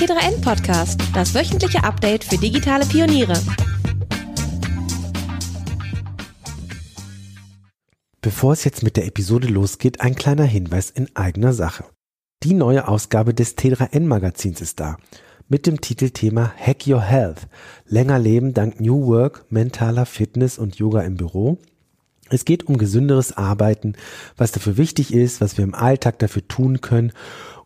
T3N 0.00 0.40
Podcast, 0.40 0.98
das 1.12 1.34
wöchentliche 1.34 1.84
Update 1.84 2.24
für 2.24 2.38
digitale 2.38 2.86
Pioniere. 2.86 3.34
Bevor 8.22 8.54
es 8.54 8.64
jetzt 8.64 8.82
mit 8.82 8.96
der 8.96 9.04
Episode 9.04 9.48
losgeht, 9.48 10.00
ein 10.00 10.14
kleiner 10.14 10.44
Hinweis 10.44 10.88
in 10.88 11.14
eigener 11.14 11.52
Sache. 11.52 11.84
Die 12.42 12.54
neue 12.54 12.88
Ausgabe 12.88 13.34
des 13.34 13.58
T3N 13.58 14.06
Magazins 14.06 14.62
ist 14.62 14.80
da. 14.80 14.96
Mit 15.50 15.66
dem 15.66 15.82
Titelthema 15.82 16.50
Hack 16.56 16.86
Your 16.86 17.02
Health. 17.02 17.48
Länger 17.84 18.18
leben 18.18 18.54
dank 18.54 18.80
New 18.80 19.06
Work, 19.06 19.44
mentaler 19.50 20.06
Fitness 20.06 20.56
und 20.56 20.76
Yoga 20.76 21.02
im 21.02 21.18
Büro. 21.18 21.58
Es 22.30 22.46
geht 22.46 22.68
um 22.68 22.78
gesünderes 22.78 23.36
Arbeiten, 23.36 23.96
was 24.36 24.52
dafür 24.52 24.76
wichtig 24.76 25.12
ist, 25.12 25.40
was 25.42 25.58
wir 25.58 25.64
im 25.64 25.74
Alltag 25.74 26.20
dafür 26.20 26.46
tun 26.46 26.80
können 26.80 27.12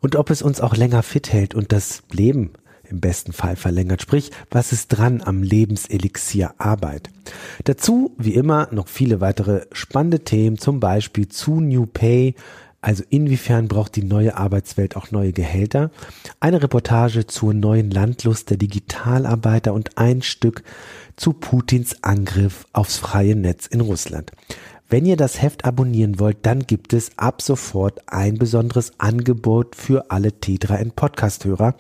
und 0.05 0.17
ob 0.17 0.29
es 0.29 0.43
uns 0.43 0.61
auch 0.61 0.77
länger 0.77 1.03
fit 1.03 1.33
hält 1.33 1.55
und 1.55 1.73
das 1.73 2.03
Leben 2.13 2.51
im 2.83 3.01
besten 3.01 3.33
Fall 3.33 3.57
verlängert. 3.57 4.03
Sprich, 4.03 4.33
was 4.51 4.71
ist 4.71 4.89
dran 4.89 5.23
am 5.25 5.43
Lebenselixier 5.43 6.55
Arbeit? 6.59 7.09
Dazu, 7.65 8.15
wie 8.19 8.35
immer, 8.35 8.69
noch 8.71 8.89
viele 8.89 9.23
weitere 9.23 9.63
spannende 9.73 10.21
Themen, 10.21 10.59
zum 10.59 10.79
Beispiel 10.79 11.29
zu 11.29 11.59
New 11.59 11.87
Pay, 11.87 12.35
also 12.83 13.03
inwiefern 13.09 13.67
braucht 13.67 13.97
die 13.97 14.05
neue 14.05 14.37
Arbeitswelt 14.37 14.95
auch 14.95 15.11
neue 15.11 15.33
Gehälter? 15.33 15.91
Eine 16.39 16.63
Reportage 16.63 17.27
zur 17.27 17.55
neuen 17.55 17.91
Landlust 17.91 18.51
der 18.51 18.59
Digitalarbeiter 18.59 19.73
und 19.73 19.97
ein 19.97 20.21
Stück 20.21 20.65
zu 21.17 21.33
Putins 21.33 22.03
Angriff 22.03 22.67
aufs 22.75 22.99
freie 22.99 23.37
Netz 23.37 23.67
in 23.67 23.81
Russland. 23.81 24.33
Wenn 24.89 25.07
ihr 25.07 25.17
das 25.17 25.41
Heft 25.41 25.65
abonnieren 25.65 26.21
wollt, 26.21 26.39
dann 26.43 26.61
gibt 26.61 26.93
es 26.93 27.13
ab 27.17 27.41
sofort 27.41 28.03
ein 28.07 28.37
besonderes 28.37 28.93
Angebot 28.99 29.77
für 29.77 30.11
alle 30.11 30.29
T3N 30.29 30.93
Podcast-Hörer. 30.93 31.75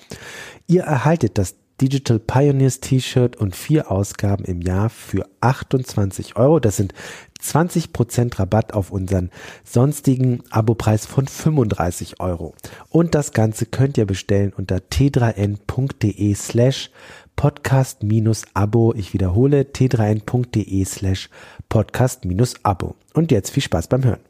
Ihr 0.66 0.82
erhaltet 0.82 1.36
das 1.36 1.56
Digital 1.80 2.20
Pioneers 2.20 2.80
T-Shirt 2.80 3.36
und 3.36 3.56
vier 3.56 3.90
Ausgaben 3.90 4.44
im 4.44 4.60
Jahr 4.62 4.90
für 4.90 5.26
28 5.40 6.36
Euro. 6.36 6.60
Das 6.60 6.76
sind 6.76 6.94
20% 7.42 8.38
Rabatt 8.38 8.72
auf 8.72 8.90
unseren 8.90 9.30
sonstigen 9.64 10.42
Abopreis 10.50 11.04
von 11.04 11.26
35 11.26 12.20
Euro. 12.20 12.54
Und 12.90 13.14
das 13.14 13.32
Ganze 13.32 13.66
könnt 13.66 13.98
ihr 13.98 14.06
bestellen 14.06 14.52
unter 14.56 14.76
t3n.de 14.76 16.34
slash 16.34 16.90
podcast-abo. 17.36 18.94
Ich 18.96 19.12
wiederhole 19.12 19.62
t3n.de 19.62 20.84
slash 20.84 21.28
podcast-abo. 21.74 22.94
Und 23.14 23.32
jetzt 23.32 23.50
viel 23.50 23.62
Spaß 23.64 23.88
beim 23.88 24.04
Hören. 24.04 24.20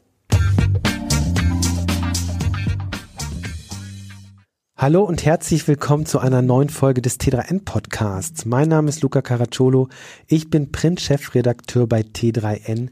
Hallo 4.75 5.03
und 5.03 5.23
herzlich 5.23 5.67
willkommen 5.67 6.07
zu 6.07 6.17
einer 6.17 6.41
neuen 6.41 6.69
Folge 6.69 7.03
des 7.03 7.19
T3N 7.19 7.63
Podcasts. 7.63 8.45
Mein 8.45 8.69
Name 8.69 8.89
ist 8.89 9.03
Luca 9.03 9.21
Caracciolo. 9.21 9.89
Ich 10.25 10.49
bin 10.49 10.71
Print-Chefredakteur 10.71 11.85
bei 11.85 12.01
T3N 12.01 12.89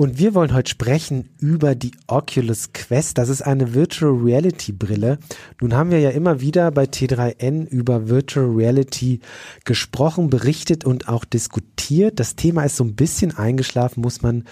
und 0.00 0.18
wir 0.18 0.34
wollen 0.34 0.54
heute 0.54 0.70
sprechen 0.70 1.28
über 1.40 1.74
die 1.74 1.90
Oculus 2.06 2.72
Quest. 2.72 3.18
Das 3.18 3.28
ist 3.28 3.42
eine 3.42 3.74
Virtual 3.74 4.10
Reality 4.10 4.72
Brille. 4.72 5.18
Nun 5.60 5.74
haben 5.74 5.90
wir 5.90 6.00
ja 6.00 6.08
immer 6.08 6.40
wieder 6.40 6.70
bei 6.70 6.84
T3N 6.84 7.66
über 7.66 8.08
Virtual 8.08 8.46
Reality 8.46 9.20
gesprochen, 9.66 10.30
berichtet 10.30 10.86
und 10.86 11.10
auch 11.10 11.26
diskutiert. 11.26 12.18
Das 12.18 12.34
Thema 12.34 12.64
ist 12.64 12.76
so 12.76 12.84
ein 12.84 12.94
bisschen 12.94 13.36
eingeschlafen, 13.36 14.00
muss 14.00 14.22
man 14.22 14.44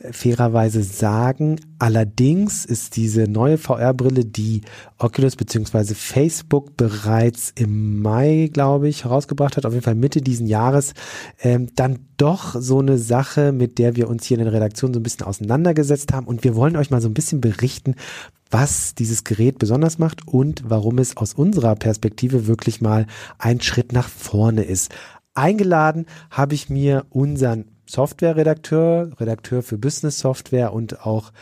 äh, 0.00 0.10
fairerweise 0.10 0.82
sagen. 0.82 1.60
Allerdings 1.78 2.64
ist 2.64 2.96
diese 2.96 3.24
neue 3.24 3.58
VR-Brille, 3.58 4.24
die 4.24 4.62
Oculus 4.96 5.36
bzw. 5.36 5.92
Facebook 5.92 6.78
bereits 6.78 7.52
im 7.56 8.00
Mai, 8.00 8.48
glaube 8.50 8.88
ich, 8.88 9.04
herausgebracht 9.04 9.58
hat, 9.58 9.66
auf 9.66 9.74
jeden 9.74 9.84
Fall 9.84 9.96
Mitte 9.96 10.22
diesen 10.22 10.46
Jahres, 10.46 10.94
ähm, 11.42 11.68
dann 11.74 11.98
doch 12.16 12.54
so 12.58 12.80
eine 12.80 12.98
Sache, 12.98 13.52
mit 13.52 13.78
der 13.78 13.96
wir 13.96 14.08
uns 14.08 14.24
hier 14.24 14.38
in 14.38 14.44
der 14.44 14.52
Redaktion 14.52 14.94
so 14.94 15.00
ein 15.00 15.02
bisschen 15.02 15.26
auseinandergesetzt 15.26 16.12
haben. 16.12 16.26
Und 16.26 16.44
wir 16.44 16.54
wollen 16.54 16.76
euch 16.76 16.90
mal 16.90 17.00
so 17.00 17.08
ein 17.08 17.14
bisschen 17.14 17.40
berichten, 17.40 17.94
was 18.50 18.94
dieses 18.94 19.24
Gerät 19.24 19.58
besonders 19.58 19.98
macht 19.98 20.28
und 20.28 20.62
warum 20.66 20.98
es 20.98 21.16
aus 21.16 21.34
unserer 21.34 21.74
Perspektive 21.74 22.46
wirklich 22.46 22.80
mal 22.80 23.06
ein 23.38 23.60
Schritt 23.60 23.92
nach 23.92 24.08
vorne 24.08 24.62
ist. 24.62 24.94
Eingeladen 25.34 26.06
habe 26.30 26.54
ich 26.54 26.70
mir 26.70 27.06
unseren 27.10 27.64
Softwareredakteur, 27.86 29.10
Redakteur 29.18 29.62
für 29.62 29.78
Business 29.78 30.20
Software 30.20 30.72
und 30.72 31.04
auch 31.04 31.32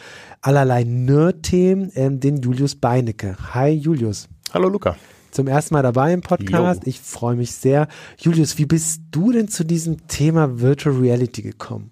allerlei 0.40 0.84
Nerd-Themen, 0.84 1.92
ähm, 1.94 2.20
den 2.20 2.38
Julius 2.38 2.74
Beinecke. 2.74 3.36
Hi 3.54 3.70
Julius. 3.70 4.28
Hallo 4.52 4.68
Luca. 4.68 4.96
Zum 5.32 5.48
ersten 5.48 5.74
Mal 5.74 5.82
dabei 5.82 6.12
im 6.12 6.20
Podcast. 6.20 6.82
Jo. 6.84 6.88
Ich 6.88 7.00
freue 7.00 7.36
mich 7.36 7.52
sehr. 7.52 7.88
Julius, 8.18 8.58
wie 8.58 8.66
bist 8.66 9.00
du 9.10 9.32
denn 9.32 9.48
zu 9.48 9.64
diesem 9.64 10.06
Thema 10.06 10.60
Virtual 10.60 10.94
Reality 10.94 11.40
gekommen? 11.40 11.90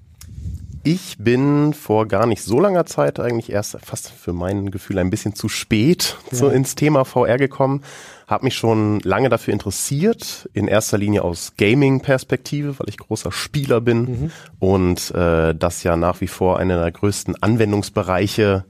Ich 0.82 1.16
bin 1.18 1.72
vor 1.72 2.06
gar 2.06 2.26
nicht 2.26 2.42
so 2.42 2.60
langer 2.60 2.84
Zeit 2.84 3.18
eigentlich 3.18 3.50
erst 3.50 3.78
fast 3.82 4.10
für 4.10 4.34
mein 4.34 4.70
Gefühl 4.70 4.98
ein 4.98 5.08
bisschen 5.08 5.34
zu 5.34 5.48
spät 5.48 6.16
ja. 6.30 6.36
so 6.36 6.48
ins 6.48 6.74
Thema 6.74 7.04
VR 7.04 7.38
gekommen. 7.38 7.82
Habe 8.26 8.44
mich 8.44 8.56
schon 8.56 9.00
lange 9.00 9.30
dafür 9.30 9.54
interessiert, 9.54 10.48
in 10.52 10.68
erster 10.68 10.98
Linie 10.98 11.22
aus 11.22 11.54
Gaming-Perspektive, 11.56 12.78
weil 12.78 12.88
ich 12.88 12.98
großer 12.98 13.32
Spieler 13.32 13.80
bin 13.80 14.00
mhm. 14.00 14.30
und 14.58 15.14
äh, 15.14 15.54
das 15.54 15.82
ja 15.82 15.96
nach 15.96 16.20
wie 16.20 16.28
vor 16.28 16.58
einer 16.58 16.78
der 16.78 16.92
größten 16.92 17.42
Anwendungsbereiche 17.42 18.64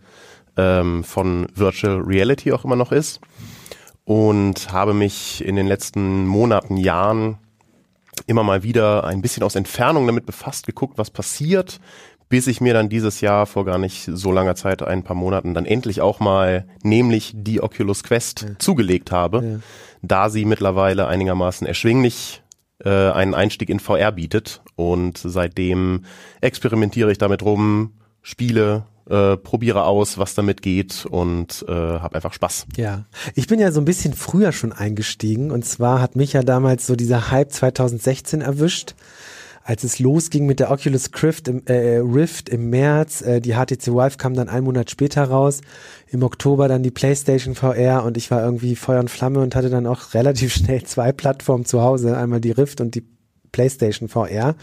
ähm, 0.56 1.03
von 1.04 1.48
Virtual 1.54 2.00
Reality 2.00 2.53
auch 2.53 2.64
immer 2.64 2.76
noch 2.76 2.92
ist. 2.92 3.20
Und 4.10 4.72
habe 4.72 4.93
mich 4.93 5.44
in 5.44 5.54
den 5.54 5.69
letzten 5.69 6.26
Monaten, 6.26 6.76
Jahren 6.76 7.38
immer 8.26 8.43
mal 8.43 8.65
wieder 8.65 9.04
ein 9.04 9.22
bisschen 9.22 9.44
aus 9.44 9.54
Entfernung 9.54 10.04
damit 10.04 10.26
befasst, 10.26 10.66
geguckt, 10.66 10.98
was 10.98 11.12
passiert, 11.12 11.78
bis 12.28 12.48
ich 12.48 12.60
mir 12.60 12.75
dann 12.75 12.88
dieses 12.88 13.21
Jahr 13.21 13.47
vor 13.47 13.65
gar 13.65 13.78
nicht 13.78 14.10
so 14.12 14.32
langer 14.32 14.56
Zeit, 14.56 14.82
ein 14.82 15.04
paar 15.04 15.15
Monaten, 15.15 15.54
dann 15.54 15.65
endlich 15.65 16.00
auch 16.00 16.19
mal 16.19 16.66
nämlich 16.82 17.34
die 17.37 17.62
Oculus 17.62 18.03
Quest 18.03 18.43
ja. 18.43 18.59
zugelegt 18.59 19.12
habe, 19.12 19.44
ja. 19.44 19.59
da 20.03 20.28
sie 20.28 20.44
mittlerweile 20.44 21.06
einigermaßen 21.06 21.65
erschwinglich 21.65 22.42
äh, 22.84 22.91
einen 22.91 23.34
Einstieg 23.34 23.71
in 23.71 23.78
VR 23.78 24.10
bietet. 24.10 24.60
Und 24.75 25.19
seitdem 25.19 26.04
experimentiere 26.41 27.12
ich 27.12 27.19
damit 27.19 27.44
rum, 27.44 27.92
spiele, 28.22 28.87
äh, 29.10 29.37
probiere 29.37 29.84
aus, 29.84 30.19
was 30.19 30.34
damit 30.34 30.62
geht 30.62 31.04
und 31.06 31.65
äh, 31.69 31.72
habe 31.72 32.15
einfach 32.15 32.32
Spaß. 32.32 32.66
Ja, 32.76 33.04
ich 33.34 33.47
bin 33.47 33.59
ja 33.60 33.72
so 33.72 33.81
ein 33.81 33.84
bisschen 33.84 34.15
früher 34.15 34.53
schon 34.53 34.72
eingestiegen 34.72 35.50
und 35.50 35.65
zwar 35.65 36.00
hat 36.00 36.16
mich 36.16 36.32
ja 36.32 36.43
damals 36.43 36.87
so 36.87 36.97
dieser 36.97 37.31
Hype 37.31 37.53
2016 37.53 38.41
erwischt 38.41 38.94
als 39.62 39.84
es 39.84 39.98
losging 39.98 40.47
mit 40.47 40.59
der 40.59 40.71
Oculus 40.71 41.10
Rift 41.22 41.47
im, 41.47 41.65
äh, 41.66 41.98
Rift 41.98 42.48
im 42.48 42.71
März, 42.71 43.22
äh, 43.22 43.41
die 43.41 43.53
HTC 43.53 43.88
Vive 43.88 44.16
kam 44.16 44.34
dann 44.34 44.48
einen 44.48 44.65
Monat 44.65 44.91
später 44.91 45.22
raus, 45.25 45.60
im 46.09 46.22
Oktober 46.22 46.66
dann 46.66 46.82
die 46.82 46.91
PlayStation 46.91 47.54
VR 47.54 48.04
und 48.04 48.16
ich 48.16 48.31
war 48.31 48.42
irgendwie 48.42 48.75
Feuer 48.75 49.00
und 49.00 49.10
Flamme 49.10 49.41
und 49.41 49.54
hatte 49.54 49.71
dann 49.71 49.87
auch 49.87 50.15
relativ 50.15 50.54
schnell 50.54 50.82
zwei 50.84 51.12
Plattformen 51.12 51.66
zu 51.66 51.82
Hause, 51.82 52.16
einmal 52.16 52.41
die 52.41 52.50
Rift 52.50 52.81
und 52.81 52.94
die 52.94 53.04
PlayStation 53.53 54.09
VR 54.09 54.56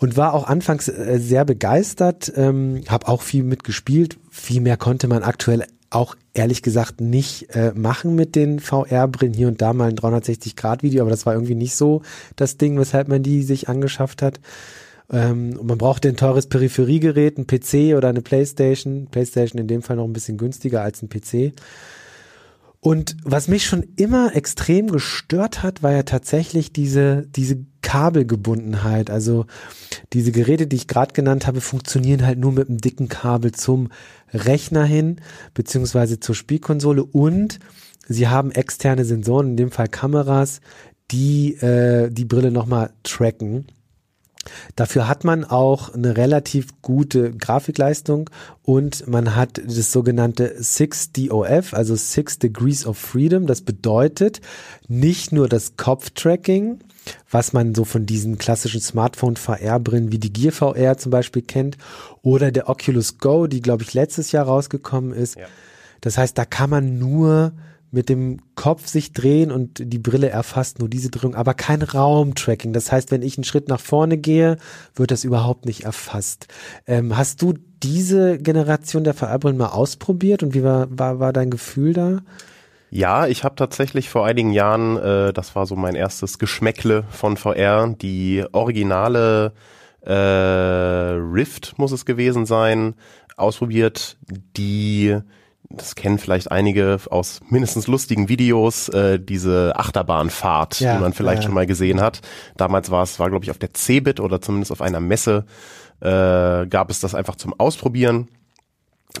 und 0.00 0.16
war 0.16 0.32
auch 0.34 0.44
anfangs 0.48 0.88
äh, 0.88 1.18
sehr 1.20 1.44
begeistert, 1.44 2.32
ähm, 2.34 2.82
habe 2.88 3.06
auch 3.06 3.22
viel 3.22 3.44
mitgespielt. 3.44 4.18
Viel 4.30 4.62
mehr 4.62 4.78
konnte 4.78 5.08
man 5.08 5.22
aktuell 5.22 5.66
auch 5.90 6.16
ehrlich 6.32 6.62
gesagt 6.62 7.00
nicht 7.00 7.54
äh, 7.54 7.72
machen 7.74 8.14
mit 8.14 8.34
den 8.34 8.60
VR-Brillen. 8.60 9.34
Hier 9.34 9.48
und 9.48 9.60
da 9.60 9.72
mal 9.74 9.90
ein 9.90 9.96
360-Grad-Video, 9.96 11.02
aber 11.02 11.10
das 11.10 11.26
war 11.26 11.34
irgendwie 11.34 11.54
nicht 11.54 11.74
so 11.74 12.02
das 12.36 12.56
Ding, 12.56 12.78
weshalb 12.78 13.08
man 13.08 13.22
die 13.22 13.42
sich 13.42 13.68
angeschafft 13.68 14.22
hat. 14.22 14.40
Ähm, 15.12 15.58
und 15.58 15.66
man 15.66 15.78
brauchte 15.78 16.08
ein 16.08 16.16
teures 16.16 16.46
Peripheriegerät, 16.46 17.36
ein 17.36 17.46
PC 17.46 17.94
oder 17.94 18.08
eine 18.08 18.22
Playstation. 18.22 19.08
Playstation 19.10 19.60
in 19.60 19.66
dem 19.66 19.82
Fall 19.82 19.96
noch 19.96 20.04
ein 20.04 20.14
bisschen 20.14 20.38
günstiger 20.38 20.80
als 20.80 21.02
ein 21.02 21.10
PC. 21.10 21.52
Und 22.80 23.16
was 23.24 23.48
mich 23.48 23.66
schon 23.66 23.84
immer 23.96 24.34
extrem 24.34 24.90
gestört 24.90 25.62
hat, 25.62 25.82
war 25.82 25.92
ja 25.92 26.04
tatsächlich 26.04 26.72
diese, 26.72 27.26
diese 27.26 27.66
Kabelgebundenheit. 27.82 29.10
Also 29.10 29.46
diese 30.12 30.32
Geräte, 30.32 30.66
die 30.66 30.76
ich 30.76 30.88
gerade 30.88 31.12
genannt 31.12 31.46
habe, 31.46 31.60
funktionieren 31.60 32.26
halt 32.26 32.38
nur 32.38 32.52
mit 32.52 32.68
einem 32.68 32.78
dicken 32.78 33.08
Kabel 33.08 33.52
zum 33.52 33.88
Rechner 34.32 34.84
hin, 34.84 35.20
beziehungsweise 35.54 36.20
zur 36.20 36.34
Spielkonsole 36.34 37.04
und 37.04 37.58
sie 38.06 38.28
haben 38.28 38.52
externe 38.52 39.04
Sensoren, 39.04 39.50
in 39.50 39.56
dem 39.56 39.70
Fall 39.70 39.88
Kameras, 39.88 40.60
die 41.10 41.54
äh, 41.54 42.10
die 42.10 42.24
Brille 42.24 42.50
nochmal 42.50 42.90
tracken. 43.02 43.66
Dafür 44.74 45.06
hat 45.06 45.24
man 45.24 45.44
auch 45.44 45.92
eine 45.92 46.16
relativ 46.16 46.80
gute 46.80 47.32
Grafikleistung 47.32 48.30
und 48.62 49.06
man 49.06 49.36
hat 49.36 49.60
das 49.62 49.92
sogenannte 49.92 50.58
6DOF, 50.58 51.74
also 51.74 51.94
Six 51.94 52.38
Degrees 52.38 52.86
of 52.86 52.96
Freedom. 52.96 53.46
Das 53.46 53.60
bedeutet 53.60 54.40
nicht 54.88 55.32
nur 55.32 55.48
das 55.48 55.76
Kopftracking, 55.76 56.78
was 57.30 57.52
man 57.52 57.74
so 57.74 57.84
von 57.84 58.06
diesen 58.06 58.38
klassischen 58.38 58.80
Smartphone-VR-Brillen 58.80 60.12
wie 60.12 60.18
die 60.18 60.32
Gear 60.32 60.52
VR 60.52 60.96
zum 60.96 61.10
Beispiel 61.10 61.42
kennt 61.42 61.76
oder 62.22 62.52
der 62.52 62.68
Oculus 62.68 63.18
Go, 63.18 63.46
die 63.46 63.60
glaube 63.60 63.82
ich 63.82 63.94
letztes 63.94 64.32
Jahr 64.32 64.46
rausgekommen 64.46 65.12
ist. 65.12 65.36
Ja. 65.36 65.46
Das 66.00 66.18
heißt, 66.18 66.36
da 66.36 66.44
kann 66.44 66.70
man 66.70 66.98
nur 66.98 67.52
mit 67.92 68.08
dem 68.08 68.40
Kopf 68.54 68.86
sich 68.86 69.12
drehen 69.12 69.50
und 69.50 69.80
die 69.80 69.98
Brille 69.98 70.28
erfasst 70.28 70.78
nur 70.78 70.88
diese 70.88 71.10
Drehung, 71.10 71.34
aber 71.34 71.54
kein 71.54 71.82
Raumtracking. 71.82 72.72
Das 72.72 72.92
heißt, 72.92 73.10
wenn 73.10 73.22
ich 73.22 73.36
einen 73.36 73.44
Schritt 73.44 73.68
nach 73.68 73.80
vorne 73.80 74.16
gehe, 74.16 74.58
wird 74.94 75.10
das 75.10 75.24
überhaupt 75.24 75.66
nicht 75.66 75.84
erfasst. 75.84 76.46
Ähm, 76.86 77.16
hast 77.16 77.42
du 77.42 77.54
diese 77.82 78.38
Generation 78.38 79.02
der 79.02 79.14
VR-Brillen 79.14 79.56
mal 79.56 79.68
ausprobiert 79.68 80.42
und 80.42 80.54
wie 80.54 80.62
war, 80.62 80.86
war, 80.96 81.18
war 81.18 81.32
dein 81.32 81.50
Gefühl 81.50 81.92
da? 81.92 82.20
Ja, 82.90 83.26
ich 83.28 83.44
habe 83.44 83.54
tatsächlich 83.54 84.08
vor 84.08 84.26
einigen 84.26 84.50
Jahren, 84.50 84.96
äh, 84.96 85.32
das 85.32 85.54
war 85.54 85.66
so 85.66 85.76
mein 85.76 85.94
erstes 85.94 86.38
Geschmäckle 86.38 87.04
von 87.10 87.36
VR, 87.36 87.86
die 87.88 88.44
originale 88.52 89.52
äh, 90.00 90.12
Rift 90.12 91.78
muss 91.78 91.92
es 91.92 92.04
gewesen 92.04 92.46
sein, 92.46 92.94
ausprobiert, 93.36 94.16
die 94.56 95.18
das 95.72 95.94
kennen 95.94 96.18
vielleicht 96.18 96.50
einige 96.50 96.98
aus 97.10 97.40
mindestens 97.48 97.86
lustigen 97.86 98.28
Videos, 98.28 98.88
äh, 98.88 99.20
diese 99.20 99.72
Achterbahnfahrt, 99.76 100.80
ja, 100.80 100.96
die 100.96 101.00
man 101.00 101.12
vielleicht 101.12 101.42
ja. 101.42 101.46
schon 101.46 101.54
mal 101.54 101.66
gesehen 101.66 102.00
hat. 102.00 102.20
Damals 102.56 102.90
war 102.90 103.04
es, 103.04 103.20
war 103.20 103.30
glaube 103.30 103.44
ich 103.44 103.52
auf 103.52 103.58
der 103.58 103.72
Cebit 103.72 104.18
oder 104.18 104.40
zumindest 104.40 104.72
auf 104.72 104.82
einer 104.82 104.98
Messe, 104.98 105.44
äh, 106.00 106.66
gab 106.66 106.90
es 106.90 106.98
das 106.98 107.14
einfach 107.14 107.36
zum 107.36 107.54
Ausprobieren. 107.58 108.28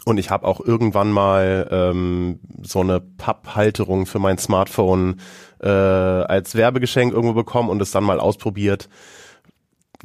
Und 0.04 0.18
ich 0.18 0.30
habe 0.30 0.46
auch 0.46 0.60
irgendwann 0.60 1.10
mal 1.10 1.68
ähm, 1.70 2.40
so 2.62 2.80
eine 2.80 3.00
Papphalterung 3.00 4.06
für 4.06 4.18
mein 4.18 4.38
Smartphone 4.38 5.20
äh, 5.60 5.68
als 5.68 6.54
Werbegeschenk 6.54 7.12
irgendwo 7.12 7.34
bekommen 7.34 7.68
und 7.68 7.82
es 7.82 7.90
dann 7.90 8.04
mal 8.04 8.20
ausprobiert. 8.20 8.88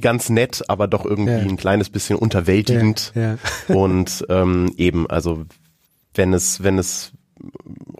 Ganz 0.02 0.30
nett, 0.30 0.64
aber 0.68 0.88
doch 0.88 1.06
irgendwie 1.06 1.32
ja. 1.32 1.40
ein 1.40 1.58
kleines 1.58 1.90
bisschen 1.90 2.18
unterwältigend. 2.18 3.14
Ja, 3.16 3.22
ja. 3.22 3.38
und 3.76 4.26
ähm, 4.30 4.74
eben, 4.78 5.10
also 5.10 5.46
wenn 6.14 6.34
es, 6.34 6.64
wenn 6.64 6.78
es 6.80 7.14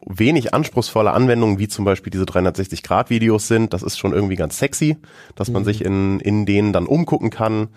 wenig 0.06 0.54
anspruchsvolle 0.54 1.12
Anwendungen, 1.12 1.60
wie 1.60 1.68
zum 1.68 1.86
Beispiel 1.86 2.12
diese 2.12 2.26
360-Grad-Videos 2.26 3.48
sind, 3.48 3.74
das 3.74 3.84
ist 3.84 3.98
schon 3.98 4.14
irgendwie 4.14 4.36
ganz 4.36 4.58
sexy, 4.58 4.98
dass 5.36 5.50
man 5.52 5.64
mhm. 5.64 5.66
sich 5.66 5.84
in, 5.84 6.20
in 6.20 6.46
denen 6.46 6.74
dann 6.74 6.88
umgucken 6.88 7.30
kann. 7.30 7.70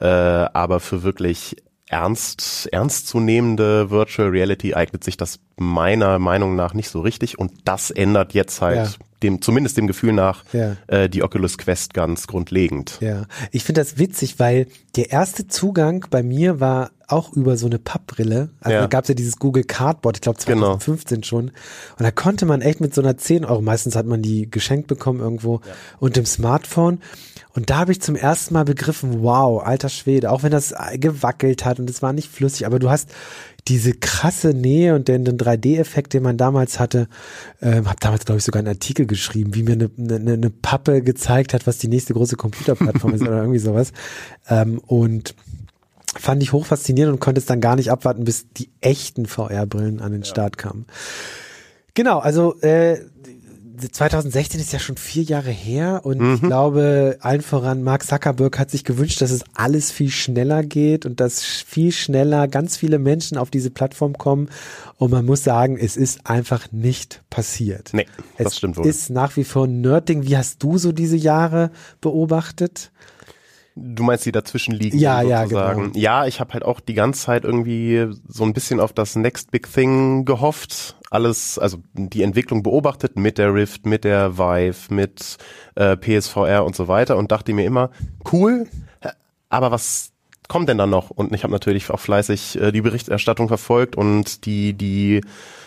Äh, 0.00 0.06
aber 0.06 0.80
für 0.80 1.02
wirklich 1.02 1.56
ernst, 1.94 2.68
ernstzunehmende 2.72 3.88
Virtual 3.88 4.28
Reality 4.28 4.74
eignet 4.74 5.04
sich 5.04 5.16
das 5.16 5.38
meiner 5.56 6.18
Meinung 6.18 6.56
nach 6.56 6.74
nicht 6.74 6.88
so 6.88 7.00
richtig 7.00 7.38
und 7.38 7.52
das 7.64 7.92
ändert 7.92 8.34
jetzt 8.34 8.60
halt 8.60 8.76
ja. 8.76 9.04
Dem, 9.24 9.42
zumindest 9.42 9.76
dem 9.76 9.86
Gefühl 9.86 10.12
nach, 10.12 10.44
ja. 10.52 10.76
äh, 10.86 11.08
die 11.08 11.22
Oculus 11.22 11.58
Quest 11.58 11.94
ganz 11.94 12.26
grundlegend. 12.26 12.98
Ja, 13.00 13.26
ich 13.50 13.64
finde 13.64 13.80
das 13.80 13.98
witzig, 13.98 14.38
weil 14.38 14.66
der 14.96 15.10
erste 15.10 15.48
Zugang 15.48 16.06
bei 16.10 16.22
mir 16.22 16.60
war 16.60 16.90
auch 17.06 17.32
über 17.32 17.56
so 17.56 17.66
eine 17.66 17.78
Pappbrille. 17.78 18.50
Also 18.60 18.74
ja. 18.74 18.80
da 18.82 18.86
gab 18.86 19.04
es 19.04 19.08
ja 19.08 19.14
dieses 19.14 19.38
Google 19.38 19.64
Cardboard, 19.64 20.16
ich 20.16 20.20
glaube 20.22 20.38
2015 20.38 21.16
genau. 21.16 21.26
schon. 21.26 21.44
Und 21.98 22.00
da 22.00 22.10
konnte 22.10 22.46
man 22.46 22.60
echt 22.60 22.80
mit 22.80 22.94
so 22.94 23.02
einer 23.02 23.16
10 23.16 23.44
Euro, 23.44 23.60
meistens 23.60 23.96
hat 23.96 24.06
man 24.06 24.22
die 24.22 24.50
geschenkt 24.50 24.86
bekommen 24.86 25.20
irgendwo, 25.20 25.60
ja. 25.66 25.72
und 25.98 26.16
dem 26.16 26.26
Smartphone. 26.26 27.00
Und 27.54 27.70
da 27.70 27.76
habe 27.78 27.92
ich 27.92 28.00
zum 28.00 28.16
ersten 28.16 28.54
Mal 28.54 28.64
begriffen, 28.64 29.22
wow, 29.22 29.62
alter 29.62 29.88
Schwede, 29.88 30.30
auch 30.30 30.42
wenn 30.42 30.50
das 30.50 30.74
gewackelt 30.94 31.64
hat 31.64 31.78
und 31.78 31.88
es 31.88 32.02
war 32.02 32.12
nicht 32.12 32.30
flüssig, 32.30 32.66
aber 32.66 32.78
du 32.78 32.90
hast 32.90 33.10
diese 33.68 33.92
krasse 33.92 34.48
Nähe 34.48 34.94
und 34.94 35.08
den, 35.08 35.24
den 35.24 35.38
3D-Effekt, 35.38 36.12
den 36.12 36.22
man 36.22 36.36
damals 36.36 36.78
hatte, 36.78 37.08
ähm, 37.62 37.86
habe 37.88 37.98
damals, 38.00 38.24
glaube 38.24 38.38
ich, 38.38 38.44
sogar 38.44 38.60
einen 38.60 38.68
Artikel 38.68 39.06
geschrieben, 39.06 39.54
wie 39.54 39.62
mir 39.62 39.72
eine, 39.72 39.90
eine, 39.98 40.32
eine 40.34 40.50
Pappe 40.50 41.02
gezeigt 41.02 41.54
hat, 41.54 41.66
was 41.66 41.78
die 41.78 41.88
nächste 41.88 42.12
große 42.12 42.36
Computerplattform 42.36 43.14
ist 43.14 43.22
oder 43.22 43.38
irgendwie 43.38 43.58
sowas. 43.58 43.92
Ähm, 44.48 44.78
und 44.86 45.34
fand 46.16 46.42
ich 46.42 46.52
hoch 46.52 46.66
faszinierend 46.66 47.14
und 47.14 47.20
konnte 47.20 47.40
es 47.40 47.46
dann 47.46 47.60
gar 47.60 47.76
nicht 47.76 47.90
abwarten, 47.90 48.24
bis 48.24 48.50
die 48.50 48.70
echten 48.80 49.26
VR-Brillen 49.26 50.00
an 50.00 50.12
den 50.12 50.22
ja. 50.22 50.28
Start 50.28 50.58
kamen. 50.58 50.86
Genau, 51.94 52.18
also 52.18 52.60
äh, 52.60 52.98
2016 53.76 54.60
ist 54.60 54.72
ja 54.72 54.78
schon 54.78 54.96
vier 54.96 55.22
Jahre 55.22 55.50
her 55.50 56.02
und 56.04 56.20
mhm. 56.20 56.34
ich 56.34 56.40
glaube, 56.42 57.18
allen 57.20 57.40
voran 57.40 57.82
Mark 57.82 58.04
Zuckerberg 58.04 58.58
hat 58.58 58.70
sich 58.70 58.84
gewünscht, 58.84 59.20
dass 59.20 59.30
es 59.30 59.44
alles 59.54 59.90
viel 59.90 60.10
schneller 60.10 60.62
geht 60.62 61.06
und 61.06 61.20
dass 61.20 61.42
viel 61.42 61.92
schneller 61.92 62.46
ganz 62.48 62.76
viele 62.76 62.98
Menschen 62.98 63.36
auf 63.36 63.50
diese 63.50 63.70
Plattform 63.70 64.16
kommen. 64.16 64.48
Und 64.96 65.10
man 65.10 65.24
muss 65.24 65.42
sagen, 65.42 65.76
es 65.76 65.96
ist 65.96 66.26
einfach 66.26 66.70
nicht 66.72 67.22
passiert. 67.30 67.90
Nee, 67.92 68.06
es 68.36 68.44
das 68.44 68.56
stimmt 68.58 68.76
wohl. 68.76 68.86
Es 68.86 68.96
ist 68.96 69.10
nach 69.10 69.36
wie 69.36 69.44
vor 69.44 69.66
Nerding. 69.66 70.22
Wie 70.24 70.36
hast 70.36 70.62
du 70.62 70.78
so 70.78 70.92
diese 70.92 71.16
Jahre 71.16 71.70
beobachtet? 72.00 72.92
Du 73.76 74.04
meinst 74.04 74.24
die 74.24 74.30
dazwischen 74.30 74.72
liegen 74.72 74.98
ja, 74.98 75.20
sozusagen. 75.20 75.52
Ja, 75.52 75.72
genau. 75.72 75.90
ja, 75.96 76.26
ich 76.26 76.38
habe 76.38 76.52
halt 76.52 76.64
auch 76.64 76.78
die 76.78 76.94
ganze 76.94 77.22
Zeit 77.22 77.44
irgendwie 77.44 78.06
so 78.28 78.44
ein 78.44 78.52
bisschen 78.52 78.78
auf 78.78 78.92
das 78.92 79.16
Next 79.16 79.50
Big 79.50 79.72
Thing 79.72 80.24
gehofft. 80.24 80.96
Alles, 81.10 81.58
also 81.58 81.78
die 81.92 82.22
Entwicklung 82.22 82.62
beobachtet 82.62 83.18
mit 83.18 83.36
der 83.36 83.52
Rift, 83.52 83.84
mit 83.84 84.04
der 84.04 84.38
Vive, 84.38 84.94
mit 84.94 85.38
äh, 85.74 85.96
PSVR 85.96 86.64
und 86.64 86.76
so 86.76 86.86
weiter 86.86 87.16
und 87.16 87.32
dachte 87.32 87.52
mir 87.52 87.64
immer, 87.64 87.90
cool, 88.32 88.68
aber 89.48 89.72
was 89.72 90.12
kommt 90.48 90.68
denn 90.68 90.78
dann 90.78 90.90
noch? 90.90 91.10
Und 91.10 91.32
ich 91.34 91.42
habe 91.42 91.52
natürlich 91.52 91.90
auch 91.90 92.00
fleißig 92.00 92.60
äh, 92.60 92.70
die 92.70 92.80
Berichterstattung 92.80 93.48
verfolgt 93.48 93.96
und 93.96 94.46
die, 94.46 94.74
die 94.74 95.20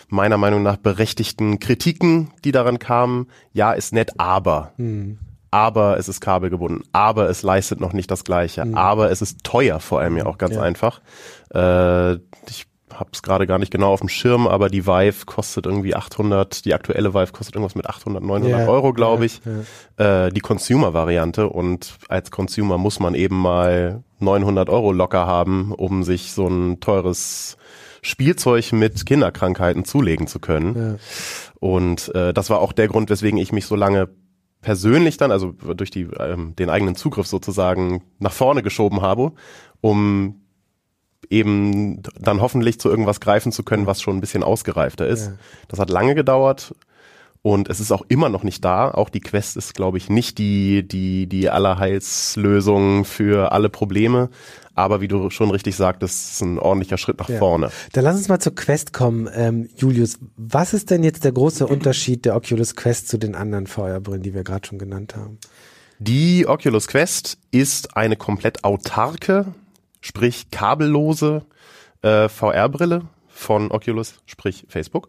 meiner 0.08 0.38
Meinung 0.38 0.62
nach 0.62 0.78
berechtigten 0.78 1.58
Kritiken, 1.58 2.30
die 2.44 2.52
daran 2.52 2.78
kamen, 2.78 3.26
ja, 3.52 3.72
ist 3.72 3.92
nett, 3.92 4.12
aber. 4.18 4.72
Hm 4.76 5.18
aber 5.50 5.98
es 5.98 6.08
ist 6.08 6.20
kabelgebunden, 6.20 6.84
aber 6.92 7.28
es 7.28 7.42
leistet 7.42 7.80
noch 7.80 7.92
nicht 7.92 8.10
das 8.10 8.24
Gleiche, 8.24 8.64
mhm. 8.64 8.74
aber 8.74 9.10
es 9.10 9.22
ist 9.22 9.44
teuer 9.44 9.80
vor 9.80 10.00
allem 10.00 10.16
ja 10.16 10.26
auch 10.26 10.38
ganz 10.38 10.54
ja. 10.54 10.62
einfach. 10.62 11.00
Äh, 11.54 12.14
ich 12.48 12.66
habe 12.92 13.10
es 13.12 13.22
gerade 13.22 13.46
gar 13.46 13.58
nicht 13.58 13.70
genau 13.70 13.92
auf 13.92 14.00
dem 14.00 14.08
Schirm, 14.08 14.46
aber 14.46 14.68
die 14.68 14.86
Vive 14.86 15.26
kostet 15.26 15.66
irgendwie 15.66 15.94
800, 15.94 16.64
die 16.64 16.74
aktuelle 16.74 17.14
Vive 17.14 17.32
kostet 17.32 17.54
irgendwas 17.54 17.74
mit 17.74 17.86
800, 17.86 18.22
900 18.22 18.60
yeah, 18.60 18.68
Euro, 18.68 18.92
glaube 18.92 19.26
ich, 19.26 19.40
yeah. 19.98 20.26
äh, 20.26 20.32
die 20.32 20.40
Consumer-Variante 20.40 21.48
und 21.48 21.96
als 22.08 22.30
Consumer 22.30 22.78
muss 22.78 22.98
man 22.98 23.14
eben 23.14 23.40
mal 23.40 24.02
900 24.20 24.68
Euro 24.70 24.92
locker 24.92 25.26
haben, 25.26 25.72
um 25.72 26.02
sich 26.02 26.32
so 26.32 26.48
ein 26.48 26.80
teures 26.80 27.56
Spielzeug 28.02 28.72
mit 28.72 29.06
Kinderkrankheiten 29.06 29.84
zulegen 29.84 30.26
zu 30.26 30.38
können. 30.38 30.98
Und 31.60 32.14
äh, 32.14 32.32
das 32.32 32.48
war 32.50 32.60
auch 32.60 32.72
der 32.72 32.88
Grund, 32.88 33.10
weswegen 33.10 33.38
ich 33.38 33.52
mich 33.52 33.66
so 33.66 33.76
lange 33.76 34.08
persönlich 34.60 35.16
dann, 35.16 35.30
also 35.30 35.52
durch 35.52 35.90
die, 35.90 36.08
ähm, 36.18 36.54
den 36.56 36.70
eigenen 36.70 36.94
Zugriff 36.94 37.26
sozusagen 37.26 38.02
nach 38.18 38.32
vorne 38.32 38.62
geschoben 38.62 39.00
habe, 39.00 39.32
um 39.80 40.42
eben 41.30 42.02
dann 42.18 42.40
hoffentlich 42.40 42.80
zu 42.80 42.88
irgendwas 42.88 43.20
greifen 43.20 43.52
zu 43.52 43.62
können, 43.62 43.86
was 43.86 44.00
schon 44.00 44.16
ein 44.16 44.20
bisschen 44.20 44.42
ausgereifter 44.42 45.06
ist. 45.06 45.26
Ja. 45.26 45.32
Das 45.68 45.78
hat 45.78 45.90
lange 45.90 46.14
gedauert 46.14 46.74
und 47.42 47.68
es 47.68 47.80
ist 47.80 47.92
auch 47.92 48.02
immer 48.08 48.28
noch 48.28 48.42
nicht 48.42 48.64
da. 48.64 48.90
Auch 48.90 49.08
die 49.08 49.20
Quest 49.20 49.56
ist, 49.56 49.74
glaube 49.74 49.98
ich, 49.98 50.10
nicht 50.10 50.38
die, 50.38 50.86
die, 50.86 51.26
die 51.26 51.50
Allerheilslösung 51.50 53.04
für 53.04 53.52
alle 53.52 53.68
Probleme. 53.68 54.30
Aber 54.78 55.00
wie 55.00 55.08
du 55.08 55.28
schon 55.28 55.50
richtig 55.50 55.74
sagtest, 55.74 56.34
ist 56.34 56.40
ein 56.40 56.56
ordentlicher 56.56 56.98
Schritt 56.98 57.18
nach 57.18 57.28
ja. 57.28 57.40
vorne. 57.40 57.72
Dann 57.94 58.04
lass 58.04 58.16
uns 58.16 58.28
mal 58.28 58.38
zur 58.38 58.54
Quest 58.54 58.92
kommen. 58.92 59.28
Ähm, 59.34 59.68
Julius, 59.76 60.20
was 60.36 60.72
ist 60.72 60.90
denn 60.90 61.02
jetzt 61.02 61.24
der 61.24 61.32
große 61.32 61.66
Unterschied 61.66 62.24
der 62.24 62.36
Oculus 62.36 62.76
Quest 62.76 63.08
zu 63.08 63.18
den 63.18 63.34
anderen 63.34 63.66
VR-Brillen, 63.66 64.22
die 64.22 64.34
wir 64.34 64.44
gerade 64.44 64.68
schon 64.68 64.78
genannt 64.78 65.16
haben? 65.16 65.38
Die 65.98 66.46
Oculus 66.46 66.86
Quest 66.86 67.38
ist 67.50 67.96
eine 67.96 68.14
komplett 68.14 68.62
autarke, 68.62 69.46
sprich 70.00 70.48
kabellose 70.52 71.42
äh, 72.02 72.28
VR-Brille 72.28 73.02
von 73.26 73.72
Oculus, 73.72 74.14
sprich 74.26 74.64
Facebook. 74.68 75.08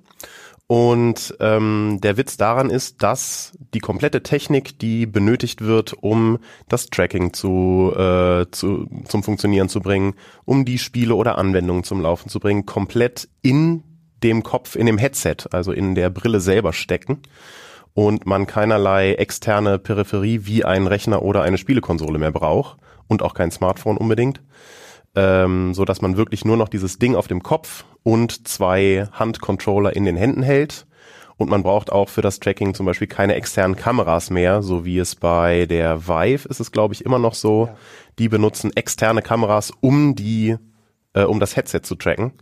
Und 0.71 1.35
ähm, 1.39 1.97
der 2.03 2.17
Witz 2.17 2.37
daran 2.37 2.69
ist, 2.69 3.01
dass 3.01 3.57
die 3.73 3.79
komplette 3.79 4.21
Technik, 4.21 4.77
die 4.77 5.07
benötigt 5.07 5.61
wird, 5.61 5.95
um 5.99 6.37
das 6.67 6.91
Tracking 6.91 7.33
zu, 7.33 7.91
äh, 7.97 8.45
zu, 8.51 8.87
zum 9.05 9.23
Funktionieren 9.23 9.67
zu 9.67 9.79
bringen, 9.79 10.13
um 10.45 10.65
die 10.65 10.77
Spiele 10.77 11.15
oder 11.15 11.39
Anwendungen 11.39 11.83
zum 11.83 12.01
Laufen 12.01 12.29
zu 12.29 12.39
bringen, 12.39 12.67
komplett 12.67 13.27
in 13.41 13.83
dem 14.21 14.43
Kopf, 14.43 14.75
in 14.75 14.85
dem 14.85 14.99
Headset, 14.99 15.37
also 15.49 15.71
in 15.71 15.95
der 15.95 16.11
Brille 16.11 16.39
selber 16.39 16.71
stecken. 16.71 17.23
Und 17.95 18.27
man 18.27 18.45
keinerlei 18.45 19.13
externe 19.13 19.79
Peripherie 19.79 20.41
wie 20.43 20.65
ein 20.65 20.85
Rechner 20.85 21.23
oder 21.23 21.41
eine 21.41 21.57
Spielekonsole 21.57 22.19
mehr 22.19 22.31
braucht 22.31 22.77
und 23.07 23.23
auch 23.23 23.33
kein 23.33 23.49
Smartphone 23.49 23.97
unbedingt 23.97 24.39
ähm, 25.15 25.73
so 25.73 25.85
dass 25.85 26.01
man 26.01 26.17
wirklich 26.17 26.45
nur 26.45 26.57
noch 26.57 26.69
dieses 26.69 26.99
Ding 26.99 27.15
auf 27.15 27.27
dem 27.27 27.43
Kopf 27.43 27.85
und 28.03 28.47
zwei 28.47 29.07
Handcontroller 29.11 29.95
in 29.95 30.05
den 30.05 30.15
Händen 30.15 30.43
hält. 30.43 30.85
Und 31.37 31.49
man 31.49 31.63
braucht 31.63 31.89
auch 31.89 32.09
für 32.09 32.21
das 32.21 32.39
Tracking 32.39 32.73
zum 32.73 32.85
Beispiel 32.85 33.07
keine 33.07 33.35
externen 33.35 33.77
Kameras 33.77 34.29
mehr, 34.29 34.61
so 34.61 34.83
wie 34.83 34.97
es 34.99 35.15
bei 35.15 35.65
der 35.67 36.07
Vive 36.07 36.47
ist 36.49 36.59
es, 36.59 36.73
glaube 36.73 36.93
ich, 36.93 37.05
immer 37.05 37.17
noch 37.17 37.33
so. 37.33 37.67
Ja. 37.67 37.75
Die 38.19 38.27
benutzen 38.27 38.75
externe 38.75 39.21
Kameras, 39.21 39.71
um 39.79 40.15
die, 40.15 40.57
äh, 41.13 41.23
um 41.23 41.39
das 41.39 41.55
Headset 41.55 41.81
zu 41.83 41.95
tracken. 41.95 42.33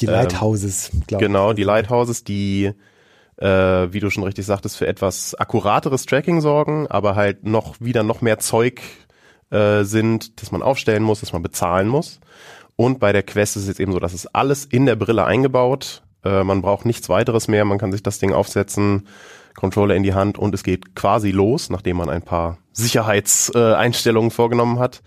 Die 0.00 0.06
Lighthouses, 0.06 0.90
ähm, 0.94 1.02
glaube 1.06 1.24
ich. 1.24 1.28
Genau, 1.28 1.52
die 1.52 1.62
Lighthouses, 1.62 2.24
die 2.24 2.72
äh, 3.36 3.92
wie 3.92 4.00
du 4.00 4.10
schon 4.10 4.24
richtig 4.24 4.46
sagtest, 4.46 4.76
für 4.76 4.86
etwas 4.86 5.34
akkurateres 5.34 6.06
Tracking 6.06 6.40
sorgen, 6.40 6.86
aber 6.88 7.14
halt 7.14 7.44
noch 7.44 7.80
wieder 7.80 8.02
noch 8.02 8.20
mehr 8.20 8.38
Zeug 8.38 8.80
äh, 9.50 9.84
sind, 9.84 10.40
dass 10.40 10.52
man 10.52 10.62
aufstellen 10.62 11.02
muss, 11.02 11.20
dass 11.20 11.32
man 11.32 11.42
bezahlen 11.42 11.88
muss. 11.88 12.20
Und 12.76 13.00
bei 13.00 13.12
der 13.12 13.22
Quest 13.22 13.56
ist 13.56 13.62
es 13.62 13.68
jetzt 13.68 13.80
eben 13.80 13.92
so, 13.92 13.98
dass 13.98 14.14
es 14.14 14.26
alles 14.26 14.64
in 14.64 14.86
der 14.86 14.96
Brille 14.96 15.24
eingebaut, 15.24 16.02
äh, 16.24 16.44
man 16.44 16.62
braucht 16.62 16.86
nichts 16.86 17.08
weiteres 17.08 17.48
mehr. 17.48 17.64
Man 17.64 17.78
kann 17.78 17.92
sich 17.92 18.02
das 18.02 18.18
Ding 18.18 18.32
aufsetzen, 18.32 19.06
Controller 19.54 19.94
in 19.94 20.02
die 20.02 20.14
Hand 20.14 20.38
und 20.38 20.54
es 20.54 20.62
geht 20.62 20.94
quasi 20.94 21.30
los, 21.30 21.70
nachdem 21.70 21.96
man 21.96 22.08
ein 22.08 22.22
paar 22.22 22.58
Sicherheitseinstellungen 22.72 24.30
vorgenommen 24.30 24.78
hat. 24.78 25.02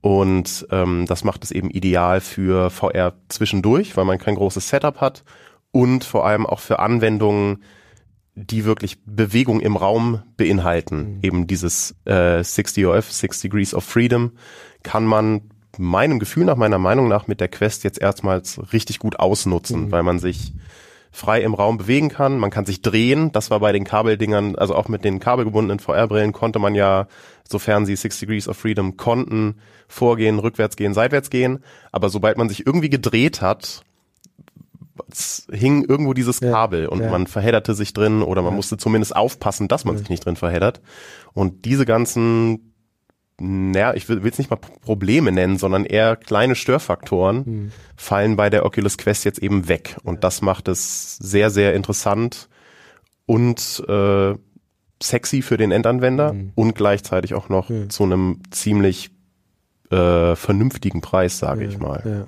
Und 0.00 0.66
ähm, 0.70 1.04
das 1.06 1.24
macht 1.24 1.44
es 1.44 1.50
eben 1.50 1.68
ideal 1.68 2.22
für 2.22 2.70
VR 2.70 3.12
zwischendurch, 3.28 3.96
weil 3.96 4.06
man 4.06 4.18
kein 4.18 4.36
großes 4.36 4.68
Setup 4.68 5.00
hat 5.00 5.24
und 5.72 6.04
vor 6.04 6.26
allem 6.26 6.46
auch 6.46 6.60
für 6.60 6.78
Anwendungen, 6.78 7.62
die 8.46 8.64
wirklich 8.64 8.98
Bewegung 9.04 9.60
im 9.60 9.76
Raum 9.76 10.22
beinhalten. 10.36 11.16
Mhm. 11.16 11.18
Eben 11.22 11.46
dieses 11.46 11.94
äh, 12.04 12.42
60 12.42 12.86
OF, 12.86 13.10
6 13.10 13.40
Degrees 13.40 13.74
of 13.74 13.84
Freedom, 13.84 14.32
kann 14.82 15.04
man 15.04 15.42
meinem 15.78 16.18
Gefühl 16.18 16.44
nach, 16.44 16.56
meiner 16.56 16.78
Meinung 16.78 17.08
nach 17.08 17.26
mit 17.26 17.40
der 17.40 17.48
Quest 17.48 17.84
jetzt 17.84 18.00
erstmals 18.00 18.60
richtig 18.72 18.98
gut 18.98 19.18
ausnutzen, 19.18 19.86
mhm. 19.86 19.92
weil 19.92 20.02
man 20.02 20.18
sich 20.18 20.52
frei 21.12 21.42
im 21.42 21.54
Raum 21.54 21.78
bewegen 21.78 22.08
kann. 22.08 22.38
Man 22.38 22.50
kann 22.50 22.66
sich 22.66 22.82
drehen. 22.82 23.32
Das 23.32 23.50
war 23.50 23.60
bei 23.60 23.72
den 23.72 23.84
Kabeldingern, 23.84 24.56
also 24.56 24.74
auch 24.74 24.88
mit 24.88 25.04
den 25.04 25.18
kabelgebundenen 25.18 25.80
VR-Brillen 25.80 26.32
konnte 26.32 26.58
man 26.58 26.74
ja, 26.74 27.08
sofern 27.48 27.84
sie 27.84 27.96
Six 27.96 28.20
Degrees 28.20 28.48
of 28.48 28.56
Freedom 28.56 28.96
konnten, 28.96 29.56
vorgehen, 29.88 30.38
rückwärts 30.38 30.76
gehen, 30.76 30.94
seitwärts 30.94 31.30
gehen. 31.30 31.64
Aber 31.92 32.08
sobald 32.10 32.38
man 32.38 32.48
sich 32.48 32.66
irgendwie 32.66 32.90
gedreht 32.90 33.42
hat, 33.42 33.82
hing 35.50 35.84
irgendwo 35.84 36.14
dieses 36.14 36.40
Kabel 36.40 36.84
ja, 36.84 36.88
und 36.88 37.00
ja. 37.00 37.10
man 37.10 37.26
verhedderte 37.26 37.74
sich 37.74 37.92
drin 37.92 38.22
oder 38.22 38.42
man 38.42 38.52
ja. 38.52 38.56
musste 38.56 38.76
zumindest 38.76 39.14
aufpassen, 39.14 39.68
dass 39.68 39.84
man 39.84 39.96
sich 39.96 40.08
nicht 40.08 40.24
drin 40.24 40.36
verheddert. 40.36 40.80
Und 41.32 41.64
diese 41.64 41.86
ganzen 41.86 42.70
naja, 43.42 43.94
ich 43.94 44.06
will 44.08 44.24
es 44.26 44.38
nicht 44.38 44.50
mal 44.50 44.56
Probleme 44.56 45.32
nennen, 45.32 45.56
sondern 45.56 45.86
eher 45.86 46.14
kleine 46.14 46.54
Störfaktoren 46.54 47.36
mhm. 47.46 47.72
fallen 47.96 48.36
bei 48.36 48.50
der 48.50 48.66
Oculus 48.66 48.98
Quest 48.98 49.24
jetzt 49.24 49.38
eben 49.38 49.66
weg. 49.66 49.96
Und 50.04 50.24
das 50.24 50.42
macht 50.42 50.68
es 50.68 51.16
sehr, 51.16 51.50
sehr 51.50 51.74
interessant 51.74 52.50
und 53.24 53.82
äh, 53.88 54.34
sexy 55.02 55.40
für 55.40 55.56
den 55.56 55.70
Endanwender 55.70 56.34
mhm. 56.34 56.52
und 56.54 56.74
gleichzeitig 56.74 57.32
auch 57.32 57.48
noch 57.48 57.70
zu 57.88 58.02
einem 58.04 58.40
ziemlich 58.50 59.10
äh, 59.90 60.36
vernünftigen 60.36 61.00
Preis, 61.00 61.38
sage 61.38 61.64
ich 61.64 61.78
mal. 61.78 62.26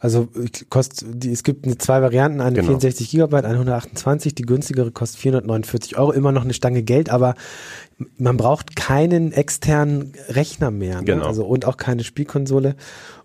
Also 0.00 0.28
kostet 0.70 1.22
die, 1.22 1.32
es 1.32 1.42
gibt 1.42 1.66
zwei 1.82 2.02
Varianten, 2.02 2.40
eine 2.40 2.56
genau. 2.56 2.68
64 2.68 3.10
Gigabyte, 3.10 3.44
eine 3.44 3.54
128, 3.54 4.34
die 4.34 4.42
günstigere 4.42 4.90
kostet 4.90 5.20
449 5.20 5.98
Euro, 5.98 6.12
immer 6.12 6.32
noch 6.32 6.44
eine 6.44 6.54
Stange 6.54 6.82
Geld, 6.82 7.10
aber 7.10 7.34
man 8.16 8.36
braucht 8.36 8.76
keinen 8.76 9.32
externen 9.32 10.12
Rechner 10.28 10.70
mehr, 10.70 10.98
ne? 10.98 11.04
genau. 11.04 11.26
also 11.26 11.44
und 11.44 11.64
auch 11.64 11.76
keine 11.76 12.04
Spielkonsole. 12.04 12.76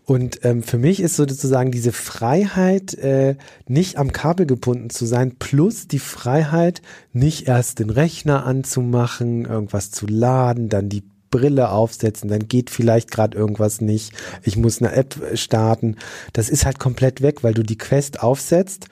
Und 0.06 0.44
ähm, 0.44 0.64
für 0.64 0.78
mich 0.78 1.00
ist 1.00 1.16
sozusagen 1.16 1.72
diese 1.72 1.94
Freiheit, 1.94 2.94
äh, 2.96 3.36
nicht 3.68 3.98
am 3.98 4.12
Kabel 4.12 4.46
gebunden 4.46 4.90
zu 4.90 5.06
sein, 5.06 5.36
plus 5.40 5.88
die 5.88 6.00
Freiheit, 6.00 6.82
nicht 7.14 7.48
erst 7.48 7.80
den 7.80 7.90
Rechner 7.90 8.46
anzumachen, 8.46 9.46
irgendwas 9.46 9.92
zu 9.92 10.06
laden, 10.06 10.68
dann 10.68 10.90
die 10.90 11.04
Brille 11.34 11.70
aufsetzen, 11.70 12.30
dann 12.30 12.48
geht 12.48 12.70
vielleicht 12.70 13.10
gerade 13.10 13.36
irgendwas 13.36 13.82
nicht, 13.82 14.14
ich 14.44 14.56
muss 14.56 14.82
eine 14.82 14.94
App 14.94 15.16
starten. 15.34 15.98
Das 16.32 16.50
ist 16.50 16.66
halt 16.66 16.78
komplett 16.78 17.22
weg, 17.22 17.44
weil 17.44 17.56
du 17.56 17.64
die 17.64 17.78
Quest 17.78 18.22
aufsetzt 18.22 18.88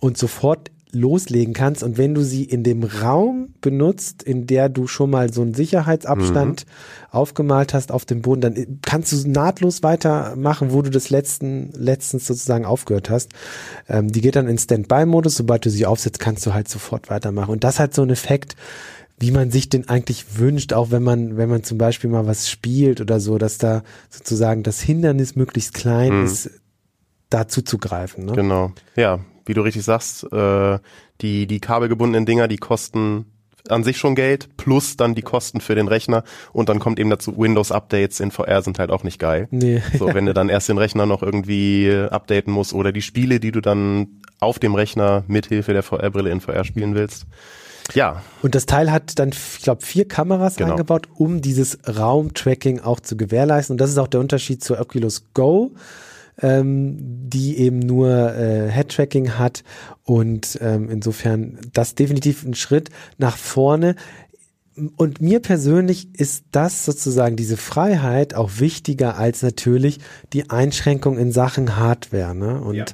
und 0.00 0.16
sofort 0.16 0.70
loslegen 0.94 1.54
kannst 1.54 1.82
und 1.82 1.98
wenn 1.98 2.14
du 2.14 2.22
sie 2.22 2.44
in 2.44 2.62
dem 2.62 2.84
Raum 2.84 3.54
benutzt, 3.60 4.22
in 4.22 4.46
der 4.46 4.68
du 4.68 4.86
schon 4.86 5.10
mal 5.10 5.32
so 5.32 5.42
einen 5.42 5.54
Sicherheitsabstand 5.54 6.64
mhm. 6.64 7.08
aufgemalt 7.10 7.74
hast 7.74 7.92
auf 7.92 8.04
dem 8.04 8.22
Boden, 8.22 8.40
dann 8.40 8.78
kannst 8.82 9.12
du 9.12 9.28
nahtlos 9.28 9.82
weitermachen, 9.82 10.72
wo 10.72 10.82
du 10.82 10.90
das 10.90 11.10
letzten, 11.10 11.70
letztens 11.72 12.26
sozusagen 12.26 12.64
aufgehört 12.64 13.10
hast. 13.10 13.32
Ähm, 13.88 14.10
die 14.10 14.20
geht 14.20 14.36
dann 14.36 14.48
in 14.48 14.58
Standby-Modus, 14.58 15.36
sobald 15.36 15.66
du 15.66 15.70
sie 15.70 15.86
aufsetzt, 15.86 16.20
kannst 16.20 16.46
du 16.46 16.54
halt 16.54 16.68
sofort 16.68 17.10
weitermachen 17.10 17.50
und 17.50 17.64
das 17.64 17.80
hat 17.80 17.92
so 17.92 18.02
einen 18.02 18.12
Effekt, 18.12 18.54
wie 19.24 19.30
man 19.30 19.50
sich 19.50 19.70
den 19.70 19.88
eigentlich 19.88 20.38
wünscht, 20.38 20.74
auch 20.74 20.90
wenn 20.90 21.02
man, 21.02 21.38
wenn 21.38 21.48
man 21.48 21.62
zum 21.62 21.78
Beispiel 21.78 22.10
mal 22.10 22.26
was 22.26 22.50
spielt 22.50 23.00
oder 23.00 23.20
so, 23.20 23.38
dass 23.38 23.56
da 23.56 23.82
sozusagen 24.10 24.62
das 24.62 24.82
Hindernis 24.82 25.34
möglichst 25.34 25.72
klein 25.72 26.18
mhm. 26.18 26.26
ist, 26.26 26.50
da 27.30 27.48
zuzugreifen. 27.48 28.26
Ne? 28.26 28.32
Genau. 28.32 28.72
Ja, 28.96 29.20
wie 29.46 29.54
du 29.54 29.62
richtig 29.62 29.82
sagst, 29.82 30.30
äh, 30.30 30.78
die, 31.22 31.46
die 31.46 31.58
kabelgebundenen 31.58 32.26
Dinger, 32.26 32.48
die 32.48 32.58
kosten 32.58 33.24
an 33.70 33.82
sich 33.82 33.96
schon 33.96 34.14
Geld, 34.14 34.58
plus 34.58 34.98
dann 34.98 35.14
die 35.14 35.22
Kosten 35.22 35.62
für 35.62 35.74
den 35.74 35.88
Rechner 35.88 36.22
und 36.52 36.68
dann 36.68 36.78
kommt 36.78 37.00
eben 37.00 37.08
dazu, 37.08 37.38
Windows-Updates 37.38 38.20
in 38.20 38.30
VR 38.30 38.60
sind 38.60 38.78
halt 38.78 38.90
auch 38.90 39.04
nicht 39.04 39.18
geil. 39.18 39.48
Nee. 39.50 39.82
So, 39.98 40.12
wenn 40.12 40.26
du 40.26 40.34
dann 40.34 40.50
erst 40.50 40.68
den 40.68 40.76
Rechner 40.76 41.06
noch 41.06 41.22
irgendwie 41.22 41.90
updaten 42.10 42.52
musst 42.52 42.74
oder 42.74 42.92
die 42.92 43.00
Spiele, 43.00 43.40
die 43.40 43.52
du 43.52 43.62
dann 43.62 44.20
auf 44.38 44.58
dem 44.58 44.74
Rechner 44.74 45.24
mithilfe 45.28 45.72
der 45.72 45.82
VR-Brille 45.82 46.28
in 46.28 46.42
VR 46.42 46.64
spielen 46.64 46.94
willst, 46.94 47.24
ja. 47.92 48.22
Und 48.42 48.54
das 48.54 48.66
Teil 48.66 48.90
hat 48.90 49.18
dann, 49.18 49.30
ich 49.30 49.62
glaube, 49.62 49.84
vier 49.84 50.08
Kameras 50.08 50.56
genau. 50.56 50.70
eingebaut, 50.70 51.08
um 51.14 51.40
dieses 51.42 51.78
Raumtracking 51.86 52.80
auch 52.80 53.00
zu 53.00 53.16
gewährleisten. 53.16 53.74
Und 53.74 53.80
das 53.80 53.90
ist 53.90 53.98
auch 53.98 54.08
der 54.08 54.20
Unterschied 54.20 54.64
zur 54.64 54.80
Oculus 54.80 55.24
Go, 55.34 55.72
ähm, 56.40 56.96
die 57.28 57.58
eben 57.58 57.78
nur 57.78 58.34
äh, 58.34 58.70
Head-Tracking 58.70 59.32
hat. 59.32 59.64
Und 60.02 60.58
ähm, 60.62 60.88
insofern 60.90 61.58
das 61.72 61.94
definitiv 61.94 62.44
ein 62.44 62.54
Schritt 62.54 62.90
nach 63.18 63.36
vorne 63.36 63.96
und 64.96 65.20
mir 65.20 65.40
persönlich 65.40 66.08
ist 66.18 66.46
das 66.50 66.84
sozusagen 66.84 67.36
diese 67.36 67.56
Freiheit 67.56 68.34
auch 68.34 68.58
wichtiger 68.58 69.16
als 69.16 69.42
natürlich 69.42 70.00
die 70.32 70.50
Einschränkung 70.50 71.16
in 71.16 71.30
Sachen 71.30 71.76
Hardware 71.76 72.34
ne? 72.34 72.60
und 72.60 72.74
ja. 72.74 72.84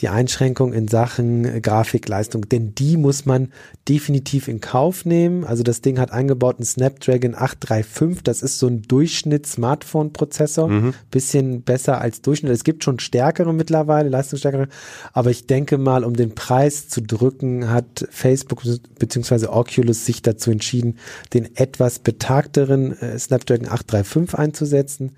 Die 0.00 0.08
Einschränkung 0.08 0.72
in 0.72 0.88
Sachen 0.88 1.62
Grafikleistung, 1.62 2.48
denn 2.48 2.74
die 2.74 2.96
muss 2.96 3.26
man 3.26 3.52
definitiv 3.88 4.48
in 4.48 4.60
Kauf 4.60 5.04
nehmen. 5.04 5.44
Also 5.44 5.62
das 5.62 5.80
Ding 5.80 5.98
hat 5.98 6.10
eingebauten 6.10 6.64
Snapdragon 6.64 7.34
835, 7.34 8.22
das 8.22 8.42
ist 8.42 8.58
so 8.58 8.66
ein 8.66 8.82
Durchschnitt-Smartphone-Prozessor, 8.82 10.68
mhm. 10.68 10.94
bisschen 11.10 11.62
besser 11.62 12.00
als 12.00 12.22
Durchschnitt. 12.22 12.52
Es 12.52 12.64
gibt 12.64 12.84
schon 12.84 12.98
stärkere 12.98 13.52
mittlerweile, 13.52 14.08
leistungsstärkere, 14.08 14.68
aber 15.12 15.30
ich 15.30 15.46
denke 15.46 15.78
mal, 15.78 16.04
um 16.04 16.14
den 16.14 16.34
Preis 16.34 16.88
zu 16.88 17.00
drücken, 17.00 17.70
hat 17.70 18.06
Facebook 18.10 18.62
bzw. 18.98 19.46
Oculus 19.46 20.06
sich 20.06 20.22
dazu 20.22 20.50
entschieden, 20.50 20.98
den 21.32 21.56
etwas 21.56 21.98
betagteren 21.98 22.98
äh, 23.00 23.18
Snapdragon 23.18 23.68
835 23.68 24.38
einzusetzen. 24.38 25.12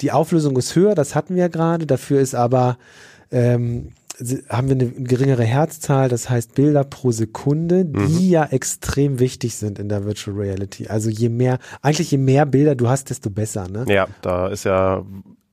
Die 0.00 0.12
Auflösung 0.12 0.56
ist 0.56 0.76
höher, 0.76 0.94
das 0.94 1.14
hatten 1.14 1.34
wir 1.34 1.42
ja 1.42 1.48
gerade. 1.48 1.86
Dafür 1.86 2.20
ist 2.20 2.34
aber 2.34 2.78
ähm, 3.30 3.88
haben 4.48 4.68
wir 4.68 4.74
eine 4.74 4.88
geringere 4.88 5.44
Herzzahl, 5.44 6.08
das 6.08 6.28
heißt 6.28 6.54
Bilder 6.54 6.84
pro 6.84 7.12
Sekunde, 7.12 7.84
die 7.84 7.98
mhm. 7.98 8.30
ja 8.30 8.44
extrem 8.46 9.20
wichtig 9.20 9.54
sind 9.54 9.78
in 9.78 9.88
der 9.88 10.04
Virtual 10.04 10.36
Reality. 10.36 10.88
Also 10.88 11.08
je 11.08 11.28
mehr, 11.28 11.58
eigentlich 11.82 12.10
je 12.10 12.18
mehr 12.18 12.44
Bilder 12.46 12.74
du 12.74 12.88
hast, 12.88 13.10
desto 13.10 13.30
besser, 13.30 13.68
ne? 13.68 13.84
Ja, 13.88 14.08
da 14.22 14.48
ist 14.48 14.64
ja 14.64 15.04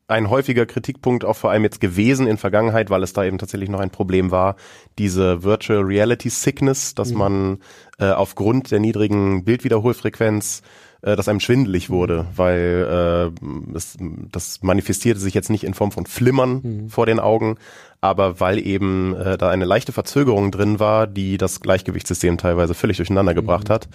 ein 0.08 0.30
häufiger 0.30 0.66
Kritikpunkt 0.66 1.26
auch 1.26 1.36
vor 1.36 1.52
allem 1.52 1.64
jetzt 1.64 1.82
gewesen 1.82 2.28
in 2.28 2.38
Vergangenheit, 2.38 2.90
weil 2.90 3.04
es 3.04 3.14
da 3.14 3.24
eben 3.24 3.38
tatsächlich 3.38 3.70
noch 3.70 3.80
ein 3.80 3.90
Problem 3.90 4.30
war, 4.30 4.56
diese 5.00 5.44
Virtual 5.44 5.82
Reality 5.82 6.30
Sickness, 6.30 6.94
dass 6.94 7.12
mhm. 7.12 7.18
man 7.18 7.58
äh, 8.00 8.12
aufgrund 8.12 8.72
der 8.72 8.80
niedrigen 8.80 9.44
Bildwiederholfrequenz 9.44 10.62
äh, 11.06 11.16
dass 11.16 11.28
einem 11.28 11.40
schwindelig 11.40 11.92
wurde, 11.92 12.26
weil 12.36 13.32
äh, 13.40 13.76
es, 13.76 13.96
das 14.32 14.64
manifestierte 14.64 15.22
sich 15.22 15.36
jetzt 15.36 15.52
nicht 15.52 15.64
in 15.64 15.76
Form 15.76 15.92
von 15.92 16.08
Flimmern 16.08 16.62
mhm. 16.64 16.90
vor 16.90 17.06
den 17.06 17.20
Augen, 17.20 17.58
aber 18.02 18.40
weil 18.40 18.58
eben 18.66 19.16
äh, 19.16 19.38
da 19.38 19.50
eine 19.50 19.66
leichte 19.66 19.92
Verzögerung 19.92 20.50
drin 20.50 20.80
war, 20.80 21.06
die 21.06 21.38
das 21.38 21.62
Gleichgewichtssystem 21.62 22.40
teilweise 22.40 22.74
völlig 22.74 22.98
durcheinander 22.98 23.34
mhm. 23.34 23.38
gebracht 23.38 23.70
hat, 23.70 23.88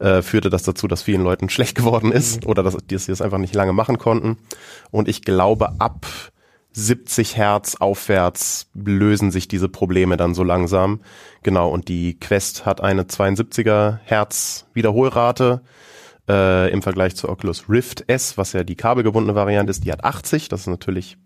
äh, 0.00 0.20
führte 0.20 0.50
das 0.50 0.62
dazu, 0.62 0.86
dass 0.86 1.02
vielen 1.02 1.22
Leuten 1.22 1.48
schlecht 1.50 1.76
geworden 1.76 2.12
ist 2.12 2.44
mhm. 2.44 2.50
oder 2.50 2.62
dass, 2.62 2.76
dass 2.76 3.06
sie 3.06 3.12
es 3.12 3.22
einfach 3.22 3.38
nicht 3.38 3.54
lange 3.54 3.72
machen 3.72 3.96
konnten. 3.96 4.36
Und 4.90 5.08
ich 5.08 5.22
glaube, 5.22 5.80
ab 5.80 6.06
70 6.72 7.38
Hertz 7.38 7.76
aufwärts 7.76 8.68
lösen 8.74 9.30
sich 9.30 9.48
diese 9.48 9.70
Probleme 9.70 10.18
dann 10.18 10.34
so 10.34 10.44
langsam. 10.44 11.00
Genau, 11.42 11.70
und 11.70 11.88
die 11.88 12.20
Quest 12.20 12.66
hat 12.66 12.82
eine 12.82 13.04
72er 13.04 13.98
Hertz 14.04 14.66
Wiederholrate 14.74 15.62
äh, 16.28 16.70
im 16.70 16.82
Vergleich 16.82 17.16
zur 17.16 17.30
Oculus 17.30 17.68
Rift 17.68 18.04
S, 18.08 18.38
was 18.38 18.52
ja 18.52 18.64
die 18.64 18.76
kabelgebundene 18.76 19.34
Variante 19.34 19.70
ist, 19.70 19.84
die 19.84 19.92
hat 19.92 20.04
80. 20.04 20.48
Das 20.48 20.62
ist 20.62 20.66
natürlich 20.66 21.16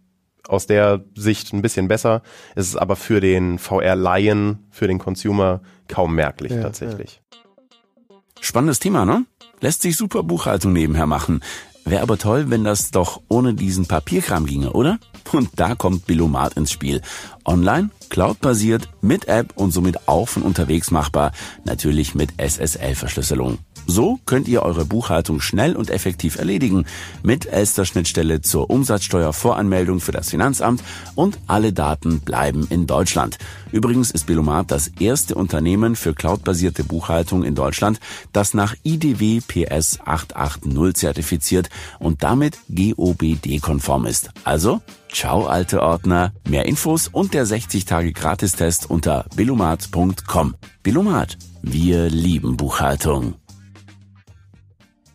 aus 0.49 0.67
der 0.67 1.05
Sicht 1.15 1.53
ein 1.53 1.63
bisschen 1.63 1.89
besser. 1.89 2.23
Es 2.55 2.69
ist 2.69 2.77
aber 2.77 2.97
für 2.97 3.21
den 3.21 3.59
VR-Laien, 3.59 4.67
für 4.71 4.87
den 4.87 4.99
Consumer 4.99 5.61
kaum 5.89 6.15
merklich 6.15 6.53
ja, 6.53 6.63
tatsächlich. 6.63 7.21
Ja. 7.33 8.17
Spannendes 8.41 8.79
Thema, 8.79 9.05
ne? 9.05 9.25
Lässt 9.61 9.83
sich 9.83 9.97
super 9.97 10.23
Buchhaltung 10.23 10.73
nebenher 10.73 11.07
machen. 11.07 11.41
Wäre 11.87 12.03
aber 12.03 12.17
toll, 12.17 12.51
wenn 12.51 12.65
das 12.65 12.91
doch 12.91 13.21
ohne 13.29 13.55
diesen 13.55 13.87
Papierkram 13.87 14.47
ginge, 14.47 14.73
oder? 14.73 14.99
Und 15.33 15.51
da 15.57 15.75
kommt 15.75 16.07
Billomat 16.07 16.55
ins 16.55 16.73
Spiel. 16.73 17.03
Online, 17.45 17.91
cloudbasiert, 18.09 18.89
mit 19.03 19.29
App 19.29 19.53
und 19.57 19.71
somit 19.71 20.09
auch 20.09 20.29
von 20.29 20.43
unterwegs 20.43 20.91
machbar. 20.91 21.33
Natürlich 21.65 22.15
mit 22.15 22.33
SSL-Verschlüsselung. 22.39 23.59
So 23.87 24.19
könnt 24.26 24.49
ihr 24.49 24.62
eure 24.62 24.85
Buchhaltung 24.85 25.41
schnell 25.41 25.76
und 25.76 25.91
effektiv 25.91 26.38
erledigen 26.38 26.87
mit 27.23 27.47
Elster 27.47 27.85
Schnittstelle 27.85 28.41
zur 28.41 28.71
Umsatzsteuervoranmeldung 28.71 30.00
für 30.00 30.12
das 30.12 30.31
Finanzamt 30.31 30.83
und 31.14 31.38
alle 31.47 31.73
Daten 31.73 32.21
bleiben 32.21 32.67
in 32.71 32.87
Deutschland. 32.87 33.38
Übrigens 33.73 34.11
ist 34.11 34.26
Belomat 34.26 34.71
das 34.71 34.88
erste 34.88 35.35
Unternehmen 35.35 35.97
für 35.97 36.14
cloudbasierte 36.14 36.85
Buchhaltung 36.85 37.45
in 37.45 37.55
Deutschland, 37.55 38.00
das 38.33 38.55
nach 38.55 38.75
IDW 38.85 39.41
PS 39.41 39.99
880 40.05 40.95
zertifiziert 40.95 41.69
und 41.99 42.23
damit 42.23 42.59
GOBD-konform 42.69 44.07
ist. 44.07 44.31
Also, 44.45 44.81
ciao 45.12 45.47
alte 45.47 45.83
Ordner, 45.83 46.33
mehr 46.49 46.67
Infos 46.67 47.09
und 47.09 47.35
der 47.35 47.47
60 47.47 47.85
Tage 47.85 48.12
Gratistest 48.12 48.88
unter 48.91 49.26
belomat.com. 49.37 50.55
Belomat, 50.83 51.38
wir 51.62 52.09
lieben 52.09 52.57
Buchhaltung. 52.57 53.35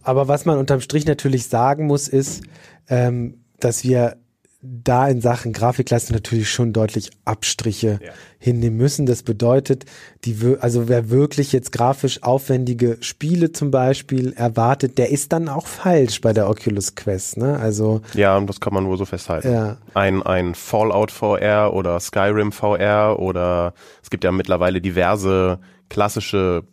Aber 0.04 0.28
was 0.28 0.46
man 0.46 0.58
unterm 0.58 0.82
Strich 0.82 1.06
natürlich 1.06 1.48
sagen 1.48 1.88
muss, 1.88 2.08
ist, 2.08 2.44
ähm, 2.88 3.42
dass 3.60 3.84
wir 3.84 4.18
da 4.62 5.08
in 5.08 5.22
Sachen 5.22 5.54
Grafikleistung 5.54 6.16
natürlich 6.16 6.52
schon 6.52 6.74
deutlich 6.74 7.12
Abstriche 7.24 8.00
ja. 8.04 8.12
hinnehmen 8.40 8.76
müssen. 8.76 9.06
Das 9.06 9.24
bedeutet, 9.24 9.86
die, 10.26 10.58
also 10.60 10.90
wer 10.90 11.10
wirklich 11.10 11.54
jetzt 11.54 11.72
grafisch 11.72 12.24
aufwendige 12.24 12.98
Spiele 13.00 13.54
zum 13.54 13.72
Beispiel 13.72 14.34
erwartet, 14.34 14.98
der 14.98 15.12
ist 15.12 15.32
dann 15.32 15.48
auch 15.48 15.66
falsch 15.66 16.20
bei 16.20 16.34
der 16.34 16.50
Oculus 16.50 16.96
Quest. 16.96 17.38
Ne? 17.38 17.58
Also 17.58 18.02
ja, 18.16 18.38
das 18.42 18.60
kann 18.60 18.74
man 18.74 18.86
wohl 18.86 18.98
so 18.98 19.06
festhalten. 19.06 19.50
Ja. 19.50 19.78
Ein 19.94 20.24
ein 20.24 20.56
Fallout 20.56 21.12
VR 21.12 21.74
oder 21.74 21.98
Skyrim 22.02 22.52
VR 22.52 23.18
oder 23.18 23.74
es 24.04 24.10
gibt 24.10 24.26
ja 24.26 24.34
mittlerweile 24.34 24.82
diverse 24.82 25.60
klassische 25.88 26.64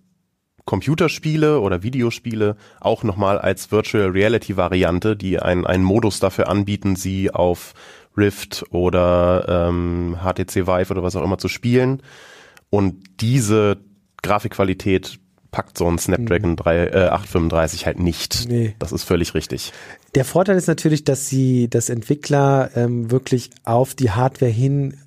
Computerspiele 0.67 1.61
oder 1.61 1.83
Videospiele 1.83 2.57
auch 2.81 3.03
nochmal 3.05 3.39
als 3.39 3.73
Virtual 3.73 4.11
Reality 4.11 4.57
Variante, 4.57 5.17
die 5.17 5.39
einen, 5.39 5.67
einen 5.67 5.85
Modus 5.85 6.21
dafür 6.21 6.49
anbieten, 6.49 6.97
sie 6.97 7.31
auf 7.31 7.73
Rift 8.17 8.65
oder 8.71 9.69
ähm, 9.69 10.19
HTC 10.23 10.67
Vive 10.67 10.91
oder 10.91 11.03
was 11.03 11.17
auch 11.17 11.23
immer 11.23 11.39
zu 11.39 11.49
spielen. 11.49 12.03
Und 12.69 13.21
diese 13.21 13.79
Grafikqualität 14.23 15.19
packt 15.53 15.79
so 15.79 15.89
ein 15.89 15.99
Snapdragon 15.99 16.51
mhm. 16.51 16.57
3, 16.57 16.87
äh, 16.87 16.91
835 17.09 17.87
halt 17.87 18.01
nicht. 18.01 18.47
Nee. 18.49 18.75
Das 18.79 18.93
ist 18.93 19.05
völlig 19.05 19.35
richtig. 19.35 19.73
Der 20.15 20.25
Vorteil 20.25 20.57
ist 20.57 20.67
natürlich, 20.67 21.05
dass 21.05 21.29
sie, 21.29 21.69
dass 21.71 21.89
Entwickler 21.89 22.71
ähm, 22.75 23.11
wirklich 23.11 23.51
auf 23.65 23.95
die 23.95 24.11
Hardware 24.11 24.51
hin 24.51 24.99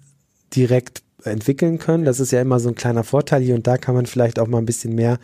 direkt 0.56 1.04
entwickeln 1.24 1.80
können. 1.80 2.06
Das 2.06 2.20
ist 2.20 2.32
ja 2.32 2.42
immer 2.42 2.60
so 2.60 2.70
ein 2.70 2.76
kleiner 2.76 3.04
Vorteil. 3.04 3.42
Hier 3.42 3.56
und 3.56 3.68
da 3.68 3.78
kann 3.78 3.96
man 3.96 4.06
vielleicht 4.06 4.40
auch 4.40 4.48
mal 4.48 4.60
ein 4.60 4.66
bisschen 4.66 4.96
mehr 4.96 5.20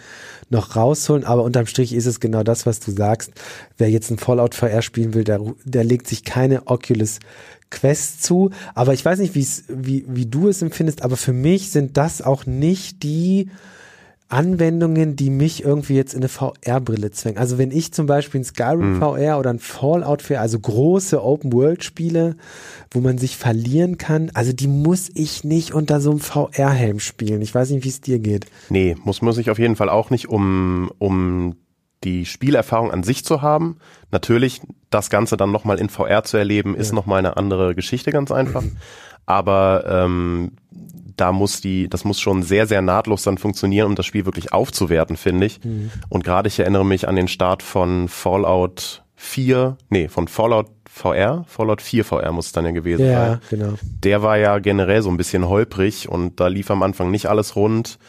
noch 0.50 0.76
rausholen. 0.76 1.24
Aber 1.24 1.44
unterm 1.44 1.68
Strich 1.68 1.94
ist 1.94 2.06
es 2.06 2.20
genau 2.20 2.44
das, 2.44 2.66
was 2.66 2.80
du 2.80 2.92
sagst. 2.92 3.32
Wer 3.78 3.90
jetzt 3.90 4.12
ein 4.12 4.18
Fallout 4.18 4.56
VR 4.56 4.82
spielen 4.82 5.14
will, 5.14 5.24
der, 5.24 5.40
der 5.64 5.84
legt 5.84 6.08
sich 6.08 6.24
keine 6.24 6.68
Oculus 6.68 7.20
Quest 7.72 8.24
zu. 8.24 8.52
Aber 8.74 8.94
ich 8.94 9.04
weiß 9.04 9.20
nicht, 9.20 9.36
wie, 9.36 10.06
wie 10.08 10.26
du 10.26 10.48
es 10.48 10.62
empfindest, 10.62 11.02
aber 11.02 11.18
für 11.18 11.34
mich 11.34 11.72
sind 11.72 11.98
das 11.98 12.22
auch 12.22 12.46
nicht 12.46 13.04
die 13.04 13.50
Anwendungen, 14.28 15.16
die 15.16 15.30
mich 15.30 15.64
irgendwie 15.64 15.96
jetzt 15.96 16.14
in 16.14 16.22
eine 16.22 16.30
VR-Brille 16.30 17.12
zwängen. 17.12 17.38
Also 17.38 17.58
wenn 17.58 17.72
ich 17.72 17.94
zum 17.94 18.08
Beispiel 18.08 18.42
ein 18.42 18.44
Skyrim 18.44 18.96
mhm. 18.96 19.00
VR 19.00 19.38
oder 19.38 19.52
ein 19.52 19.60
Fallout 19.60 20.24
VR, 20.24 20.42
also 20.42 20.60
große 20.60 21.24
Open-World-Spiele, 21.24 22.36
wo 22.92 23.00
man 23.02 23.20
sich 23.20 23.38
verlieren 23.38 23.98
kann, 23.98 24.32
also 24.34 24.52
die 24.52 24.68
muss 24.68 25.12
ich 25.14 25.44
nicht 25.44 25.74
unter 25.74 26.02
so 26.02 26.10
einem 26.10 26.20
VR-Helm 26.20 27.00
spielen. 27.00 27.42
Ich 27.42 27.54
weiß 27.54 27.70
nicht, 27.70 27.84
wie 27.84 27.90
es 27.90 28.02
dir 28.02 28.18
geht. 28.18 28.48
Nee, 28.70 28.96
muss 29.04 29.22
man 29.22 29.34
sich 29.34 29.52
auf 29.52 29.60
jeden 29.60 29.76
Fall 29.76 29.90
auch 29.90 30.10
nicht, 30.10 30.28
um, 30.28 30.92
um 30.98 31.56
die 32.04 32.26
Spielerfahrung 32.26 32.92
an 32.92 33.04
sich 33.04 33.24
zu 33.26 33.42
haben. 33.44 33.78
Natürlich, 34.12 34.62
das 34.90 35.10
Ganze 35.10 35.38
dann 35.38 35.52
nochmal 35.52 35.80
in 35.80 35.90
VR 35.90 36.24
zu 36.24 36.38
erleben, 36.38 36.76
ist 36.76 36.90
ja. 36.90 36.96
nochmal 36.96 37.20
eine 37.20 37.38
andere 37.38 37.76
Geschichte, 37.76 38.12
ganz 38.12 38.32
einfach. 38.32 38.64
Aber 39.28 39.86
ähm, 39.88 40.52
da 41.16 41.32
muss 41.32 41.62
die, 41.62 41.88
das 41.90 42.04
muss 42.04 42.20
schon 42.20 42.44
sehr, 42.44 42.68
sehr 42.68 42.82
nahtlos 42.82 43.24
dann 43.24 43.38
funktionieren, 43.38 43.88
um 43.88 43.96
das 43.96 44.06
Spiel 44.06 44.26
wirklich 44.26 44.54
aufzuwerten, 44.54 45.18
finde 45.18 45.46
ich. 45.48 45.64
Mhm. 45.64 45.92
Und 46.10 46.24
gerade 46.24 46.48
ich 46.48 46.60
erinnere 46.60 46.86
mich 46.86 47.08
an 47.08 47.16
den 47.16 47.28
Start 47.28 47.64
von 47.64 48.08
Fallout 48.08 49.04
4, 49.16 49.78
nee, 49.90 50.08
von 50.08 50.28
Fallout 50.28 50.68
VR, 50.90 51.44
Fallout 51.48 51.82
4 51.82 52.06
VR 52.06 52.32
muss 52.32 52.48
es 52.48 52.52
dann 52.52 52.66
ja 52.66 52.72
gewesen 52.72 53.06
ja, 53.06 53.26
sein. 53.28 53.40
Genau. 53.50 53.74
Der 54.04 54.22
war 54.22 54.38
ja 54.38 54.60
generell 54.60 55.02
so 55.02 55.10
ein 55.10 55.18
bisschen 55.18 55.48
holprig 55.48 56.08
und 56.08 56.40
da 56.40 56.48
lief 56.48 56.72
am 56.72 56.84
Anfang 56.84 57.12
nicht 57.12 57.28
alles 57.28 57.56
rund. 57.56 58.00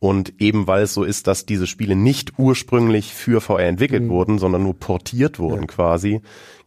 Und 0.00 0.40
eben 0.40 0.66
weil 0.66 0.82
es 0.82 0.94
so 0.94 1.04
ist, 1.04 1.28
dass 1.28 1.46
diese 1.46 1.66
Spiele 1.66 1.96
nicht 1.96 2.38
ursprünglich 2.38 3.14
für 3.14 3.40
VR 3.40 3.60
entwickelt 3.60 4.02
mhm. 4.02 4.08
wurden, 4.10 4.38
sondern 4.38 4.62
nur 4.64 4.78
portiert 4.78 5.38
wurden 5.38 5.62
ja. 5.62 5.66
quasi, 5.66 6.20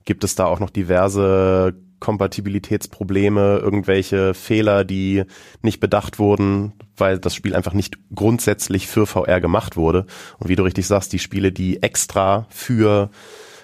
gibt 0.06 0.24
es 0.24 0.36
da 0.36 0.46
auch 0.46 0.60
noch 0.60 0.70
diverse 0.70 1.76
Kompatibilitätsprobleme, 2.00 3.58
irgendwelche 3.58 4.34
Fehler, 4.34 4.84
die 4.84 5.24
nicht 5.62 5.80
bedacht 5.80 6.20
wurden, 6.20 6.74
weil 6.96 7.20
das 7.20 7.36
Spiel 7.36 7.56
einfach 7.56 7.74
nicht 7.74 7.98
grundsätzlich 8.14 8.88
für 8.88 9.06
VR 9.06 9.42
gemacht 9.42 9.78
wurde. 9.78 10.06
Und 10.38 10.50
wie 10.50 10.56
du 10.56 10.64
richtig 10.64 10.88
sagst, 10.88 11.14
die 11.14 11.20
Spiele, 11.20 11.52
die 11.52 11.82
extra 11.82 12.46
für 12.50 13.10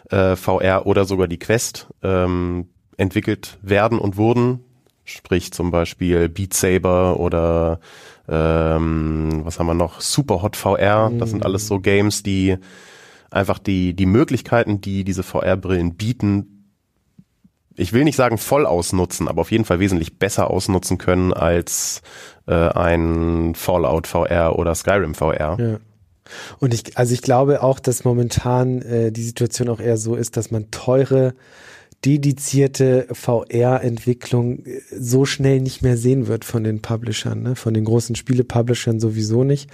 äh, 0.10 0.36
VR 0.36 0.86
oder 0.86 1.06
sogar 1.06 1.28
die 1.28 1.40
Quest 1.40 1.88
ähm, 2.02 2.70
entwickelt 2.98 3.58
werden 3.62 4.00
und 4.00 4.18
wurden, 4.18 4.60
sprich 5.04 5.52
zum 5.52 5.72
Beispiel 5.72 6.30
Beat 6.30 6.54
Saber 6.54 7.20
oder 7.20 7.80
ähm, 8.28 9.42
was 9.44 9.60
haben 9.60 9.68
wir 9.68 9.74
noch, 9.74 10.02
Super 10.02 10.42
Hot 10.42 10.56
VR, 10.56 11.12
das 11.18 11.32
sind 11.32 11.46
alles 11.46 11.68
so 11.68 11.80
Games, 11.80 12.24
die 12.24 12.58
einfach 13.30 13.60
die, 13.60 13.94
die 13.96 14.06
Möglichkeiten, 14.06 14.80
die 14.80 15.04
diese 15.04 15.24
VR-Brillen 15.24 15.96
bieten, 15.96 16.53
ich 17.76 17.94
will 17.94 18.04
nicht 18.04 18.16
sagen 18.16 18.38
voll 18.38 18.66
ausnutzen, 18.66 19.28
aber 19.28 19.42
auf 19.42 19.52
jeden 19.52 19.66
Fall 19.66 19.80
wesentlich 19.80 20.20
besser 20.20 20.50
ausnutzen 20.50 20.98
können 20.98 21.34
als 21.34 22.02
äh, 22.48 22.54
ein 22.54 23.56
Fallout 23.56 24.08
VR 24.08 24.58
oder 24.58 24.76
Skyrim 24.76 25.16
VR. 25.16 25.58
Ja. 25.60 25.80
Und 26.60 26.74
ich, 26.74 26.98
also 26.98 27.14
ich 27.14 27.22
glaube 27.22 27.64
auch, 27.64 27.80
dass 27.80 28.06
momentan 28.06 28.82
äh, 28.82 29.12
die 29.12 29.24
Situation 29.24 29.70
auch 29.70 29.80
eher 29.80 29.98
so 29.98 30.16
ist, 30.16 30.38
dass 30.38 30.52
man 30.52 30.72
teure 30.72 31.34
dedizierte 32.06 33.08
VR-Entwicklung 33.12 34.66
äh, 34.66 34.82
so 34.92 35.26
schnell 35.26 35.62
nicht 35.62 35.82
mehr 35.82 35.98
sehen 35.98 36.28
wird 36.28 36.46
von 36.46 36.64
den 36.64 36.82
Publishern, 36.82 37.42
ne? 37.42 37.56
von 37.56 37.74
den 37.74 37.86
großen 37.86 38.16
Spiele-Publishern 38.16 39.00
sowieso 39.00 39.44
nicht. 39.44 39.70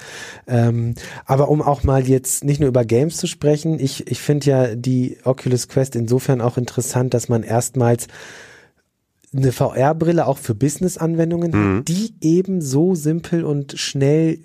Ähm, 0.48 0.94
aber 1.26 1.50
um 1.50 1.62
auch 1.62 1.84
mal 1.84 2.08
jetzt 2.08 2.44
nicht 2.44 2.60
nur 2.60 2.70
über 2.70 2.86
Games 2.86 3.18
zu 3.18 3.28
sprechen, 3.28 3.80
ich, 3.80 4.08
ich 4.08 4.20
finde 4.20 4.46
ja 4.48 4.76
die 4.76 5.18
Oculus 5.24 5.68
Quest 5.68 5.96
insofern 5.96 6.42
auch 6.42 6.58
interessant, 6.58 7.14
dass 7.14 7.30
man 7.30 7.44
erstmals 7.44 8.08
eine 9.36 9.52
VR-Brille 9.52 10.26
auch 10.26 10.38
für 10.38 10.56
Business-Anwendungen 10.56 11.52
mhm. 11.52 11.78
hat, 11.78 11.88
die 11.88 12.14
eben 12.22 12.62
so 12.62 12.96
simpel 12.96 13.44
und 13.44 13.78
schnell 13.78 14.40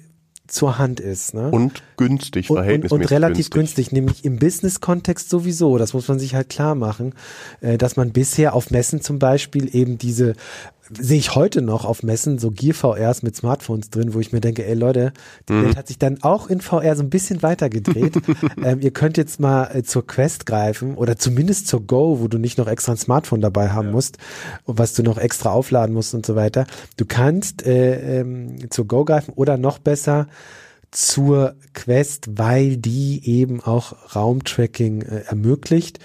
zur 0.47 0.79
Hand 0.79 1.01
ist. 1.01 1.35
Ne? 1.35 1.51
Und 1.51 1.83
günstig, 1.97 2.51
und, 2.51 2.57
verhältnismäßig 2.57 2.93
und, 2.93 3.01
und 3.03 3.11
relativ 3.11 3.51
günstig. 3.51 3.87
günstig. 3.87 3.93
nämlich 3.93 4.25
im 4.25 4.39
Business-Kontext 4.39 5.31
sowieso. 5.31 5.79
Das 5.79 5.95
muss 5.95 6.09
man 6.09 6.19
sich 6.19 6.35
halt 6.35 6.49
klar 6.49 6.75
machen, 6.75 7.15
äh, 7.61 7.79
dass 7.79 7.97
man 7.97 8.13
bisher 8.13 8.55
auf 8.55 8.71
Messen 8.71 9.01
zum 9.01 9.19
Beispiel 9.19 9.75
eben 9.75 9.97
diese 9.97 10.35
sehe 10.90 11.18
ich 11.18 11.35
heute 11.35 11.62
noch 11.62 11.85
auf 11.85 12.03
Messen 12.03 12.38
so 12.38 12.51
Gear 12.51 12.75
VRs 12.75 13.23
mit 13.23 13.37
Smartphones 13.37 13.90
drin, 13.90 14.14
wo 14.14 14.20
ich 14.20 14.33
mir 14.33 14.40
denke, 14.40 14.66
ey 14.66 14.75
Leute, 14.75 15.12
die 15.49 15.55
mhm. 15.55 15.64
Welt 15.64 15.77
hat 15.77 15.88
sich 15.88 15.99
dann 15.99 16.23
auch 16.23 16.49
in 16.49 16.61
VR 16.61 16.97
so 16.97 17.03
ein 17.03 17.11
bisschen 17.11 17.42
weiter 17.42 17.70
gedreht. 17.70 18.14
ähm, 18.62 18.81
ihr 18.81 18.90
könnt 18.90 19.16
jetzt 19.16 19.40
mal 19.40 19.70
äh, 19.75 19.83
zur 19.83 20.07
Quest 20.07 20.47
greifen 20.47 20.94
oder 20.97 21.16
zumindest 21.16 21.68
zur 21.68 21.87
Go, 21.87 22.20
wo 22.20 22.29
du 22.29 22.38
nicht 22.38 22.59
noch 22.59 22.68
extra 22.68 22.92
ein 22.92 22.99
Smartphone 22.99 23.40
dabei 23.40 23.70
haben 23.70 23.88
ja. 23.88 23.92
musst, 23.92 24.18
was 24.66 24.94
du 24.94 25.03
noch 25.03 25.18
extra 25.18 25.51
aufladen 25.51 25.94
musst 25.94 26.14
und 26.14 26.27
so 26.27 26.37
weiter. 26.37 26.66
Du 26.97 27.05
kannst 27.07 27.66
äh, 27.66 28.20
ähm, 28.20 28.70
zur 28.70 28.87
Go 28.87 29.05
greifen 29.05 29.33
oder 29.35 29.57
noch 29.57 29.79
besser 29.79 30.27
zur 30.95 31.57
Quest, 31.75 32.39
weil 32.39 32.77
die 32.77 33.21
eben 33.29 33.61
auch 33.61 34.15
Raumtracking 34.15 35.03
äh, 35.03 35.23
ermöglicht. 35.27 35.99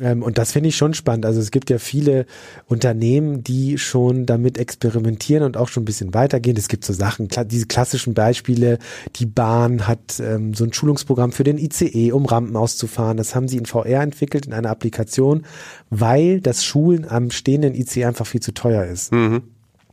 Ähm, 0.00 0.22
und 0.22 0.38
das 0.38 0.52
finde 0.52 0.70
ich 0.70 0.76
schon 0.76 0.94
spannend. 0.94 1.26
Also 1.26 1.40
es 1.40 1.50
gibt 1.50 1.68
ja 1.68 1.78
viele 1.78 2.24
Unternehmen, 2.66 3.44
die 3.44 3.76
schon 3.76 4.24
damit 4.24 4.56
experimentieren 4.56 5.44
und 5.44 5.58
auch 5.58 5.68
schon 5.68 5.82
ein 5.82 5.86
bisschen 5.86 6.14
weitergehen. 6.14 6.56
Es 6.56 6.68
gibt 6.68 6.86
so 6.86 6.94
Sachen, 6.94 7.28
diese 7.46 7.66
klassischen 7.66 8.14
Beispiele. 8.14 8.78
Die 9.16 9.26
Bahn 9.26 9.86
hat 9.86 10.20
ähm, 10.20 10.54
so 10.54 10.64
ein 10.64 10.72
Schulungsprogramm 10.72 11.32
für 11.32 11.44
den 11.44 11.58
ICE, 11.58 12.12
um 12.12 12.24
Rampen 12.24 12.56
auszufahren. 12.56 13.18
Das 13.18 13.34
haben 13.34 13.46
sie 13.46 13.58
in 13.58 13.66
VR 13.66 14.00
entwickelt, 14.00 14.46
in 14.46 14.54
einer 14.54 14.70
Applikation, 14.70 15.44
weil 15.90 16.40
das 16.40 16.64
Schulen 16.64 17.06
am 17.06 17.30
stehenden 17.30 17.74
ICE 17.74 18.06
einfach 18.06 18.26
viel 18.26 18.40
zu 18.40 18.52
teuer 18.52 18.84
ist. 18.84 19.12
Mhm. 19.12 19.42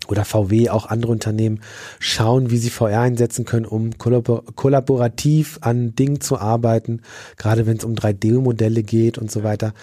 Oder 0.09 0.25
VW, 0.25 0.69
auch 0.69 0.87
andere 0.87 1.11
Unternehmen 1.11 1.61
schauen, 1.99 2.49
wie 2.49 2.57
sie 2.57 2.69
VR 2.69 3.01
einsetzen 3.01 3.45
können, 3.45 3.65
um 3.65 3.97
kollabor 3.97 4.43
kollaborativ 4.55 5.59
an 5.61 5.95
Dingen 5.95 6.21
zu 6.21 6.37
arbeiten, 6.37 7.01
gerade 7.37 7.65
wenn 7.65 7.77
es 7.77 7.83
um 7.83 7.93
3D-Modelle 7.93 8.83
geht 8.83 9.17
und 9.17 9.31
so 9.31 9.43
weiter. 9.43 9.73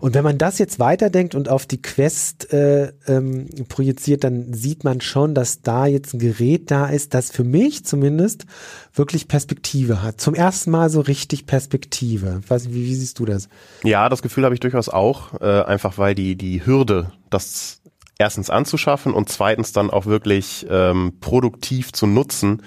Und 0.00 0.14
wenn 0.14 0.24
man 0.24 0.38
das 0.38 0.58
jetzt 0.58 0.78
weiterdenkt 0.78 1.34
und 1.34 1.48
auf 1.48 1.66
die 1.66 1.80
Quest 1.80 2.52
äh, 2.52 2.92
ähm, 3.06 3.46
projiziert, 3.68 4.24
dann 4.24 4.52
sieht 4.52 4.84
man 4.84 5.00
schon, 5.00 5.34
dass 5.34 5.62
da 5.62 5.86
jetzt 5.86 6.14
ein 6.14 6.18
Gerät 6.18 6.70
da 6.70 6.86
ist, 6.86 7.14
das 7.14 7.30
für 7.30 7.44
mich 7.44 7.84
zumindest 7.84 8.46
wirklich 8.92 9.28
Perspektive 9.28 10.02
hat. 10.02 10.20
Zum 10.20 10.34
ersten 10.34 10.70
Mal 10.70 10.90
so 10.90 11.00
richtig 11.00 11.46
Perspektive. 11.46 12.40
Weiß 12.46 12.66
nicht, 12.66 12.74
wie, 12.74 12.84
wie 12.84 12.94
siehst 12.94 13.18
du 13.18 13.24
das? 13.24 13.48
Ja, 13.82 14.08
das 14.08 14.22
Gefühl 14.22 14.44
habe 14.44 14.54
ich 14.54 14.60
durchaus 14.60 14.88
auch, 14.88 15.40
äh, 15.40 15.62
einfach 15.62 15.98
weil 15.98 16.14
die, 16.14 16.36
die 16.36 16.64
Hürde, 16.64 17.10
das 17.30 17.80
erstens 18.18 18.50
anzuschaffen 18.50 19.12
und 19.12 19.28
zweitens 19.28 19.72
dann 19.72 19.90
auch 19.90 20.06
wirklich 20.06 20.66
ähm, 20.70 21.14
produktiv 21.20 21.92
zu 21.92 22.06
nutzen, 22.06 22.62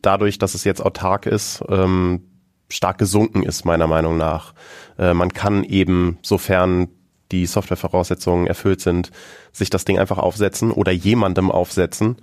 dadurch, 0.00 0.38
dass 0.38 0.54
es 0.54 0.64
jetzt 0.64 0.80
autark 0.80 1.26
ist, 1.26 1.62
ähm, 1.68 2.22
stark 2.68 2.98
gesunken 2.98 3.42
ist, 3.42 3.64
meiner 3.64 3.86
Meinung 3.86 4.16
nach. 4.16 4.54
Äh, 4.98 5.14
man 5.14 5.32
kann 5.32 5.64
eben, 5.64 6.18
sofern 6.22 6.88
die 7.30 7.46
Softwarevoraussetzungen 7.46 8.46
erfüllt 8.46 8.80
sind, 8.80 9.10
sich 9.52 9.70
das 9.70 9.84
Ding 9.84 9.98
einfach 9.98 10.18
aufsetzen 10.18 10.70
oder 10.70 10.92
jemandem 10.92 11.50
aufsetzen 11.50 12.16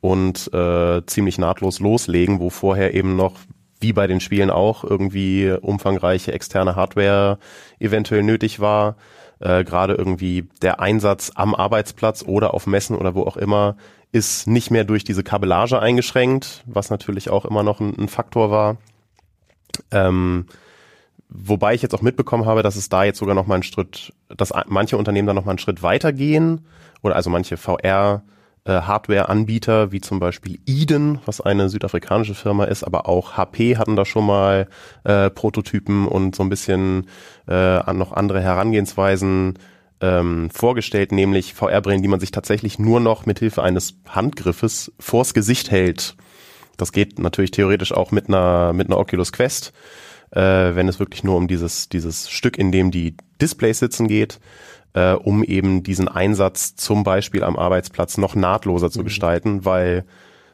und 0.00 0.52
äh, 0.52 1.04
ziemlich 1.06 1.38
nahtlos 1.38 1.80
loslegen, 1.80 2.40
wo 2.40 2.50
vorher 2.50 2.94
eben 2.94 3.16
noch 3.16 3.34
wie 3.80 3.92
bei 3.92 4.06
den 4.08 4.20
Spielen 4.20 4.50
auch 4.50 4.82
irgendwie 4.82 5.54
umfangreiche 5.60 6.32
externe 6.32 6.74
Hardware 6.74 7.38
eventuell 7.78 8.24
nötig 8.24 8.58
war 8.58 8.96
äh, 9.40 9.64
gerade 9.64 9.94
irgendwie 9.94 10.48
der 10.62 10.80
Einsatz 10.80 11.32
am 11.34 11.54
Arbeitsplatz 11.54 12.24
oder 12.26 12.54
auf 12.54 12.66
Messen 12.66 12.96
oder 12.96 13.14
wo 13.14 13.22
auch 13.22 13.36
immer 13.36 13.76
ist 14.10 14.46
nicht 14.46 14.70
mehr 14.70 14.84
durch 14.84 15.04
diese 15.04 15.22
Kabellage 15.22 15.78
eingeschränkt, 15.78 16.64
was 16.66 16.90
natürlich 16.90 17.30
auch 17.30 17.44
immer 17.44 17.62
noch 17.62 17.80
ein, 17.80 17.94
ein 17.98 18.08
Faktor 18.08 18.50
war. 18.50 18.78
Ähm, 19.90 20.46
wobei 21.28 21.74
ich 21.74 21.82
jetzt 21.82 21.94
auch 21.94 22.02
mitbekommen 22.02 22.46
habe, 22.46 22.62
dass 22.62 22.76
es 22.76 22.88
da 22.88 23.04
jetzt 23.04 23.18
sogar 23.18 23.34
noch 23.34 23.46
mal 23.46 23.54
einen 23.54 23.62
Schritt, 23.62 24.12
dass 24.28 24.52
manche 24.66 24.96
Unternehmen 24.96 25.28
da 25.28 25.34
noch 25.34 25.44
mal 25.44 25.52
einen 25.52 25.58
Schritt 25.58 25.82
weitergehen 25.82 26.66
oder 27.02 27.16
also 27.16 27.28
manche 27.28 27.56
VR 27.56 28.22
Hardware-Anbieter 28.72 29.92
wie 29.92 30.00
zum 30.00 30.20
Beispiel 30.20 30.58
Eden, 30.66 31.20
was 31.26 31.40
eine 31.40 31.68
südafrikanische 31.68 32.34
Firma 32.34 32.64
ist, 32.64 32.84
aber 32.84 33.08
auch 33.08 33.36
HP 33.36 33.76
hatten 33.76 33.96
da 33.96 34.04
schon 34.04 34.26
mal 34.26 34.68
äh, 35.04 35.30
Prototypen 35.30 36.06
und 36.06 36.34
so 36.36 36.42
ein 36.42 36.48
bisschen 36.48 37.06
äh, 37.48 37.92
noch 37.92 38.12
andere 38.12 38.40
Herangehensweisen 38.40 39.58
ähm, 40.00 40.50
vorgestellt, 40.50 41.12
nämlich 41.12 41.54
VR-Brillen, 41.54 42.02
die 42.02 42.08
man 42.08 42.20
sich 42.20 42.30
tatsächlich 42.30 42.78
nur 42.78 43.00
noch 43.00 43.26
mit 43.26 43.38
Hilfe 43.38 43.62
eines 43.62 43.94
Handgriffes 44.08 44.92
vors 44.98 45.34
Gesicht 45.34 45.70
hält. 45.70 46.16
Das 46.76 46.92
geht 46.92 47.18
natürlich 47.18 47.50
theoretisch 47.50 47.92
auch 47.92 48.12
mit 48.12 48.28
einer 48.28 48.72
mit 48.72 48.88
einer 48.88 48.98
Oculus 48.98 49.32
Quest, 49.32 49.72
äh, 50.30 50.40
wenn 50.40 50.88
es 50.88 51.00
wirklich 51.00 51.24
nur 51.24 51.36
um 51.36 51.48
dieses 51.48 51.88
dieses 51.88 52.30
Stück, 52.30 52.56
in 52.56 52.70
dem 52.70 52.90
die 52.90 53.16
Displays 53.40 53.80
sitzen 53.80 54.06
geht 54.06 54.38
äh, 54.98 55.14
um 55.14 55.44
eben 55.44 55.82
diesen 55.82 56.08
Einsatz 56.08 56.74
zum 56.74 57.04
Beispiel 57.04 57.44
am 57.44 57.56
Arbeitsplatz 57.56 58.18
noch 58.18 58.34
nahtloser 58.34 58.90
zu 58.90 59.00
mhm. 59.00 59.04
gestalten, 59.04 59.64
weil 59.64 60.04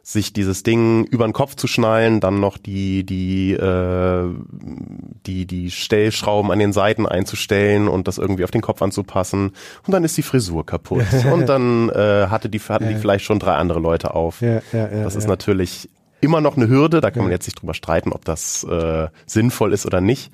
sich 0.03 0.35
dieses 0.35 0.63
Ding 0.63 1.05
über 1.05 1.27
den 1.27 1.33
Kopf 1.33 1.55
zu 1.55 1.67
schnallen, 1.67 2.21
dann 2.21 2.39
noch 2.39 2.59
die 2.59 3.05
die 3.05 3.53
äh, 3.53 4.29
die 5.25 5.47
die 5.47 5.71
Stellschrauben 5.71 6.51
an 6.51 6.59
den 6.59 6.75
Seiten 6.75 7.07
einzustellen 7.07 7.89
und 7.89 8.07
das 8.07 8.19
irgendwie 8.19 8.45
auf 8.45 8.51
den 8.51 8.61
Kopf 8.61 8.83
anzupassen 8.83 9.53
und 9.87 9.93
dann 9.93 10.05
ist 10.05 10.17
die 10.19 10.23
Frisur 10.23 10.67
kaputt 10.67 11.07
und 11.33 11.49
dann 11.49 11.89
äh, 11.89 12.27
hatte 12.29 12.51
die 12.51 12.61
hatten 12.61 12.89
die 12.89 12.97
vielleicht 12.97 13.25
schon 13.25 13.39
drei 13.39 13.55
andere 13.55 13.81
Leute 13.81 14.15
auf. 14.15 14.43
Ja, 14.43 14.61
ja, 14.73 14.91
ja, 14.91 15.05
das 15.05 15.17
ist 15.17 15.27
natürlich 15.27 15.89
immer 16.21 16.41
noch 16.41 16.57
eine 16.57 16.69
Hürde, 16.69 17.01
da 17.01 17.11
kann 17.11 17.23
man 17.23 17.33
jetzt 17.33 17.47
nicht 17.47 17.61
drüber 17.61 17.75
streiten, 17.75 18.13
ob 18.13 18.25
das 18.25 18.65
äh, 18.65 19.09
sinnvoll 19.27 19.73
ist 19.73 19.87
oder 19.87 20.01
nicht. 20.01 20.33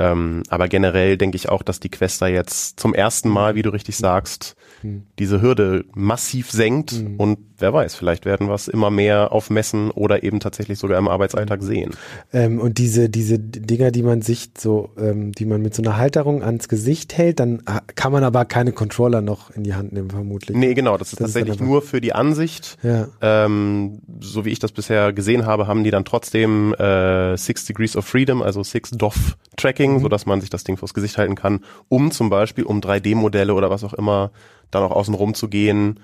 Ähm, 0.00 0.42
aber 0.48 0.66
generell 0.68 1.18
denke 1.18 1.36
ich 1.36 1.50
auch, 1.50 1.62
dass 1.62 1.78
die 1.78 1.90
Quest 1.90 2.22
da 2.22 2.26
jetzt 2.26 2.80
zum 2.80 2.94
ersten 2.94 3.28
Mal, 3.28 3.54
wie 3.54 3.62
du 3.62 3.68
richtig 3.70 3.98
sagst, 3.98 4.56
hm. 4.80 5.02
diese 5.18 5.42
Hürde 5.42 5.84
massiv 5.94 6.50
senkt 6.50 6.92
hm. 6.92 7.16
und 7.16 7.38
wer 7.60 7.72
weiß, 7.72 7.94
vielleicht 7.94 8.24
werden 8.24 8.48
wir 8.48 8.54
es 8.54 8.68
immer 8.68 8.90
mehr 8.90 9.32
auf 9.32 9.50
Messen 9.50 9.90
oder 9.90 10.22
eben 10.22 10.40
tatsächlich 10.40 10.78
sogar 10.78 10.98
im 10.98 11.08
Arbeitsalltag 11.08 11.62
sehen. 11.62 11.90
Ähm, 12.32 12.58
und 12.58 12.78
diese, 12.78 13.08
diese 13.08 13.38
Dinger, 13.38 13.90
die 13.90 14.02
man 14.02 14.22
sich 14.22 14.50
so, 14.56 14.90
ähm, 14.98 15.32
die 15.32 15.44
man 15.44 15.62
mit 15.62 15.74
so 15.74 15.82
einer 15.82 15.96
Halterung 15.96 16.42
ans 16.42 16.68
Gesicht 16.68 17.16
hält, 17.16 17.40
dann 17.40 17.62
kann 17.94 18.12
man 18.12 18.24
aber 18.24 18.44
keine 18.44 18.72
Controller 18.72 19.20
noch 19.20 19.50
in 19.50 19.64
die 19.64 19.74
Hand 19.74 19.92
nehmen, 19.92 20.10
vermutlich. 20.10 20.56
Nee, 20.56 20.74
genau, 20.74 20.96
das 20.96 21.12
ist 21.12 21.20
das 21.20 21.32
tatsächlich 21.32 21.56
ist 21.56 21.66
nur 21.66 21.82
für 21.82 22.00
die 22.00 22.12
Ansicht. 22.12 22.78
Ja. 22.82 23.08
Ähm, 23.20 24.00
so 24.20 24.44
wie 24.44 24.50
ich 24.50 24.58
das 24.58 24.72
bisher 24.72 25.12
gesehen 25.12 25.46
habe, 25.46 25.66
haben 25.66 25.84
die 25.84 25.90
dann 25.90 26.04
trotzdem 26.04 26.74
äh, 26.74 27.36
Six 27.36 27.66
Degrees 27.66 27.96
of 27.96 28.06
Freedom, 28.06 28.42
also 28.42 28.62
Six 28.62 28.90
DOF 28.90 29.36
Tracking, 29.56 29.94
mhm. 29.94 30.00
sodass 30.00 30.26
man 30.26 30.40
sich 30.40 30.50
das 30.50 30.64
Ding 30.64 30.76
vors 30.76 30.94
Gesicht 30.94 31.18
halten 31.18 31.34
kann, 31.34 31.60
um 31.88 32.10
zum 32.10 32.30
Beispiel, 32.30 32.64
um 32.64 32.80
3D-Modelle 32.80 33.54
oder 33.54 33.70
was 33.70 33.84
auch 33.84 33.94
immer 33.94 34.30
dann 34.70 34.82
auch 34.82 34.92
außen 34.92 35.14
rum 35.14 35.34
zu 35.34 35.48
gehen. 35.48 36.00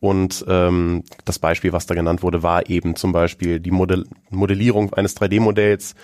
Und 0.00 0.44
ähm, 0.48 1.04
das 1.24 1.38
Beispiel, 1.38 1.72
was 1.72 1.86
da 1.86 1.94
genannt 1.94 2.22
wurde, 2.22 2.42
war 2.42 2.68
eben 2.68 2.94
zum 2.94 3.12
Beispiel 3.12 3.60
die 3.60 3.70
Modell 3.70 4.04
Modellierung 4.30 4.92
eines 4.92 5.16
3D-Modells, 5.16 5.94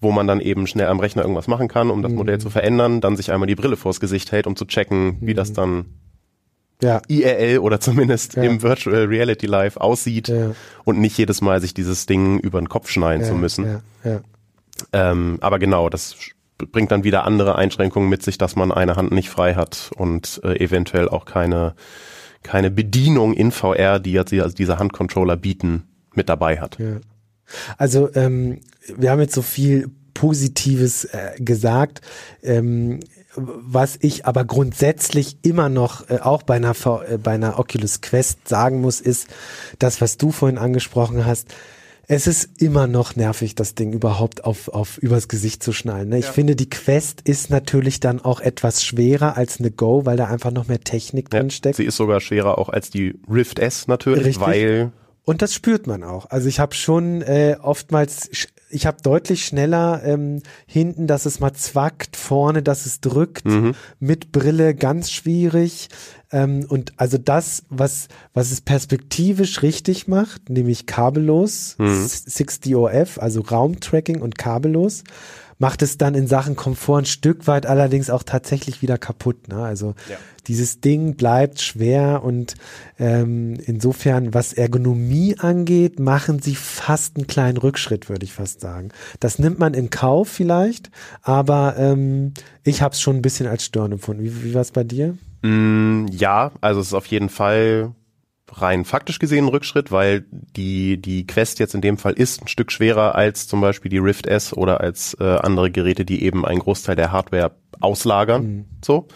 wo 0.00 0.10
man 0.10 0.26
dann 0.26 0.40
eben 0.40 0.66
schnell 0.66 0.88
am 0.88 1.00
Rechner 1.00 1.22
irgendwas 1.22 1.46
machen 1.46 1.68
kann, 1.68 1.90
um 1.90 2.02
das 2.02 2.10
mhm. 2.10 2.18
Modell 2.18 2.38
zu 2.40 2.50
verändern, 2.50 3.00
dann 3.00 3.16
sich 3.16 3.30
einmal 3.30 3.46
die 3.46 3.54
Brille 3.54 3.76
vors 3.76 4.00
Gesicht 4.00 4.32
hält, 4.32 4.46
um 4.46 4.56
zu 4.56 4.64
checken, 4.64 5.18
wie 5.20 5.34
das 5.34 5.50
mhm. 5.50 5.54
dann 5.54 5.84
ja. 6.82 7.00
IRL 7.08 7.58
oder 7.58 7.80
zumindest 7.80 8.34
ja. 8.34 8.42
im 8.42 8.62
Virtual 8.62 9.04
Reality 9.04 9.46
Live 9.46 9.76
aussieht 9.76 10.28
ja. 10.28 10.52
und 10.84 11.00
nicht 11.00 11.16
jedes 11.18 11.40
Mal 11.40 11.60
sich 11.60 11.74
dieses 11.74 12.06
Ding 12.06 12.38
über 12.38 12.60
den 12.60 12.68
Kopf 12.68 12.88
schneiden 12.90 13.24
zu 13.24 13.34
müssen. 13.34 13.82
Ähm, 14.92 15.38
aber 15.40 15.58
genau, 15.58 15.88
das 15.88 16.16
bringt 16.58 16.90
dann 16.90 17.04
wieder 17.04 17.24
andere 17.24 17.56
Einschränkungen 17.56 18.08
mit 18.08 18.22
sich, 18.22 18.38
dass 18.38 18.56
man 18.56 18.72
eine 18.72 18.96
Hand 18.96 19.12
nicht 19.12 19.30
frei 19.30 19.54
hat 19.54 19.90
und 19.96 20.40
äh, 20.44 20.58
eventuell 20.58 21.08
auch 21.08 21.24
keine, 21.24 21.74
keine 22.42 22.70
Bedienung 22.70 23.34
in 23.34 23.52
VR, 23.52 24.00
die 24.00 24.12
jetzt 24.12 24.32
also 24.32 24.54
diese 24.54 24.78
Handcontroller 24.78 25.36
bieten, 25.36 25.84
mit 26.14 26.28
dabei 26.28 26.60
hat. 26.60 26.78
Ja. 26.78 27.00
Also 27.76 28.12
ähm, 28.14 28.60
wir 28.96 29.10
haben 29.10 29.20
jetzt 29.20 29.34
so 29.34 29.42
viel 29.42 29.90
Positives 30.14 31.04
äh, 31.04 31.32
gesagt. 31.38 32.00
Ähm, 32.42 33.00
was 33.36 33.96
ich 34.00 34.26
aber 34.26 34.44
grundsätzlich 34.44 35.38
immer 35.42 35.68
noch 35.68 36.10
äh, 36.10 36.18
auch 36.18 36.42
bei 36.42 36.56
einer, 36.56 36.74
äh, 37.08 37.18
bei 37.18 37.32
einer 37.32 37.58
Oculus 37.58 38.00
Quest 38.00 38.48
sagen 38.48 38.80
muss, 38.80 39.00
ist 39.00 39.28
das, 39.78 40.00
was 40.00 40.16
du 40.16 40.32
vorhin 40.32 40.58
angesprochen 40.58 41.24
hast 41.24 41.54
es 42.10 42.26
ist 42.26 42.62
immer 42.62 42.86
noch 42.86 43.16
nervig, 43.16 43.54
das 43.54 43.74
Ding 43.74 43.92
überhaupt 43.92 44.44
auf, 44.44 44.68
auf 44.68 44.96
übers 44.96 45.28
Gesicht 45.28 45.62
zu 45.62 45.72
schnallen. 45.72 46.08
Ne? 46.08 46.18
Ich 46.18 46.24
ja. 46.24 46.32
finde, 46.32 46.56
die 46.56 46.70
Quest 46.70 47.20
ist 47.20 47.50
natürlich 47.50 48.00
dann 48.00 48.18
auch 48.20 48.40
etwas 48.40 48.82
schwerer 48.82 49.36
als 49.36 49.60
eine 49.60 49.70
Go, 49.70 50.06
weil 50.06 50.16
da 50.16 50.24
einfach 50.24 50.50
noch 50.50 50.68
mehr 50.68 50.80
Technik 50.80 51.28
ja, 51.30 51.38
drin 51.38 51.50
steckt. 51.50 51.76
Sie 51.76 51.84
ist 51.84 51.96
sogar 51.96 52.20
schwerer 52.20 52.56
auch 52.56 52.70
als 52.70 52.88
die 52.88 53.20
Rift 53.30 53.58
S 53.58 53.88
natürlich, 53.88 54.24
Richtig. 54.24 54.40
weil 54.40 54.92
und 55.24 55.42
das 55.42 55.52
spürt 55.52 55.86
man 55.86 56.04
auch. 56.04 56.30
Also 56.30 56.48
ich 56.48 56.58
habe 56.58 56.74
schon 56.74 57.20
äh, 57.20 57.58
oftmals, 57.60 58.30
ich 58.70 58.86
habe 58.86 58.98
deutlich 59.02 59.44
schneller 59.44 60.02
ähm, 60.04 60.42
hinten, 60.66 61.06
dass 61.06 61.26
es 61.26 61.40
mal 61.40 61.52
zwackt, 61.52 62.16
vorne, 62.16 62.62
dass 62.62 62.86
es 62.86 63.00
drückt, 63.00 63.46
mhm. 63.46 63.74
mit 63.98 64.32
Brille 64.32 64.74
ganz 64.74 65.10
schwierig. 65.10 65.88
Ähm, 66.30 66.66
und 66.68 66.92
also 66.96 67.18
das, 67.18 67.64
was, 67.70 68.08
was 68.34 68.50
es 68.50 68.60
perspektivisch 68.60 69.62
richtig 69.62 70.08
macht, 70.08 70.50
nämlich 70.50 70.86
kabellos, 70.86 71.76
mhm. 71.78 72.04
6DOF, 72.04 73.18
also 73.18 73.40
Raumtracking 73.40 74.20
und 74.20 74.36
kabellos, 74.36 75.04
macht 75.58 75.82
es 75.82 75.98
dann 75.98 76.14
in 76.14 76.26
Sachen 76.26 76.56
Komfort 76.56 76.98
ein 76.98 77.04
Stück 77.04 77.46
weit 77.46 77.66
allerdings 77.66 78.10
auch 78.10 78.22
tatsächlich 78.22 78.80
wieder 78.82 78.96
kaputt. 78.96 79.48
Ne? 79.48 79.62
Also 79.62 79.94
ja. 80.08 80.16
dieses 80.46 80.80
Ding 80.80 81.16
bleibt 81.16 81.60
schwer 81.60 82.22
und 82.22 82.54
ähm, 82.98 83.54
insofern, 83.64 84.34
was 84.34 84.52
Ergonomie 84.52 85.36
angeht, 85.38 85.98
machen 85.98 86.40
sie 86.40 86.54
fast 86.54 87.16
einen 87.16 87.26
kleinen 87.26 87.58
Rückschritt, 87.58 88.08
würde 88.08 88.24
ich 88.24 88.32
fast 88.32 88.60
sagen. 88.60 88.90
Das 89.20 89.38
nimmt 89.38 89.58
man 89.58 89.74
in 89.74 89.90
Kauf 89.90 90.28
vielleicht, 90.28 90.90
aber 91.22 91.74
ähm, 91.76 92.34
ich 92.62 92.82
habe 92.82 92.94
es 92.94 93.00
schon 93.00 93.16
ein 93.16 93.22
bisschen 93.22 93.48
als 93.48 93.64
störend 93.64 93.94
empfunden. 93.94 94.22
Wie, 94.22 94.44
wie 94.44 94.54
war 94.54 94.62
es 94.62 94.70
bei 94.70 94.84
dir? 94.84 95.18
Mm, 95.42 96.06
ja, 96.10 96.52
also 96.60 96.80
es 96.80 96.88
ist 96.88 96.94
auf 96.94 97.06
jeden 97.06 97.28
Fall 97.28 97.92
rein 98.52 98.84
faktisch 98.84 99.18
gesehen 99.18 99.46
ein 99.46 99.48
Rückschritt, 99.48 99.90
weil 99.92 100.24
die, 100.30 101.00
die 101.00 101.26
Quest 101.26 101.58
jetzt 101.58 101.74
in 101.74 101.80
dem 101.80 101.98
Fall 101.98 102.12
ist 102.12 102.42
ein 102.42 102.48
Stück 102.48 102.72
schwerer 102.72 103.14
als 103.14 103.46
zum 103.48 103.60
Beispiel 103.60 103.90
die 103.90 103.98
Rift 103.98 104.26
S 104.26 104.52
oder 104.52 104.80
als 104.80 105.16
äh, 105.20 105.24
andere 105.24 105.70
Geräte, 105.70 106.04
die 106.04 106.22
eben 106.22 106.44
einen 106.44 106.60
Großteil 106.60 106.96
der 106.96 107.12
Hardware 107.12 107.52
auslagern. 107.80 108.42
Mhm. 108.42 108.64
So. 108.84 109.08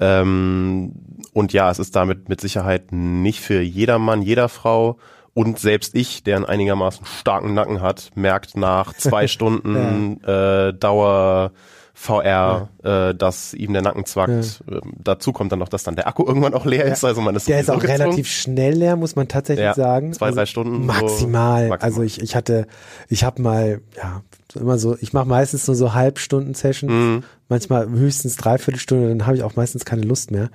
Ähm, 0.00 0.92
und 1.32 1.52
ja, 1.52 1.70
es 1.70 1.78
ist 1.78 1.96
damit 1.96 2.28
mit 2.28 2.40
Sicherheit 2.40 2.92
nicht 2.92 3.40
für 3.40 3.60
jedermann, 3.60 4.22
jeder 4.22 4.48
Frau. 4.48 4.98
Und 5.34 5.58
selbst 5.58 5.94
ich, 5.94 6.24
der 6.24 6.36
einen 6.36 6.46
einigermaßen 6.46 7.06
starken 7.06 7.54
Nacken 7.54 7.80
hat, 7.80 8.10
merkt 8.14 8.56
nach 8.56 8.92
zwei 8.94 9.26
Stunden 9.28 10.20
ja. 10.24 10.68
äh, 10.68 10.74
Dauer 10.74 11.52
VR, 12.00 12.68
äh, 12.84 13.12
dass 13.12 13.54
ihm 13.54 13.72
der 13.72 13.82
Nacken 13.82 14.04
zwackt. 14.06 14.62
Ähm, 14.70 14.80
dazu 15.02 15.32
kommt 15.32 15.50
dann 15.50 15.58
noch, 15.58 15.68
dass 15.68 15.82
dann 15.82 15.96
der 15.96 16.06
Akku 16.06 16.24
irgendwann 16.24 16.54
auch 16.54 16.64
leer 16.64 16.84
ist. 16.84 17.04
Also 17.04 17.20
man 17.20 17.34
ist 17.34 17.48
Der 17.48 17.58
ist 17.58 17.70
auch 17.70 17.80
gezwungen. 17.80 18.02
relativ 18.02 18.28
schnell 18.28 18.74
leer, 18.74 18.94
muss 18.94 19.16
man 19.16 19.26
tatsächlich 19.26 19.64
Ja, 19.64 19.74
sagen. 19.74 20.12
zwei, 20.12 20.30
drei 20.30 20.46
Stunden 20.46 20.74
so 20.74 20.86
Maximal. 20.86 21.68
maximal. 21.68 21.78
Also 21.80 22.02
ich, 22.02 22.22
ich 22.22 22.36
hatte, 22.36 22.68
ich 23.08 23.24
habe 23.24 23.42
mal, 23.42 23.80
ja, 23.96 24.22
so 24.47 24.47
immer 24.58 24.78
so, 24.78 24.96
ich 25.00 25.12
mache 25.12 25.26
meistens 25.28 25.66
nur 25.66 25.76
so 25.76 25.94
Halbstunden-Sessions, 25.94 26.92
Mhm. 26.92 27.22
manchmal 27.48 27.88
höchstens 27.88 28.36
Dreiviertelstunde, 28.36 29.08
dann 29.08 29.26
habe 29.26 29.36
ich 29.36 29.42
auch 29.42 29.56
meistens 29.56 29.84
keine 29.84 30.02
Lust 30.02 30.30
mehr. 30.30 30.50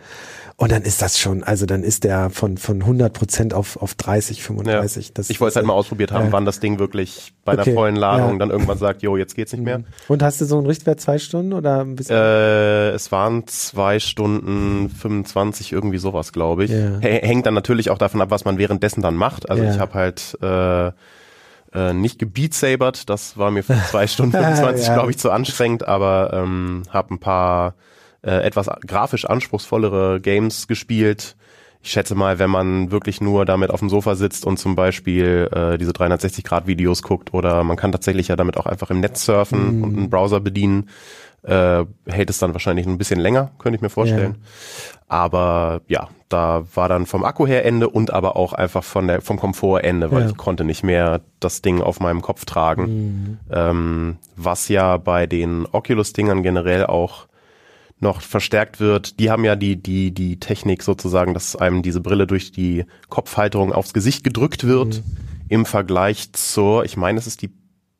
Und 0.56 0.72
dann 0.72 0.84
ist 0.84 1.02
das 1.02 1.18
schon, 1.20 1.44
also 1.44 1.66
dann 1.66 1.84
ist 1.84 2.04
der 2.04 2.30
von, 2.30 2.58
von 2.58 2.82
100 2.82 3.12
Prozent 3.12 3.54
auf, 3.56 3.78
auf 3.82 3.96
30, 3.96 4.38
Ja. 4.38 4.44
35. 4.44 5.14
Das 5.14 5.30
ich 5.32 5.42
wollte 5.42 5.50
es 5.54 5.56
halt 5.56 5.66
mal 5.66 5.74
ausprobiert 5.74 6.12
haben, 6.12 6.26
Ja. 6.28 6.32
wann 6.32 6.46
das 6.46 6.60
Ding 6.60 6.78
wirklich 6.78 7.34
bei 7.44 7.54
einer 7.54 7.64
Okay, 7.64 7.74
vollen 7.74 7.96
Ladung 7.96 8.28
ja. 8.28 8.34
Mhm. 8.36 8.40
dann 8.40 8.50
irgendwann 8.52 8.78
sagt, 8.78 9.02
jo, 9.02 9.18
jetzt 9.18 9.34
geht's 9.36 9.52
nicht 9.54 9.64
mehr. 9.64 9.82
Und 10.08 10.22
hast 10.22 10.40
du 10.42 10.46
so 10.46 10.58
einen 10.58 10.68
Richtwert 10.68 11.02
zwei 11.02 11.18
Stunden 11.18 11.54
oder 11.54 11.82
ein 11.82 11.96
bisschen? 11.96 12.16
Äh, 12.16 12.90
es 12.92 13.12
waren 13.12 13.48
zwei 13.48 14.00
Stunden 14.00 14.90
25, 14.90 15.72
irgendwie 15.72 15.98
sowas, 15.98 16.32
glaube 16.32 16.66
ich. 16.66 16.72
Ja. 16.72 17.00
Hängt 17.00 17.48
dann 17.48 17.56
natürlich 17.56 17.90
auch 17.90 17.98
davon 17.98 18.22
ab, 18.22 18.30
was 18.30 18.46
man 18.46 18.58
währenddessen 18.60 19.02
dann 19.02 19.16
macht. 19.16 19.50
Also 19.50 19.64
Ja. 19.64 19.72
ich 19.74 19.80
habe 19.80 19.94
halt 19.96 20.38
äh, 20.42 20.92
äh, 21.74 21.94
nicht 21.94 22.20
gebeatsabert, 22.20 23.10
das 23.10 23.38
war 23.38 23.52
mir 23.52 23.64
für 23.64 23.76
zwei 23.90 24.08
Stunden 24.08 24.32
25, 24.34 24.88
Ja. 24.88 24.94
glaube 24.96 25.12
ich, 25.12 25.18
zu 25.18 25.32
anstrengend, 25.32 25.88
aber 25.88 26.32
ähm, 26.34 26.84
habe 26.90 27.14
ein 27.16 27.20
paar 27.20 27.74
äh, 28.22 28.32
etwas 28.44 28.68
grafisch 28.88 29.26
anspruchsvollere 29.26 30.20
Games 30.22 30.68
gespielt. 30.68 31.36
Ich 31.86 31.92
schätze 31.92 32.16
mal, 32.16 32.40
wenn 32.40 32.50
man 32.50 32.92
wirklich 32.92 33.20
nur 33.20 33.44
damit 33.44 33.70
auf 33.70 33.80
dem 33.82 33.90
Sofa 33.90 34.16
sitzt 34.16 34.46
und 34.46 34.58
zum 34.58 34.76
Beispiel 34.76 35.50
äh, 35.54 35.78
diese 35.78 35.92
360-Grad-Videos 35.92 37.04
guckt 37.04 37.34
oder 37.34 37.64
man 37.66 37.76
kann 37.76 37.92
tatsächlich 37.92 38.30
ja 38.30 38.38
damit 38.38 38.56
auch 38.56 38.66
einfach 38.66 38.90
im 38.90 39.02
Netz 39.02 39.26
surfen 39.26 39.84
und 39.84 39.98
einen 39.98 40.10
Browser 40.10 40.40
bedienen, 40.40 40.88
äh, 41.44 41.84
hält 42.08 42.30
es 42.30 42.40
dann 42.40 42.54
wahrscheinlich 42.54 42.88
ein 42.88 42.98
bisschen 42.98 43.20
länger, 43.20 43.52
könnte 43.60 43.76
ich 43.76 43.82
mir 43.82 43.90
vorstellen. 43.90 44.36
Aber 45.08 45.82
ja, 45.88 46.08
da 46.30 46.64
war 46.74 46.90
dann 46.90 47.06
vom 47.06 47.24
Akku 47.24 47.46
her 47.46 47.66
Ende 47.66 47.90
und 47.90 48.12
aber 48.12 48.36
auch 48.36 48.54
einfach 48.54 48.84
von 48.84 49.08
der, 49.08 49.22
vom 49.22 49.38
Komfort 49.38 49.82
Ende, 49.84 50.12
weil 50.12 50.24
Ja. 50.24 50.30
ich 50.30 50.38
konnte 50.38 50.64
nicht 50.64 50.84
mehr 50.84 51.22
das 51.40 51.62
Ding 51.62 51.82
auf 51.82 52.00
meinem 52.00 52.22
Kopf 52.22 52.46
tragen. 52.46 53.40
Ähm, 53.52 54.18
was 54.36 54.70
ja 54.70 54.98
bei 54.98 55.28
den 55.28 55.68
Oculus-Dingern 55.72 56.42
generell 56.44 56.86
auch 56.86 57.28
noch 58.00 58.22
verstärkt 58.22 58.80
wird. 58.80 59.20
Die 59.20 59.30
haben 59.32 59.46
ja 59.46 59.56
die, 59.56 59.76
die, 59.82 60.12
die 60.12 60.40
Technik 60.40 60.84
sozusagen, 60.84 61.34
dass 61.34 61.56
einem 61.56 61.82
diese 61.84 62.02
Brille 62.02 62.28
durch 62.28 62.52
die 62.52 62.86
Kopfhalterung 63.10 63.72
aufs 63.72 63.94
Gesicht 63.94 64.24
gedrückt 64.24 64.66
wird. 64.68 65.02
Im 65.48 65.66
Vergleich 65.66 66.34
zur, 66.34 66.84
ich 66.84 66.98
meine, 66.98 67.18
es 67.20 67.28
ist 67.28 67.42
die 67.42 67.52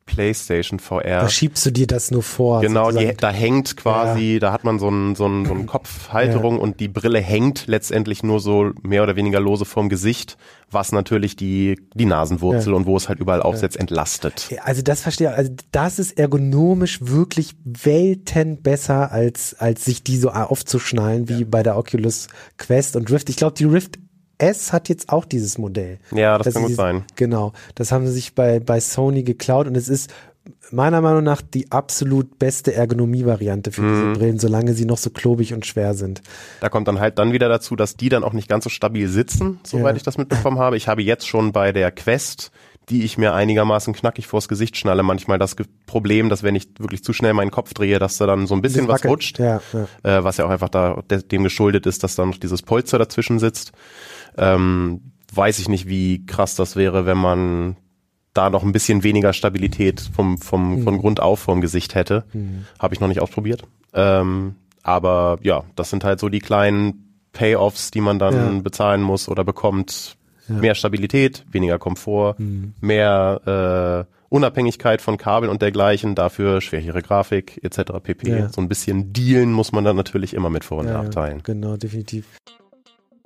PlayStation 0.06 0.80
VR. 0.80 1.22
Da 1.22 1.30
schiebst 1.30 1.66
du 1.66 1.72
dir 1.72 1.88
das 1.88 2.12
nur 2.12 2.24
vor. 2.24 2.62
Genau, 2.62 2.92
die, 2.92 3.14
da 3.16 3.32
hängt 3.32 3.78
quasi, 3.78 4.40
da 4.40 4.52
hat 4.52 4.64
man 4.64 4.80
so 4.80 4.88
einen 4.88 5.16
so 5.16 5.26
einen, 5.26 5.46
so 5.46 5.54
einen 5.54 5.66
Kopfhalterung 5.68 6.60
und 6.60 6.80
die 6.80 6.88
Brille 6.88 7.20
hängt 7.20 7.68
letztendlich 7.68 8.24
nur 8.24 8.40
so 8.40 8.72
mehr 8.82 9.04
oder 9.04 9.16
weniger 9.16 9.40
lose 9.40 9.66
vorm 9.66 9.90
Gesicht, 9.90 10.38
was 10.72 10.92
natürlich 10.92 11.36
die, 11.36 11.80
die 11.94 12.06
Nasenwurzel 12.06 12.72
Ja. 12.74 12.78
und 12.78 12.86
wo 12.86 12.98
es 12.98 13.08
halt 13.10 13.20
überall 13.20 13.42
aufsetzt, 13.42 13.78
entlastet. 13.78 14.50
Ja, 14.50 14.64
Also 14.64 14.82
das 14.82 15.02
verstehe 15.02 15.30
ich. 15.30 15.36
Also 15.38 15.52
das 15.72 16.00
ist 16.00 16.18
ergonomisch 16.18 17.00
wirklich 17.02 17.54
Welten 17.64 18.62
besser 18.62 19.12
als 19.12 19.54
als 19.60 19.86
sich 19.86 20.04
die 20.04 20.18
so 20.18 20.30
aufzuschnallen 20.32 21.30
wie 21.30 21.46
bei 21.46 21.64
der 21.64 21.78
Oculus 21.78 22.28
Quest 22.58 22.96
und 22.96 23.10
Rift. 23.12 23.30
Ich 23.30 23.36
glaube, 23.36 23.56
die 23.58 23.66
Rift 23.66 24.00
S 24.50 24.74
hat 24.74 24.90
jetzt 24.90 25.10
auch 25.10 25.26
dieses 25.26 25.58
Modell. 25.58 26.00
Ja, 26.12 26.38
das 26.38 26.46
Dass 26.46 26.54
kann 26.56 26.64
gut 26.64 26.70
dieses- 26.70 26.78
sein. 26.78 27.04
Genau, 27.16 27.54
das 27.76 27.92
haben 27.92 28.06
sie 28.06 28.14
sich 28.14 28.36
bei 28.36 28.60
bei 28.60 28.80
Sony 28.80 29.24
geklaut 29.24 29.68
und 29.68 29.76
es 29.78 29.88
ist 29.90 30.12
meiner 30.72 31.00
Meinung 31.02 31.24
nach 31.24 31.42
die 31.42 31.72
absolut 31.72 32.38
beste 32.40 32.74
Ergonomie-Variante 32.74 33.72
für 33.72 33.82
Mhm. 33.82 33.94
diese 33.94 34.20
Brillen, 34.20 34.40
solange 34.40 34.74
sie 34.74 34.86
noch 34.86 34.98
so 34.98 35.10
klobig 35.10 35.54
und 35.54 35.66
schwer 35.66 35.94
sind. 35.94 36.22
Da 36.60 36.68
kommt 36.70 36.88
dann 36.88 37.00
halt 37.00 37.18
dann 37.20 37.32
wieder 37.32 37.48
dazu, 37.48 37.76
dass 37.76 37.96
die 37.96 38.10
dann 38.10 38.24
auch 38.24 38.34
nicht 38.34 38.50
ganz 38.50 38.64
so 38.66 38.70
stabil 38.70 39.08
sitzen, 39.08 39.60
soweit 39.64 39.94
Ja. 39.94 39.98
ich 39.98 40.04
das 40.04 40.18
mitbekommen 40.18 40.60
habe. 40.60 40.76
Ich 40.76 40.88
habe 40.88 41.02
jetzt 41.02 41.28
schon 41.28 41.52
bei 41.54 41.72
der 41.72 41.92
Quest, 41.92 42.52
die 42.90 43.04
ich 43.06 43.18
mir 43.18 43.34
einigermaßen 43.34 43.94
knackig 43.94 44.28
vors 44.28 44.50
Gesicht 44.50 44.76
schnalle, 44.76 45.04
manchmal 45.04 45.40
das 45.40 45.56
Problem, 45.86 46.28
dass 46.28 46.44
wenn 46.44 46.56
ich 46.56 46.68
wirklich 46.78 47.02
zu 47.06 47.14
schnell 47.14 47.34
meinen 47.34 47.52
Kopf 47.52 47.74
drehe, 47.74 47.98
dass 48.00 48.18
da 48.18 48.26
dann 48.26 48.46
so 48.46 48.56
ein 48.56 48.62
bisschen 48.62 48.90
was 48.90 49.06
rutscht. 49.06 49.40
Ja, 49.40 49.62
ja. 50.04 50.18
äh, 50.18 50.24
was 50.26 50.36
ja 50.38 50.46
auch 50.46 50.50
einfach 50.50 50.68
da 50.70 51.02
de 51.10 51.22
dem 51.24 51.44
geschuldet 51.44 51.86
ist, 51.86 52.04
dass 52.04 52.16
da 52.16 52.26
noch 52.26 52.38
dieses 52.38 52.62
Polster 52.62 52.98
dazwischen 53.00 53.40
sitzt. 53.40 53.72
Ähm, 54.38 55.02
weiß 55.34 55.60
ich 55.60 55.70
nicht, 55.70 55.88
wie 55.88 56.26
krass 56.26 56.56
das 56.56 56.76
wäre, 56.76 57.06
wenn 57.06 57.18
man 57.18 57.76
da 58.34 58.50
noch 58.50 58.64
ein 58.64 58.72
bisschen 58.72 59.04
weniger 59.04 59.34
Stabilität 59.34 60.02
vom, 60.16 60.38
vom, 60.38 60.80
Mhm. 60.80 60.84
von 60.84 60.98
Grund 60.98 61.20
auf 61.20 61.40
vom 61.40 61.62
Gesicht 61.62 61.94
hätte. 61.96 62.24
Habe 62.80 62.94
ich 62.96 63.00
noch 63.00 63.08
nicht 63.08 63.22
ausprobiert. 63.22 63.64
Ähm, 63.94 64.56
aber 64.82 65.38
ja, 65.44 65.64
das 65.76 65.90
sind 65.92 66.04
halt 66.04 66.20
so 66.20 66.30
die 66.30 66.40
kleinen 66.40 67.16
Payoffs, 67.32 67.92
die 67.92 68.02
man 68.02 68.20
dann 68.20 68.56
Ja. 68.56 68.62
bezahlen 68.62 69.02
muss 69.02 69.30
oder 69.30 69.44
bekommt. 69.44 70.18
Mehr 70.48 70.76
Stabilität, 70.76 71.46
weniger 71.52 71.80
Komfort, 71.80 72.36
Mhm. 72.38 72.74
mehr 72.82 74.06
äh, 74.10 74.14
Unabhängigkeit 74.30 75.02
von 75.02 75.18
Kabel 75.18 75.48
und 75.48 75.62
dergleichen, 75.62 76.16
dafür 76.16 76.60
schwächere 76.60 77.02
Grafik 77.02 77.60
etc. 77.64 78.00
pp. 78.02 78.30
Ja. 78.30 78.50
So 78.50 78.60
ein 78.62 78.68
bisschen 78.68 79.14
dealen 79.14 79.54
muss 79.54 79.72
man 79.72 79.84
dann 79.86 79.96
natürlich 79.96 80.34
immer 80.34 80.50
mit 80.50 80.64
Vor- 80.66 80.80
und 80.80 80.88
ja, 80.88 80.94
ja. 80.94 81.04
Nachteilen. 81.04 81.44
Genau, 81.44 81.78
definitiv. 81.78 82.26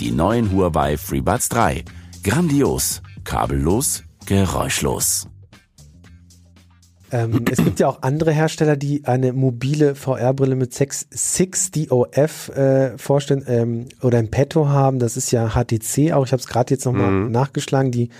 Die 0.00 0.10
neuen 0.10 0.50
Huawei 0.52 0.96
FreeBuds 0.96 1.48
3. 1.48 1.84
Grandios, 2.22 3.02
kabellos, 3.24 4.04
geräuschlos. 4.26 5.26
Ähm, 7.10 7.44
es 7.50 7.58
gibt 7.64 7.80
ja 7.80 7.88
auch 7.88 8.02
andere 8.02 8.32
Hersteller, 8.32 8.76
die 8.76 9.04
eine 9.04 9.32
mobile 9.32 9.94
VR-Brille 9.94 10.56
mit 10.56 10.74
6, 10.74 11.08
6DOF 11.14 12.52
äh, 12.52 12.98
vorstellen 12.98 13.44
ähm, 13.48 13.86
oder 14.02 14.18
im 14.18 14.30
Petto 14.30 14.68
haben. 14.68 14.98
Das 14.98 15.16
ist 15.16 15.30
ja 15.30 15.50
HTC 15.54 16.12
auch. 16.12 16.26
Ich 16.26 16.32
habe 16.32 16.40
es 16.40 16.46
gerade 16.46 16.74
jetzt 16.74 16.84
nochmal 16.84 17.10
Mhm. 17.10 17.30
nachgeschlagen. 17.32 17.90
Die 17.90 18.10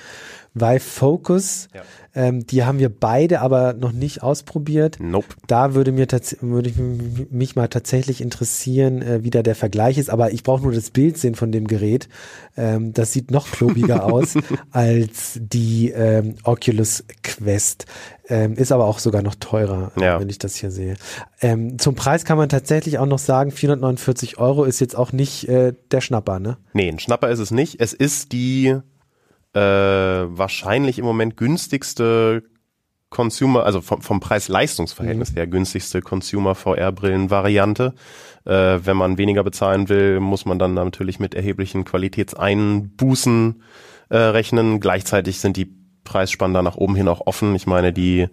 Vive 0.54 0.80
Focus, 0.80 1.68
ähm, 2.14 2.46
die 2.46 2.64
haben 2.64 2.78
wir 2.78 2.88
beide 2.88 3.40
aber 3.40 3.74
noch 3.74 3.92
nicht 3.92 4.22
ausprobiert. 4.22 4.96
Nope. 5.00 5.28
Da 5.46 5.74
würde 5.74 5.92
mir 5.92 6.06
würde 6.40 6.68
ich 6.70 6.76
mich 7.30 7.54
mal 7.54 7.68
tatsächlich 7.68 8.20
interessieren, 8.20 9.02
äh, 9.02 9.22
wie 9.22 9.30
da 9.30 9.42
der 9.42 9.54
Vergleich 9.54 9.98
ist. 9.98 10.10
Aber 10.10 10.32
ich 10.32 10.42
brauche 10.42 10.62
nur 10.62 10.72
das 10.72 10.90
Bild 10.90 11.18
sehen 11.18 11.34
von 11.34 11.52
dem 11.52 11.66
Gerät. 11.66 12.08
Ähm, 12.56 12.92
das 12.92 13.12
sieht 13.12 13.30
noch 13.30 13.50
klobiger 13.50 14.04
aus 14.12 14.34
als 14.72 15.38
die 15.40 15.90
ähm, 15.90 16.34
Oculus 16.44 17.04
Quest. 17.22 17.86
Ähm, 18.30 18.54
ist 18.54 18.72
aber 18.72 18.84
auch 18.86 18.98
sogar 18.98 19.22
noch 19.22 19.36
teurer, 19.36 19.92
äh, 19.96 20.02
Ja. 20.04 20.20
wenn 20.20 20.28
ich 20.28 20.38
das 20.38 20.56
hier 20.56 20.70
sehe. 20.70 20.96
Ähm, 21.40 21.78
zum 21.78 21.94
Preis 21.94 22.24
kann 22.24 22.36
man 22.36 22.48
tatsächlich 22.48 22.98
auch 22.98 23.06
noch 23.06 23.18
sagen, 23.18 23.50
449 23.52 24.38
Euro 24.38 24.64
ist 24.64 24.80
jetzt 24.80 24.96
auch 24.96 25.12
nicht 25.12 25.48
äh, 25.48 25.72
der 25.92 26.00
Schnapper, 26.00 26.38
ne? 26.38 26.58
Nee, 26.74 26.88
ein 26.90 26.98
Schnapper 26.98 27.30
ist 27.30 27.38
es 27.38 27.50
nicht. 27.50 27.80
Es 27.80 27.92
ist 27.94 28.32
die 28.32 28.76
äh, 29.54 29.60
wahrscheinlich 29.60 30.98
im 30.98 31.04
Moment 31.04 31.36
günstigste 31.36 32.42
Consumer, 33.10 33.64
also 33.64 33.80
vom, 33.80 34.02
vom 34.02 34.20
Preis-Leistungs-Verhältnis 34.20 35.34
her 35.34 35.46
günstigste 35.46 36.02
Consumer-VR-Brillen-Variante. 36.02 37.94
Äh, 38.44 38.50
wenn 38.84 38.96
man 38.96 39.16
weniger 39.16 39.42
bezahlen 39.42 39.88
will, 39.88 40.20
muss 40.20 40.44
man 40.44 40.58
dann 40.58 40.74
natürlich 40.74 41.18
mit 41.18 41.34
erheblichen 41.34 41.84
Qualitätseinbußen 41.84 43.62
äh, 44.10 44.16
rechnen. 44.16 44.80
Gleichzeitig 44.80 45.40
sind 45.40 45.56
die 45.56 45.74
Preisspannen 46.04 46.54
da 46.54 46.62
nach 46.62 46.76
oben 46.76 46.96
hin 46.96 47.08
auch 47.08 47.26
offen. 47.26 47.54
Ich 47.54 47.66
meine, 47.66 47.92
die, 47.92 48.28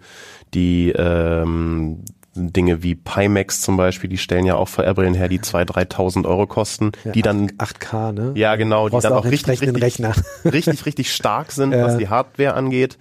die 0.52 0.90
ähm, 0.90 2.04
Dinge 2.36 2.82
wie 2.82 2.94
Pimax 2.94 3.60
zum 3.60 3.76
Beispiel, 3.76 4.08
die 4.10 4.18
stellen 4.18 4.44
ja 4.46 4.54
auch 4.56 4.68
VR-Brillen 4.68 5.14
her, 5.14 5.28
die 5.28 5.40
2.000, 5.40 5.90
3.000 5.90 6.26
Euro 6.28 6.46
kosten, 6.46 6.92
die 7.14 7.22
dann 7.22 7.50
8K, 7.52 8.12
ne? 8.12 8.32
ja, 8.34 8.56
genau, 8.56 8.88
die 8.88 8.98
dann 9.00 9.12
auch 9.12 9.24
auch 9.24 9.24
richtig, 9.24 9.60
richtig, 9.62 10.00
richtig, 10.44 10.86
richtig 10.86 11.12
stark 11.12 11.52
sind, 11.52 11.72
Ja. 11.72 11.84
was 11.84 11.96
die 11.96 12.08
Hardware 12.08 12.54
angeht. 12.54 12.98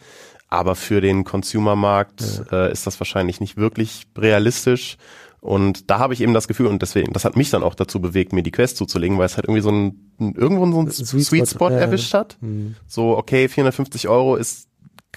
Aber 0.47 0.75
für 0.75 1.01
den 1.01 1.23
Consumermarkt 1.23 2.43
äh, 2.51 2.71
ist 2.71 2.87
das 2.87 2.99
wahrscheinlich 2.99 3.39
nicht 3.41 3.57
wirklich 3.57 4.03
realistisch. 4.17 4.97
Und 5.41 5.91
da 5.91 5.99
habe 5.99 6.13
ich 6.13 6.21
eben 6.21 6.33
das 6.33 6.47
Gefühl, 6.47 6.67
und 6.67 6.81
deswegen, 6.81 7.13
das 7.13 7.25
hat 7.25 7.35
mich 7.35 7.49
dann 7.51 7.61
auch 7.61 7.75
dazu 7.75 7.99
bewegt, 7.99 8.33
mir 8.33 8.41
die 8.41 8.51
Quest 8.51 8.77
zuzulegen, 8.77 9.17
weil 9.17 9.25
es 9.27 9.35
halt 9.37 9.45
irgendwie 9.45 9.61
so 9.61 9.71
ein, 9.71 10.11
irgendwo 10.19 10.65
so 10.71 10.81
ein 10.81 10.89
Sweet, 10.91 11.25
Sweet 11.25 11.47
Spot, 11.49 11.67
Spot 11.67 11.69
erwischt 11.69 12.13
hat. 12.13 12.37
Mhm. 12.41 12.75
So, 12.87 13.15
okay, 13.17 13.47
450 13.47 14.07
Euro 14.07 14.35
ist 14.37 14.67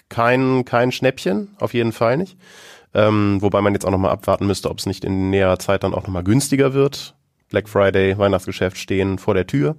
kein, 0.08 0.64
kein 0.64 0.92
Schnäppchen, 0.92 1.56
auf 1.58 1.72
jeden 1.74 1.92
Fall 1.92 2.16
nicht. 2.16 2.36
Ähm, 2.98 3.40
wobei 3.40 3.60
man 3.60 3.74
jetzt 3.74 3.86
auch 3.86 3.92
nochmal 3.92 4.10
abwarten 4.10 4.48
müsste, 4.48 4.68
ob 4.70 4.78
es 4.78 4.86
nicht 4.86 5.04
in 5.04 5.30
näherer 5.30 5.60
Zeit 5.60 5.84
dann 5.84 5.94
auch 5.94 6.02
nochmal 6.02 6.24
günstiger 6.24 6.74
wird. 6.74 7.14
Black 7.48 7.68
Friday, 7.68 8.18
Weihnachtsgeschäft 8.18 8.76
stehen 8.76 9.18
vor 9.18 9.34
der 9.34 9.46
Tür. 9.46 9.76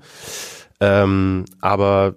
Ähm, 0.80 1.44
aber 1.60 2.16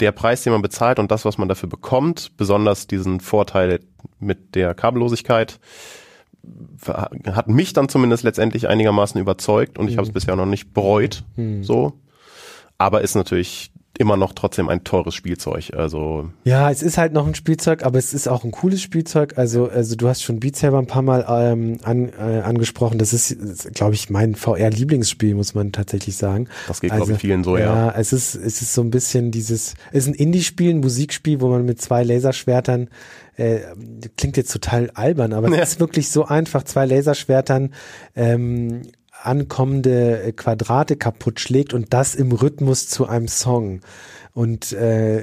der 0.00 0.12
Preis, 0.12 0.42
den 0.42 0.54
man 0.54 0.62
bezahlt 0.62 0.98
und 0.98 1.10
das, 1.10 1.26
was 1.26 1.36
man 1.36 1.48
dafür 1.48 1.68
bekommt, 1.68 2.38
besonders 2.38 2.86
diesen 2.86 3.20
Vorteil 3.20 3.80
mit 4.20 4.54
der 4.54 4.72
Kabellosigkeit, 4.74 5.60
hat 6.86 7.48
mich 7.48 7.74
dann 7.74 7.90
zumindest 7.90 8.24
letztendlich 8.24 8.68
einigermaßen 8.68 9.20
überzeugt 9.20 9.78
und 9.78 9.88
ich 9.88 9.98
habe 9.98 10.04
es 10.04 10.08
mhm. 10.08 10.14
bisher 10.14 10.34
noch 10.34 10.46
nicht 10.46 10.72
bereut. 10.72 11.24
Mhm. 11.36 11.62
So. 11.62 12.00
Aber 12.78 13.02
ist 13.02 13.16
natürlich 13.16 13.70
immer 13.98 14.16
noch 14.16 14.32
trotzdem 14.32 14.68
ein 14.68 14.84
teures 14.84 15.14
Spielzeug. 15.14 15.72
Also 15.76 16.30
ja, 16.44 16.70
es 16.70 16.82
ist 16.82 16.96
halt 16.96 17.12
noch 17.12 17.26
ein 17.26 17.34
Spielzeug, 17.34 17.84
aber 17.84 17.98
es 17.98 18.14
ist 18.14 18.26
auch 18.26 18.44
ein 18.44 18.50
cooles 18.50 18.80
Spielzeug. 18.80 19.34
Also 19.36 19.68
also 19.68 19.96
du 19.96 20.08
hast 20.08 20.22
schon 20.22 20.40
Beat 20.40 20.56
Saber 20.56 20.78
ein 20.78 20.86
paar 20.86 21.02
Mal 21.02 21.24
ähm, 21.28 21.78
an, 21.82 22.08
äh, 22.08 22.40
angesprochen. 22.40 22.98
Das 22.98 23.12
ist, 23.12 23.74
glaube 23.74 23.94
ich, 23.94 24.08
mein 24.08 24.34
VR-Lieblingsspiel, 24.34 25.34
muss 25.34 25.54
man 25.54 25.72
tatsächlich 25.72 26.16
sagen. 26.16 26.48
Das 26.68 26.80
geht 26.80 26.90
also, 26.90 27.04
glaube 27.04 27.16
ich 27.16 27.20
vielen 27.20 27.44
so, 27.44 27.56
ja. 27.56 27.88
Ja, 27.88 27.94
es 27.96 28.12
ist 28.12 28.34
es 28.34 28.62
ist 28.62 28.72
so 28.72 28.82
ein 28.82 28.90
bisschen 28.90 29.30
dieses, 29.30 29.74
es 29.92 30.06
ist 30.06 30.08
ein 30.08 30.14
Indie-Spiel, 30.14 30.70
ein 30.70 30.80
Musikspiel, 30.80 31.40
wo 31.40 31.48
man 31.48 31.64
mit 31.64 31.80
zwei 31.80 32.02
Laserschwertern 32.02 32.88
äh, 33.36 33.60
klingt 34.16 34.36
jetzt 34.36 34.52
total 34.52 34.90
albern, 34.94 35.32
aber 35.32 35.48
ja. 35.50 35.62
es 35.62 35.72
ist 35.72 35.80
wirklich 35.80 36.10
so 36.10 36.24
einfach, 36.24 36.64
zwei 36.64 36.86
Laserschwertern 36.86 37.72
ähm, 38.14 38.82
ankommende 39.26 40.22
äh, 40.22 40.32
Quadrate 40.32 40.96
kaputt 40.96 41.40
schlägt 41.40 41.74
und 41.74 41.92
das 41.92 42.14
im 42.14 42.32
Rhythmus 42.32 42.88
zu 42.88 43.06
einem 43.06 43.28
Song. 43.28 43.80
Und 44.34 44.72
äh, 44.72 45.22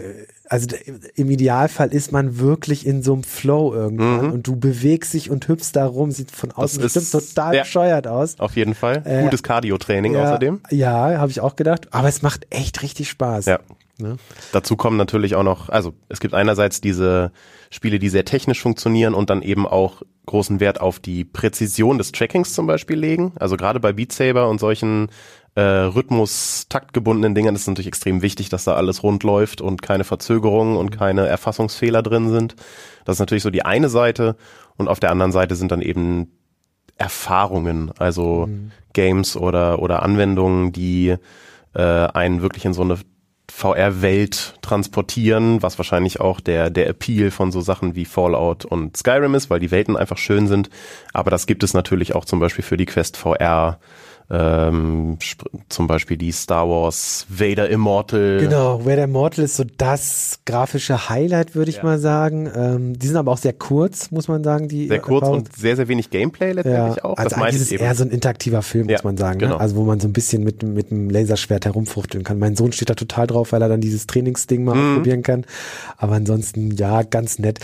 also 0.49 0.67
im 1.15 1.29
Idealfall 1.29 1.93
ist 1.93 2.11
man 2.11 2.39
wirklich 2.39 2.85
in 2.85 3.03
so 3.03 3.13
einem 3.13 3.23
Flow 3.23 3.73
irgendwann 3.73 4.27
mhm. 4.27 4.31
und 4.33 4.47
du 4.47 4.55
bewegst 4.55 5.13
dich 5.13 5.29
und 5.29 5.47
hüpfst 5.47 5.71
da 5.73 5.85
rum, 5.85 6.11
sieht 6.11 6.31
von 6.31 6.51
außen 6.51 6.81
das 6.81 6.93
bestimmt 6.93 7.23
total 7.25 7.55
ja, 7.55 7.61
bescheuert 7.61 8.07
aus. 8.07 8.39
Auf 8.39 8.55
jeden 8.55 8.73
Fall. 8.73 9.03
Äh, 9.05 9.23
Gutes 9.23 9.43
Cardio-Training 9.43 10.13
ja, 10.13 10.23
außerdem. 10.23 10.61
Ja, 10.71 11.17
habe 11.19 11.31
ich 11.31 11.41
auch 11.41 11.55
gedacht. 11.55 11.87
Aber 11.91 12.07
es 12.07 12.21
macht 12.21 12.47
echt 12.49 12.81
richtig 12.81 13.09
Spaß. 13.09 13.45
Ja. 13.45 13.59
Ne? 13.99 14.17
Dazu 14.51 14.75
kommen 14.77 14.97
natürlich 14.97 15.35
auch 15.35 15.43
noch, 15.43 15.69
also 15.69 15.93
es 16.07 16.19
gibt 16.19 16.33
einerseits 16.33 16.81
diese 16.81 17.31
Spiele, 17.69 17.99
die 17.99 18.09
sehr 18.09 18.25
technisch 18.25 18.61
funktionieren 18.61 19.13
und 19.13 19.29
dann 19.29 19.41
eben 19.41 19.67
auch 19.67 20.01
großen 20.25 20.59
Wert 20.59 20.79
auf 20.79 20.99
die 20.99 21.25
Präzision 21.25 21.97
des 21.97 22.11
Trackings 22.11 22.53
zum 22.53 22.67
Beispiel 22.67 22.97
legen. 22.97 23.33
Also 23.39 23.57
gerade 23.57 23.79
bei 23.79 23.93
Beat 23.93 24.11
Saber 24.11 24.47
und 24.47 24.59
solchen 24.59 25.09
äh, 25.55 25.61
Rhythmus-taktgebundenen 25.61 27.35
Dingen 27.35 27.55
ist 27.55 27.61
es 27.61 27.67
natürlich 27.67 27.87
extrem 27.87 28.21
wichtig, 28.21 28.49
dass 28.49 28.63
da 28.63 28.75
alles 28.75 29.03
rund 29.03 29.23
läuft 29.23 29.59
und 29.61 29.81
keine 29.81 30.03
Verzögerungen 30.03 30.77
und 30.77 30.91
keine 30.91 31.27
Erfassungsfehler 31.27 32.03
drin 32.03 32.29
sind. 32.29 32.55
Das 33.05 33.15
ist 33.15 33.19
natürlich 33.19 33.43
so 33.43 33.49
die 33.49 33.65
eine 33.65 33.89
Seite 33.89 34.35
und 34.77 34.87
auf 34.87 34.99
der 34.99 35.11
anderen 35.11 35.31
Seite 35.31 35.55
sind 35.55 35.71
dann 35.71 35.81
eben 35.81 36.31
Erfahrungen, 36.95 37.91
also 37.97 38.47
mhm. 38.47 38.71
Games 38.93 39.35
oder 39.35 39.79
oder 39.79 40.03
Anwendungen, 40.03 40.71
die 40.71 41.15
äh, 41.73 41.81
einen 41.81 42.41
wirklich 42.41 42.65
in 42.65 42.73
so 42.73 42.81
eine 42.81 42.99
VR-Welt 43.59 44.55
transportieren, 44.61 45.61
was 45.61 45.77
wahrscheinlich 45.77 46.21
auch 46.21 46.39
der, 46.39 46.69
der 46.69 46.87
Appeal 46.87 47.29
von 47.29 47.51
so 47.51 47.59
Sachen 47.59 47.93
wie 47.93 48.05
Fallout 48.05 48.63
und 48.63 48.95
Skyrim 48.95 49.35
ist, 49.35 49.49
weil 49.49 49.59
die 49.59 49.69
Welten 49.69 49.97
einfach 49.97 50.17
schön 50.17 50.47
sind. 50.47 50.69
Aber 51.13 51.29
das 51.29 51.45
gibt 51.45 51.63
es 51.63 51.73
natürlich 51.73 52.15
auch 52.15 52.23
zum 52.23 52.39
Beispiel 52.39 52.63
für 52.63 52.77
die 52.77 52.85
Quest 52.85 53.17
VR 53.17 53.79
ähm, 54.31 55.17
zum 55.69 55.87
Beispiel 55.87 56.15
die 56.15 56.31
Star 56.31 56.69
Wars 56.69 57.25
Vader 57.29 57.67
Immortal. 57.67 58.37
Genau, 58.39 58.85
Vader 58.85 59.05
Immortal 59.05 59.45
ist 59.45 59.55
so 59.55 59.63
das 59.77 60.39
grafische 60.45 61.09
Highlight, 61.09 61.55
würde 61.55 61.71
ich 61.71 61.77
ja. 61.77 61.83
mal 61.83 61.97
sagen. 61.97 62.47
Ähm, 62.53 62.99
die 62.99 63.07
sind 63.07 63.15
aber 63.15 63.31
auch 63.31 63.39
sehr 63.39 63.53
kurz, 63.53 64.11
muss 64.11 64.27
man 64.27 64.43
sagen. 64.43 64.67
Die 64.67 64.87
sehr 64.87 64.99
kurz 64.99 65.27
und 65.27 65.55
sehr, 65.55 65.75
sehr 65.75 65.87
wenig 65.87 66.11
Gameplay 66.11 66.51
letztendlich 66.51 66.97
ja. 66.97 67.05
auch. 67.05 67.17
Also 67.17 67.35
das 67.35 67.41
eigentlich 67.41 67.61
ist 67.61 67.71
eher 67.71 67.95
so 67.95 68.03
ein 68.03 68.11
interaktiver 68.11 68.61
Film, 68.61 68.85
muss 68.85 68.93
ja, 68.93 68.99
man 69.03 69.17
sagen. 69.17 69.39
Ne? 69.39 69.45
Genau. 69.45 69.55
Ne? 69.55 69.61
Also 69.61 69.75
wo 69.75 69.83
man 69.83 69.99
so 69.99 70.07
ein 70.07 70.13
bisschen 70.13 70.43
mit, 70.43 70.61
mit 70.61 70.91
dem 70.91 71.09
Laserschwert 71.09 71.65
herumfuchteln 71.65 72.23
kann. 72.23 72.37
Mein 72.37 72.55
Sohn 72.55 72.71
steht 72.71 72.91
da 72.91 72.95
total 72.95 73.25
drauf, 73.25 73.51
weil 73.51 73.63
er 73.63 73.69
dann 73.69 73.81
dieses 73.81 74.05
Trainingsding 74.05 74.63
mal 74.63 74.75
mhm. 74.75 74.91
ausprobieren 74.91 75.23
kann. 75.23 75.45
Aber 75.97 76.13
ansonsten, 76.13 76.75
ja, 76.75 77.01
ganz 77.01 77.39
nett. 77.39 77.59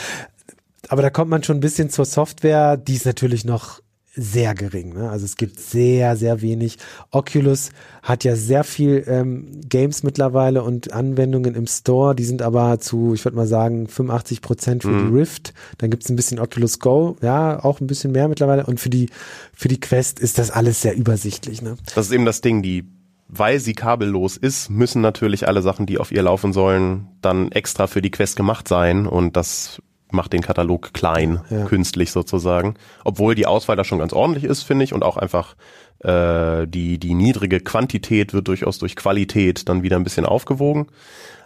Aber 0.88 1.04
da 1.04 1.12
kommt 1.12 1.30
man 1.30 1.44
schon 1.44 1.58
ein 1.58 1.62
bisschen 1.62 1.92
zur 1.92 2.06
Software, 2.06 2.78
die 2.78 2.96
ist 2.96 3.06
natürlich 3.06 3.46
noch 3.46 3.82
sehr 4.16 4.56
gering. 4.56 4.94
Ne? 4.94 5.10
Also 5.10 5.26
es 5.26 5.36
gibt 5.36 5.60
sehr, 5.60 6.16
sehr 6.16 6.42
wenig. 6.42 6.78
Oculus 7.12 7.72
hat 8.02 8.24
ja 8.24 8.36
sehr 8.36 8.64
viel 8.64 9.04
ähm, 9.08 9.62
Games 9.68 10.04
mittlerweile 10.04 10.64
und 10.64 10.94
Anwendungen 10.94 11.56
im 11.56 11.68
Store. 11.68 12.16
Die 12.16 12.24
sind 12.24 12.42
aber 12.42 12.80
zu, 12.80 13.14
ich 13.14 13.26
würde 13.26 13.38
mal 13.38 13.48
sagen, 13.48 13.88
85 13.88 14.42
Prozent 14.42 14.84
für 14.84 14.90
mhm. 14.90 15.10
die 15.10 15.18
Rift. 15.20 15.54
Dann 15.78 15.90
gibt 15.90 16.04
es 16.04 16.10
ein 16.10 16.16
bisschen 16.16 16.40
Oculus 16.40 16.80
Go, 16.80 17.18
ja, 17.22 17.64
auch 17.64 17.82
ein 17.82 17.88
bisschen 17.88 18.12
mehr 18.12 18.28
mittlerweile. 18.28 18.66
Und 18.66 18.80
für 18.80 18.90
die, 18.90 19.10
für 19.54 19.68
die 19.68 19.80
Quest 19.80 20.20
ist 20.20 20.38
das 20.38 20.52
alles 20.52 20.82
sehr 20.82 20.96
übersichtlich. 20.96 21.62
Ne? 21.62 21.76
Das 21.94 22.08
ist 22.08 22.12
eben 22.14 22.26
das 22.26 22.42
Ding, 22.42 22.62
die 22.62 22.86
weil 23.28 23.60
sie 23.60 23.74
kabellos 23.74 24.38
ist, 24.38 24.70
müssen 24.70 25.02
natürlich 25.02 25.48
alle 25.48 25.62
Sachen, 25.64 25.88
die 25.88 25.98
auf 25.98 26.12
ihr 26.12 26.22
laufen 26.22 26.54
sollen, 26.54 27.08
dann 27.22 27.52
extra 27.52 27.88
für 27.88 28.02
die 28.02 28.12
Quest 28.12 28.36
gemacht 28.36 28.68
sein. 28.68 29.08
Und 29.08 29.36
das 29.36 29.82
macht 30.12 30.34
den 30.34 30.42
Katalog 30.42 30.94
klein, 30.94 31.42
ja. 31.50 31.66
künstlich 31.66 32.12
sozusagen. 32.12 32.76
Obwohl 33.04 33.36
die 33.36 33.48
Auswahl 33.48 33.76
da 33.76 33.84
schon 33.84 34.00
ganz 34.00 34.14
ordentlich 34.14 34.44
ist, 34.44 34.64
finde 34.64 34.86
ich, 34.86 34.94
und 34.94 35.04
auch 35.04 35.18
einfach 35.18 35.56
äh, 36.00 36.68
die, 36.68 36.98
die 36.98 37.14
niedrige 37.14 37.60
Quantität 37.60 38.34
wird 38.34 38.48
durchaus 38.48 38.78
durch 38.78 38.96
Qualität 38.96 39.68
dann 39.70 39.84
wieder 39.84 39.98
ein 39.98 40.04
bisschen 40.04 40.26
aufgewogen. 40.26 40.88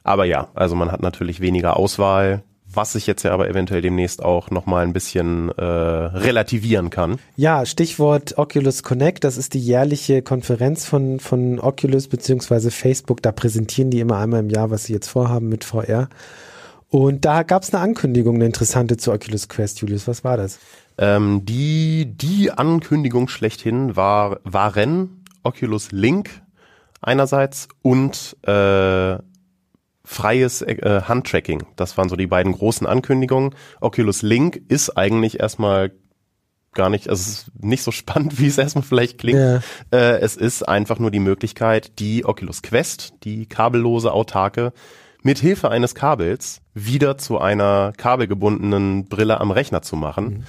Aber 0.04 0.26
ja, 0.26 0.50
also 0.54 0.76
man 0.76 0.92
hat 0.92 1.02
natürlich 1.02 1.40
weniger 1.40 1.78
Auswahl, 1.78 2.44
was 2.72 2.94
sich 2.94 3.08
jetzt 3.08 3.24
ja 3.24 3.32
aber 3.32 3.50
eventuell 3.50 3.82
demnächst 3.82 4.24
auch 4.24 4.52
nochmal 4.52 4.84
ein 4.84 4.94
bisschen 4.94 5.50
äh, 5.50 5.64
relativieren 5.64 6.90
kann. 6.90 7.18
Ja, 7.36 7.66
Stichwort 7.66 8.38
Oculus 8.38 8.84
Connect, 8.84 9.24
das 9.24 9.38
ist 9.38 9.54
die 9.56 9.60
jährliche 9.60 10.22
Konferenz 10.22 10.86
von, 10.86 11.20
von 11.20 11.60
Oculus 11.60 12.08
beziehungsweise 12.08 12.70
Facebook, 12.70 13.24
da 13.24 13.32
präsentieren 13.32 13.90
die 13.90 14.00
immer 14.00 14.18
einmal 14.18 14.42
im 14.42 14.50
Jahr, 14.50 14.70
was 14.70 14.86
sie 14.86 14.94
jetzt 14.94 15.08
vorhaben 15.08 15.50
mit 15.50 15.64
VR. 15.64 16.10
Und 16.90 17.24
da 17.24 17.44
gab 17.44 17.64
es 17.64 17.74
eine 17.74 17.84
Ankündigung, 17.84 18.36
eine 18.36 18.46
interessante 18.46 18.98
zu 18.98 19.12
Oculus 19.12 19.48
Quest, 19.48 19.82
Julius. 19.82 20.08
Was 20.08 20.24
war 20.24 20.38
das? 20.38 20.60
Ähm, 20.98 21.46
die, 21.46 22.06
die 22.06 22.52
Ankündigung 22.52 23.28
schlechthin 23.28 23.96
war, 23.96 24.40
waren 24.44 25.24
Oculus 25.44 25.92
Link 25.92 26.30
einerseits 27.00 27.68
und 27.82 28.36
äh, 28.44 29.18
freies 30.04 30.64
äh, 30.64 31.02
Handtracking. 31.06 31.64
Das 31.76 31.98
waren 31.98 32.10
so 32.10 32.16
die 32.16 32.28
beiden 32.28 32.54
großen 32.54 32.88
Ankündigungen. 32.88 33.54
Oculus 33.80 34.24
Link 34.24 34.60
ist 34.68 34.98
eigentlich 34.98 35.40
erstmal 35.40 35.92
gar 36.74 36.90
nicht, 36.90 37.10
also 37.10 37.22
es 37.22 37.28
ist 37.28 37.52
nicht 37.64 37.84
so 37.84 37.92
spannend, 37.94 38.40
wie 38.40 38.48
es 38.48 38.58
erstmal 38.58 38.84
vielleicht 38.84 39.20
klingt. 39.20 39.40
Ja. 39.40 39.62
Äh, 39.92 40.20
es 40.22 40.36
ist 40.36 40.68
einfach 40.68 40.98
nur 40.98 41.12
die 41.12 41.20
Möglichkeit, 41.20 42.00
die 42.00 42.26
Oculus 42.26 42.64
Quest, 42.64 43.14
die 43.24 43.46
kabellose, 43.46 44.12
autarke, 44.12 44.74
mit 45.22 45.40
Hilfe 45.40 45.70
eines 45.70 45.96
Kabels 45.96 46.62
wieder 46.74 47.18
zu 47.18 47.40
einer 47.40 47.94
kabelgebundenen 47.98 49.06
Brille 49.06 49.40
am 49.42 49.52
Rechner 49.52 49.82
zu 49.82 49.96
machen 49.96 50.26
mhm. 50.26 50.44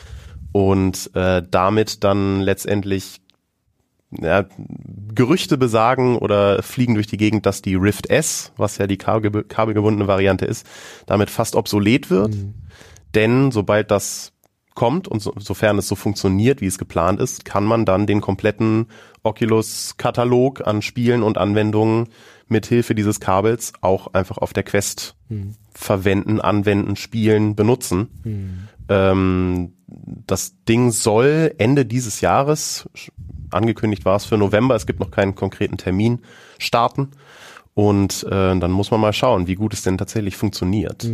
und 0.52 1.14
äh, 1.14 1.42
damit 1.48 2.04
dann 2.04 2.40
letztendlich 2.40 3.20
ja, 4.10 4.44
Gerüchte 5.14 5.56
besagen 5.56 6.16
oder 6.16 6.62
fliegen 6.62 6.94
durch 6.94 7.06
die 7.06 7.16
Gegend, 7.16 7.46
dass 7.46 7.62
die 7.62 7.74
Rift 7.74 8.10
S, 8.10 8.52
was 8.56 8.78
ja 8.78 8.86
die 8.86 8.96
kabelge 8.96 9.44
kabelgebundene 9.44 10.08
Variante 10.08 10.46
ist, 10.46 10.66
damit 11.06 11.30
fast 11.30 11.54
obsolet 11.54 12.10
wird. 12.10 12.34
Mhm. 12.34 12.54
Denn 13.14 13.50
sobald 13.50 13.90
das 13.90 14.32
kommt 14.74 15.08
und 15.08 15.20
so, 15.20 15.32
sofern 15.38 15.78
es 15.78 15.88
so 15.88 15.94
funktioniert, 15.94 16.60
wie 16.60 16.66
es 16.66 16.78
geplant 16.78 17.20
ist, 17.20 17.44
kann 17.44 17.64
man 17.64 17.84
dann 17.84 18.06
den 18.06 18.20
kompletten 18.20 18.86
Oculus-Katalog 19.22 20.66
an 20.66 20.82
Spielen 20.82 21.22
und 21.22 21.38
Anwendungen 21.38 22.08
mit 22.50 22.66
Hilfe 22.66 22.94
dieses 22.94 23.20
Kabels 23.20 23.72
auch 23.80 24.14
einfach 24.14 24.38
auf 24.38 24.52
der 24.52 24.62
Quest 24.62 25.16
hm. 25.28 25.54
verwenden, 25.72 26.40
anwenden, 26.40 26.96
spielen, 26.96 27.54
benutzen. 27.54 28.08
Hm. 28.22 28.68
Ähm, 28.88 29.72
das 29.86 30.54
Ding 30.68 30.90
soll 30.90 31.54
Ende 31.58 31.86
dieses 31.86 32.20
Jahres, 32.20 32.88
angekündigt 33.50 34.04
war 34.04 34.16
es 34.16 34.24
für 34.24 34.36
November, 34.36 34.74
es 34.74 34.86
gibt 34.86 35.00
noch 35.00 35.10
keinen 35.10 35.34
konkreten 35.34 35.76
Termin, 35.76 36.20
starten. 36.58 37.10
Und 37.74 38.24
äh, 38.24 38.58
dann 38.58 38.70
muss 38.72 38.90
man 38.90 39.00
mal 39.00 39.12
schauen, 39.12 39.46
wie 39.46 39.54
gut 39.54 39.72
es 39.72 39.82
denn 39.82 39.96
tatsächlich 39.96 40.36
funktioniert. 40.36 41.04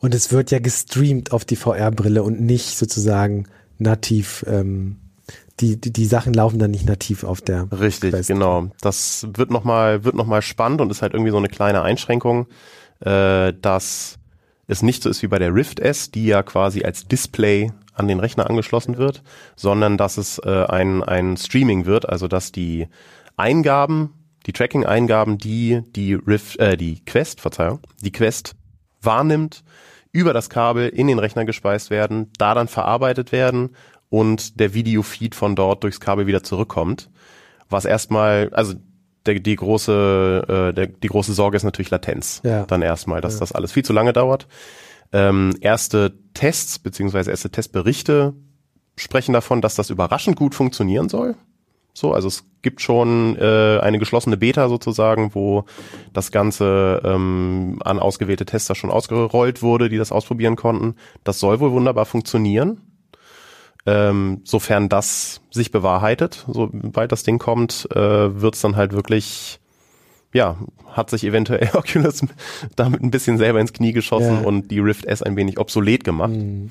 Und 0.00 0.14
es 0.14 0.32
wird 0.32 0.50
ja 0.50 0.58
gestreamt 0.58 1.32
auf 1.32 1.44
die 1.44 1.56
VR-Brille 1.56 2.22
und 2.22 2.40
nicht 2.40 2.76
sozusagen 2.76 3.46
nativ 3.78 4.44
ähm, 4.48 4.96
die, 5.60 5.80
die, 5.80 5.92
die 5.92 6.06
Sachen 6.06 6.34
laufen 6.34 6.58
dann 6.58 6.70
nicht 6.70 6.86
nativ 6.86 7.24
auf 7.24 7.40
der 7.40 7.68
Richtig, 7.72 8.10
Quest. 8.10 8.28
genau. 8.28 8.70
Das 8.80 9.26
wird 9.34 9.50
nochmal, 9.50 10.04
wird 10.04 10.14
noch 10.14 10.26
mal 10.26 10.42
spannend 10.42 10.80
und 10.80 10.90
ist 10.90 11.02
halt 11.02 11.14
irgendwie 11.14 11.30
so 11.30 11.36
eine 11.36 11.48
kleine 11.48 11.82
Einschränkung, 11.82 12.46
äh, 13.00 13.52
dass 13.60 14.18
es 14.66 14.82
nicht 14.82 15.02
so 15.02 15.08
ist 15.08 15.22
wie 15.22 15.28
bei 15.28 15.38
der 15.38 15.54
Rift 15.54 15.80
S, 15.80 16.10
die 16.10 16.26
ja 16.26 16.42
quasi 16.42 16.84
als 16.84 17.08
Display 17.08 17.72
an 17.94 18.06
den 18.06 18.20
Rechner 18.20 18.48
angeschlossen 18.48 18.96
wird, 18.96 19.22
sondern 19.56 19.96
dass 19.96 20.18
es 20.18 20.38
äh, 20.38 20.64
ein, 20.68 21.02
ein 21.02 21.36
Streaming 21.36 21.86
wird, 21.86 22.08
also 22.08 22.28
dass 22.28 22.52
die 22.52 22.86
Eingaben, 23.36 24.14
die 24.46 24.52
Tracking-Eingaben, 24.52 25.38
die 25.38 25.82
die 25.96 26.14
Rift, 26.14 26.58
äh, 26.58 26.76
die 26.76 27.04
Quest, 27.04 27.40
Verzeihung, 27.40 27.80
die 28.02 28.12
Quest 28.12 28.54
wahrnimmt, 29.02 29.64
über 30.12 30.32
das 30.32 30.48
Kabel 30.48 30.88
in 30.88 31.06
den 31.06 31.18
Rechner 31.18 31.44
gespeist 31.44 31.90
werden, 31.90 32.30
da 32.38 32.54
dann 32.54 32.68
verarbeitet 32.68 33.32
werden 33.32 33.70
und 34.10 34.58
der 34.60 34.74
Videofeed 34.74 35.34
von 35.34 35.54
dort 35.56 35.82
durchs 35.84 36.00
Kabel 36.00 36.26
wieder 36.26 36.42
zurückkommt. 36.42 37.10
Was 37.68 37.84
erstmal, 37.84 38.50
also 38.52 38.74
der, 39.26 39.40
die 39.40 39.56
große, 39.56 40.70
äh, 40.70 40.74
der, 40.74 40.86
die 40.86 41.08
große 41.08 41.32
Sorge 41.34 41.56
ist 41.56 41.64
natürlich 41.64 41.90
Latenz. 41.90 42.40
Ja. 42.44 42.64
Dann 42.64 42.82
erstmal, 42.82 43.20
dass 43.20 43.34
Ja. 43.34 43.40
das 43.40 43.52
alles 43.52 43.72
viel 43.72 43.84
zu 43.84 43.92
lange 43.92 44.12
dauert. 44.12 44.46
Ähm, 45.12 45.54
erste 45.60 46.14
Tests 46.34 46.78
beziehungsweise 46.78 47.30
erste 47.30 47.50
Testberichte 47.50 48.34
sprechen 48.96 49.32
davon, 49.32 49.60
dass 49.60 49.74
das 49.74 49.90
überraschend 49.90 50.36
gut 50.36 50.54
funktionieren 50.54 51.08
soll. 51.08 51.34
So, 51.94 52.12
also 52.12 52.28
es 52.28 52.44
gibt 52.62 52.80
schon 52.80 53.36
äh, 53.36 53.78
eine 53.80 53.98
geschlossene 53.98 54.36
Beta 54.36 54.68
sozusagen, 54.68 55.34
wo 55.34 55.64
das 56.12 56.30
Ganze 56.30 57.00
ähm, 57.04 57.78
an 57.84 57.98
ausgewählte 57.98 58.46
Tester 58.46 58.74
schon 58.74 58.90
ausgerollt 58.90 59.62
wurde, 59.62 59.88
die 59.88 59.96
das 59.98 60.12
ausprobieren 60.12 60.54
konnten. 60.56 60.94
Das 61.24 61.40
soll 61.40 61.58
wohl 61.58 61.72
wunderbar 61.72 62.06
funktionieren. 62.06 62.80
Ähm, 63.88 64.42
sofern 64.44 64.90
das 64.90 65.40
sich 65.50 65.70
bewahrheitet, 65.70 66.44
sobald 66.46 67.10
das 67.10 67.22
Ding 67.22 67.38
kommt, 67.38 67.88
äh, 67.92 67.96
wird's 67.98 68.60
dann 68.60 68.76
halt 68.76 68.92
wirklich, 68.92 69.60
ja, 70.32 70.56
hat 70.92 71.10
sich 71.10 71.24
eventuell 71.24 71.68
Oculus 71.74 72.22
damit 72.76 73.02
ein 73.02 73.10
bisschen 73.10 73.38
selber 73.38 73.60
ins 73.60 73.72
Knie 73.72 73.92
geschossen 73.92 74.40
Ja. 74.42 74.46
und 74.46 74.70
die 74.70 74.78
Rift 74.80 75.04
S 75.06 75.22
ein 75.22 75.36
wenig 75.36 75.58
obsolet 75.58 76.04
gemacht. 76.04 76.30
Mhm. 76.32 76.70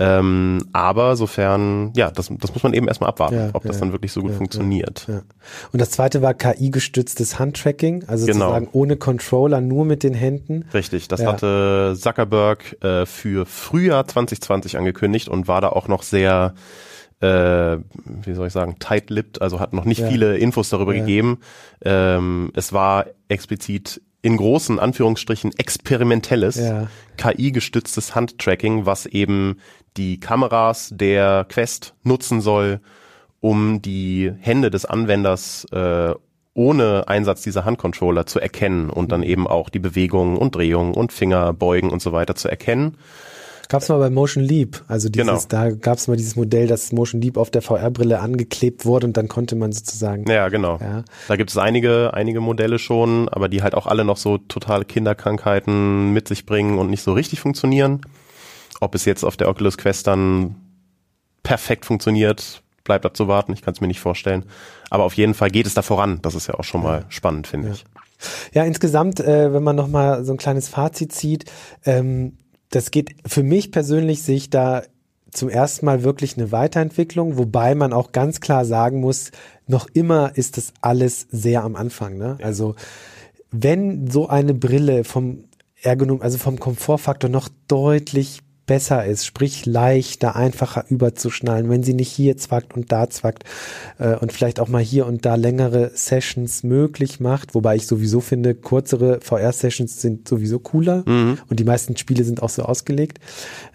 Ähm, 0.00 0.64
aber 0.72 1.16
sofern, 1.16 1.92
ja, 1.96 2.10
das, 2.10 2.30
das 2.38 2.52
muss 2.54 2.62
man 2.62 2.72
eben 2.72 2.86
erstmal 2.86 3.08
abwarten, 3.10 3.34
Ja, 3.36 3.50
ob 3.54 3.64
das 3.64 3.76
ja, 3.76 3.80
dann 3.80 3.92
wirklich 3.92 4.12
so 4.12 4.20
gut 4.20 4.32
funktioniert. 4.32 5.08
Und 5.72 5.80
das 5.80 5.90
zweite 5.90 6.22
war 6.22 6.34
KI-gestütztes 6.34 7.38
Handtracking, 7.40 8.04
also 8.06 8.26
Genau. 8.26 8.46
sozusagen 8.46 8.68
ohne 8.72 8.96
Controller, 8.96 9.60
nur 9.60 9.84
mit 9.84 10.04
den 10.04 10.14
Händen. 10.14 10.66
Richtig, 10.72 11.08
das 11.08 11.24
hatte 11.24 11.96
Zuckerberg 11.98 12.76
äh, 12.84 13.06
für 13.06 13.44
Frühjahr 13.44 14.06
2020 14.06 14.76
angekündigt 14.78 15.28
und 15.28 15.48
war 15.48 15.60
da 15.60 15.70
auch 15.70 15.88
noch 15.88 16.04
sehr, 16.04 16.54
äh, 17.20 17.78
wie 18.04 18.34
soll 18.34 18.46
ich 18.46 18.52
sagen, 18.52 18.76
tight-lipped, 18.78 19.42
also 19.42 19.58
hat 19.60 19.72
noch 19.72 19.84
nicht 19.84 20.00
Ja. 20.00 20.08
viele 20.08 20.36
Infos 20.38 20.68
darüber 20.70 20.94
Ja. 20.94 21.00
gegeben. 21.00 21.38
Ähm, 21.84 22.50
es 22.54 22.72
war 22.72 23.06
explizit 23.28 24.00
in 24.22 24.36
großen 24.36 24.78
Anführungsstrichen 24.78 25.52
experimentelles, 25.58 26.56
Ja. 26.56 26.88
KI-gestütztes 27.16 28.14
Handtracking, 28.14 28.86
was 28.86 29.06
eben 29.06 29.58
die 29.96 30.20
Kameras 30.20 30.90
der 30.92 31.46
Quest 31.48 31.94
nutzen 32.02 32.40
soll, 32.40 32.80
um 33.40 33.80
die 33.82 34.32
Hände 34.40 34.70
des 34.70 34.84
Anwenders 34.84 35.64
äh, 35.72 36.14
ohne 36.54 37.04
Einsatz 37.06 37.42
dieser 37.42 37.64
Handcontroller 37.64 38.26
zu 38.26 38.40
erkennen 38.40 38.90
und 38.90 39.12
dann 39.12 39.22
eben 39.22 39.46
auch 39.46 39.68
die 39.68 39.78
Bewegungen 39.78 40.36
und 40.36 40.56
Drehungen 40.56 40.94
und 40.94 41.12
Fingerbeugen 41.12 41.90
und 41.90 42.02
so 42.02 42.12
weiter 42.12 42.34
zu 42.34 42.48
erkennen. 42.48 42.96
Gab's 43.68 43.90
mal 43.90 43.98
bei 43.98 44.08
Motion 44.08 44.42
Leap, 44.42 44.82
also 44.88 45.10
dieses, 45.10 45.26
Genau. 45.26 45.42
da 45.48 45.70
gab's 45.70 46.08
mal 46.08 46.16
dieses 46.16 46.36
Modell, 46.36 46.66
dass 46.66 46.90
Motion 46.90 47.20
Leap 47.20 47.36
auf 47.36 47.50
der 47.50 47.60
VR-Brille 47.60 48.18
angeklebt 48.18 48.86
wurde 48.86 49.06
und 49.06 49.16
dann 49.18 49.28
konnte 49.28 49.56
man 49.56 49.72
sozusagen. 49.72 50.24
Ja, 50.30 50.48
genau. 50.48 50.78
Ja. 50.80 51.04
Da 51.28 51.36
gibt 51.36 51.50
es 51.50 51.58
einige, 51.58 52.14
einige 52.14 52.40
Modelle 52.40 52.78
schon, 52.78 53.28
aber 53.28 53.48
die 53.50 53.62
halt 53.62 53.74
auch 53.74 53.86
alle 53.86 54.06
noch 54.06 54.16
so 54.16 54.38
totale 54.38 54.86
Kinderkrankheiten 54.86 56.12
mit 56.14 56.28
sich 56.28 56.46
bringen 56.46 56.78
und 56.78 56.88
nicht 56.88 57.02
so 57.02 57.12
richtig 57.12 57.40
funktionieren. 57.40 58.00
Ob 58.80 58.94
es 58.94 59.04
jetzt 59.04 59.22
auf 59.24 59.36
der 59.36 59.48
Oculus 59.48 59.76
Quest 59.76 60.06
dann 60.06 60.54
perfekt 61.42 61.84
funktioniert, 61.84 62.62
bleibt 62.84 63.04
abzuwarten. 63.04 63.52
Ich 63.52 63.60
kann 63.60 63.74
es 63.74 63.80
mir 63.82 63.86
nicht 63.88 64.00
vorstellen. 64.00 64.44
Aber 64.88 65.04
auf 65.04 65.12
jeden 65.14 65.34
Fall 65.34 65.50
geht 65.50 65.66
es 65.66 65.74
da 65.74 65.82
voran. 65.82 66.20
Das 66.22 66.34
ist 66.34 66.46
ja 66.46 66.54
auch 66.54 66.64
schon 66.64 66.82
mal 66.82 67.04
spannend, 67.10 67.46
finde 67.46 67.68
Ja. 67.68 67.74
ich. 67.74 67.84
Ja, 68.54 68.64
insgesamt, 68.64 69.20
äh, 69.20 69.52
wenn 69.52 69.62
man 69.62 69.76
nochmal 69.76 70.24
so 70.24 70.32
ein 70.32 70.38
kleines 70.38 70.68
Fazit 70.68 71.12
zieht, 71.12 71.44
ähm, 71.84 72.38
das 72.70 72.90
geht 72.90 73.16
für 73.26 73.42
mich 73.42 73.72
persönlich 73.72 74.22
sehe 74.22 74.36
ich 74.36 74.50
da 74.50 74.82
zum 75.30 75.48
ersten 75.48 75.86
Mal 75.86 76.02
wirklich 76.02 76.36
eine 76.36 76.52
Weiterentwicklung, 76.52 77.36
wobei 77.36 77.74
man 77.74 77.92
auch 77.92 78.12
ganz 78.12 78.40
klar 78.40 78.64
sagen 78.64 79.00
muss, 79.00 79.30
noch 79.66 79.86
immer 79.92 80.36
ist 80.36 80.56
das 80.56 80.72
alles 80.80 81.26
sehr 81.30 81.64
am 81.64 81.76
Anfang. 81.76 82.16
Ne? 82.16 82.38
Also 82.42 82.74
wenn 83.50 84.10
so 84.10 84.28
eine 84.28 84.54
Brille 84.54 85.04
vom 85.04 85.44
Ergonom, 85.82 86.22
also 86.22 86.38
vom 86.38 86.58
Komfortfaktor 86.58 87.30
noch 87.30 87.48
deutlich 87.68 88.40
besser 88.68 89.04
ist, 89.04 89.26
sprich 89.26 89.66
leichter, 89.66 90.36
einfacher 90.36 90.84
überzuschnallen, 90.88 91.68
wenn 91.68 91.82
sie 91.82 91.94
nicht 91.94 92.12
hier 92.12 92.36
zwackt 92.36 92.76
und 92.76 92.92
da 92.92 93.10
zwackt 93.10 93.42
äh, 93.98 94.14
und 94.14 94.32
vielleicht 94.32 94.60
auch 94.60 94.68
mal 94.68 94.82
hier 94.82 95.06
und 95.06 95.24
da 95.26 95.34
längere 95.34 95.90
Sessions 95.94 96.62
möglich 96.62 97.18
macht, 97.18 97.56
wobei 97.56 97.74
ich 97.74 97.88
sowieso 97.88 98.20
finde, 98.20 98.54
kürzere 98.54 99.18
VR-Sessions 99.20 100.00
sind 100.00 100.28
sowieso 100.28 100.60
cooler 100.60 101.02
und 101.48 101.58
die 101.58 101.64
meisten 101.64 101.96
Spiele 101.96 102.22
sind 102.22 102.42
auch 102.42 102.50
so 102.50 102.62
ausgelegt. 102.62 103.18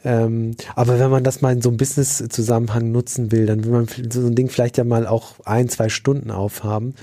Ähm, 0.06 0.52
aber 0.76 1.00
wenn 1.00 1.10
man 1.10 1.24
das 1.24 1.42
mal 1.42 1.52
in 1.52 1.62
so 1.62 1.70
einem 1.70 1.78
Business-Zusammenhang 1.78 2.92
nutzen 2.92 3.32
will, 3.32 3.48
dann 3.48 3.66
will 3.66 3.72
man 3.72 3.88
so 3.88 4.22
ein 4.22 4.36
Ding 4.36 4.50
vielleicht 4.50 4.78
ja 4.78 4.84
mal 4.84 5.08
auch 5.08 5.40
ein, 5.44 5.68
zwei 5.70 5.90
Stunden 5.90 6.32
aufhaben. 6.32 6.94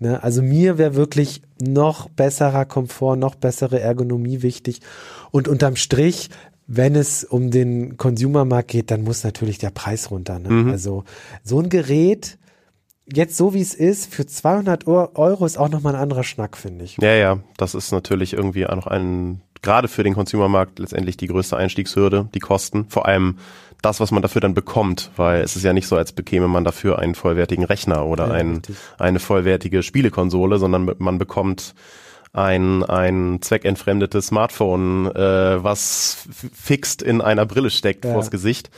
Ne? 0.00 0.22
Also 0.22 0.42
mir 0.42 0.78
wäre 0.78 0.96
wirklich 0.96 1.42
noch 1.62 2.08
besserer 2.10 2.64
Komfort, 2.64 3.16
noch 3.16 3.36
bessere 3.36 3.80
Ergonomie 3.80 4.42
wichtig 4.42 4.80
und 5.30 5.48
unterm 5.48 5.76
Strich 5.76 6.28
wenn 6.66 6.94
es 6.96 7.22
um 7.24 7.50
den 7.50 7.96
Consumermarkt 7.96 8.68
geht, 8.68 8.90
dann 8.90 9.02
muss 9.02 9.22
natürlich 9.24 9.58
der 9.58 9.70
Preis 9.70 10.10
runter. 10.10 10.38
Ne? 10.38 10.72
Also 10.72 11.04
so 11.44 11.60
ein 11.60 11.68
Gerät, 11.68 12.38
jetzt 13.12 13.36
so 13.36 13.54
wie 13.54 13.60
es 13.60 13.72
ist, 13.74 14.12
für 14.12 14.26
200 14.26 14.86
Eu- 14.86 15.08
Euro 15.14 15.46
ist 15.46 15.58
auch 15.58 15.68
nochmal 15.68 15.94
ein 15.94 16.00
anderer 16.00 16.24
Schnack, 16.24 16.56
finde 16.56 16.84
ich. 16.84 16.96
Ja, 17.00 17.12
ja, 17.14 17.38
das 17.56 17.74
ist 17.74 17.92
natürlich 17.92 18.32
irgendwie 18.32 18.66
auch 18.66 18.74
noch 18.74 18.88
ein, 18.88 19.42
gerade 19.62 19.86
für 19.86 20.02
den 20.02 20.14
Consumermarkt 20.14 20.78
letztendlich 20.80 21.16
die 21.16 21.28
größte 21.28 21.56
Einstiegshürde, 21.56 22.28
die 22.34 22.40
Kosten. 22.40 22.86
Vor 22.88 23.06
allem 23.06 23.36
das, 23.82 24.00
was 24.00 24.10
man 24.10 24.22
dafür 24.22 24.40
dann 24.40 24.54
bekommt, 24.54 25.12
weil 25.16 25.42
es 25.42 25.54
ist 25.54 25.62
ja 25.62 25.72
nicht 25.72 25.86
so, 25.86 25.96
als 25.96 26.10
bekäme 26.12 26.48
man 26.48 26.64
dafür 26.64 26.98
einen 26.98 27.14
vollwertigen 27.14 27.64
Rechner 27.64 28.06
oder 28.06 28.26
Ja, 28.28 28.32
ein, 28.34 28.62
eine 28.98 29.20
vollwertige 29.20 29.84
Spielekonsole, 29.84 30.58
sondern 30.58 30.90
man 30.98 31.18
bekommt 31.18 31.74
ein, 32.36 32.84
ein 32.84 33.38
zweckentfremdetes 33.40 34.26
Smartphone, 34.26 35.06
äh, 35.14 35.62
was 35.64 36.26
fixt 36.54 37.00
in 37.02 37.20
einer 37.20 37.46
Brille 37.46 37.70
steckt 37.70 38.04
Ja. 38.04 38.12
vors 38.12 38.30
Gesicht, 38.30 38.70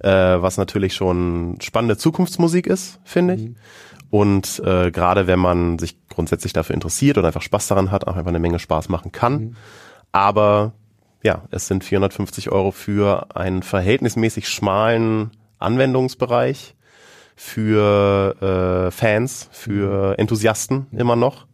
äh, 0.00 0.08
was 0.10 0.56
natürlich 0.56 0.94
schon 0.94 1.58
spannende 1.62 1.96
Zukunftsmusik 1.96 2.66
ist, 2.66 2.98
finde 3.04 3.34
ich. 3.34 3.50
Und 4.10 4.60
äh, 4.64 4.90
gerade 4.90 5.26
wenn 5.26 5.38
man 5.38 5.78
sich 5.78 5.96
grundsätzlich 6.08 6.52
dafür 6.52 6.74
interessiert 6.74 7.18
und 7.18 7.24
einfach 7.24 7.42
Spaß 7.42 7.66
daran 7.68 7.90
hat, 7.90 8.06
auch 8.06 8.16
einfach 8.16 8.30
eine 8.30 8.38
Menge 8.40 8.58
Spaß 8.58 8.88
machen 8.88 9.12
kann. 9.12 9.56
Aber 10.12 10.72
ja, 11.22 11.42
es 11.50 11.66
sind 11.68 11.84
450 11.84 12.50
Euro 12.52 12.70
für 12.70 13.34
einen 13.34 13.62
verhältnismäßig 13.62 14.48
schmalen 14.48 15.30
Anwendungsbereich 15.58 16.74
für 17.36 18.86
äh, 18.86 18.90
Fans, 18.90 19.48
für 19.52 20.18
Enthusiasten 20.18 20.86
immer 20.92 21.16
noch. 21.16 21.46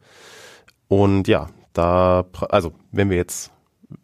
Und 0.90 1.28
ja, 1.28 1.48
da, 1.72 2.24
also 2.48 2.72
wenn 2.90 3.10
wir 3.10 3.16
jetzt 3.16 3.52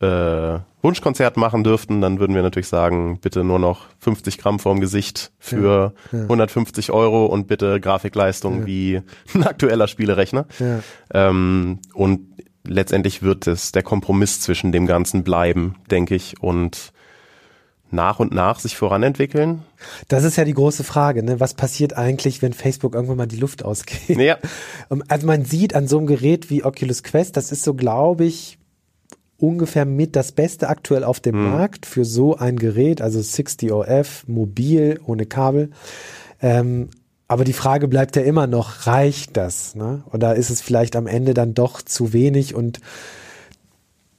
äh, 0.01 0.59
Wunschkonzert 0.82 1.37
machen 1.37 1.64
dürften, 1.64 2.01
dann 2.01 2.20
würden 2.20 2.37
wir 2.37 2.43
natürlich 2.43 2.68
sagen, 2.68 3.18
bitte 3.20 3.43
nur 3.43 3.59
noch 3.59 3.87
50 3.99 4.39
Gramm 4.39 4.61
vorm 4.61 4.78
Gesicht 4.78 5.32
für 5.41 5.95
150 6.12 6.93
Euro 6.93 7.26
und 7.26 7.49
bitte 7.49 7.80
Grafikleistung 7.80 8.66
wie 8.66 9.03
ein 9.34 9.43
aktueller 9.43 9.89
Spielerechner. 9.89 10.47
Ja. 10.61 10.80
Ähm, 11.12 11.80
und 11.93 12.20
letztendlich 12.64 13.20
wird 13.20 13.49
es 13.49 13.72
der 13.72 13.82
Kompromiss 13.82 14.41
zwischen 14.41 14.70
dem 14.70 14.87
Ganzen 14.87 15.24
bleiben, 15.24 15.74
denke 15.91 16.14
ich, 16.14 16.41
und 16.41 16.93
nach 17.97 18.20
und 18.20 18.32
nach 18.32 18.61
sich 18.61 18.76
voranentwickeln. 18.76 19.62
Das 20.07 20.22
ist 20.22 20.36
ja 20.36 20.44
die 20.44 20.55
große 20.55 20.84
Frage, 20.84 21.24
ne? 21.24 21.40
Was 21.40 21.55
passiert 21.55 21.94
eigentlich, 21.94 22.42
wenn 22.42 22.53
Facebook 22.53 22.94
irgendwann 22.94 23.16
mal 23.16 23.26
die 23.26 23.38
Luft 23.38 23.64
ausgeht? 23.64 24.16
Ja. 24.18 24.38
Also 25.09 25.26
man 25.26 25.44
sieht 25.44 25.74
an 25.74 25.88
so 25.88 25.99
einem 25.99 26.07
Gerät 26.07 26.49
wie 26.49 26.62
Oculus 26.62 27.03
Quest, 27.03 27.36
das 27.36 27.51
ist 27.51 27.64
so, 27.64 27.74
glaube 27.74 28.24
ich, 28.24 28.59
ungefähr 29.38 29.84
mit 29.84 30.14
das 30.14 30.32
Beste 30.32 30.68
aktuell 30.68 31.03
auf 31.03 31.20
dem 31.20 31.51
Markt 31.51 31.86
für 31.86 32.05
so 32.05 32.36
ein 32.36 32.57
Gerät, 32.57 33.01
also 33.01 33.20
60 33.20 33.72
OF, 33.72 34.24
mobil, 34.28 35.01
ohne 35.05 35.26
Kabel. 35.26 35.70
Ähm, 36.40 36.90
aber 37.28 37.44
die 37.44 37.53
Frage 37.53 37.88
bleibt 37.88 38.16
ja 38.16 38.22
immer 38.22 38.47
noch, 38.47 38.86
reicht 38.86 39.36
das? 39.36 39.74
Ne? 39.74 40.05
Oder 40.12 40.36
ist 40.36 40.51
es 40.51 40.62
vielleicht 40.62 40.94
am 40.94 41.07
Ende 41.07 41.34
dann 41.34 41.55
doch 41.55 41.82
zu 41.82 42.12
wenig 42.12 42.55
und 42.55 42.80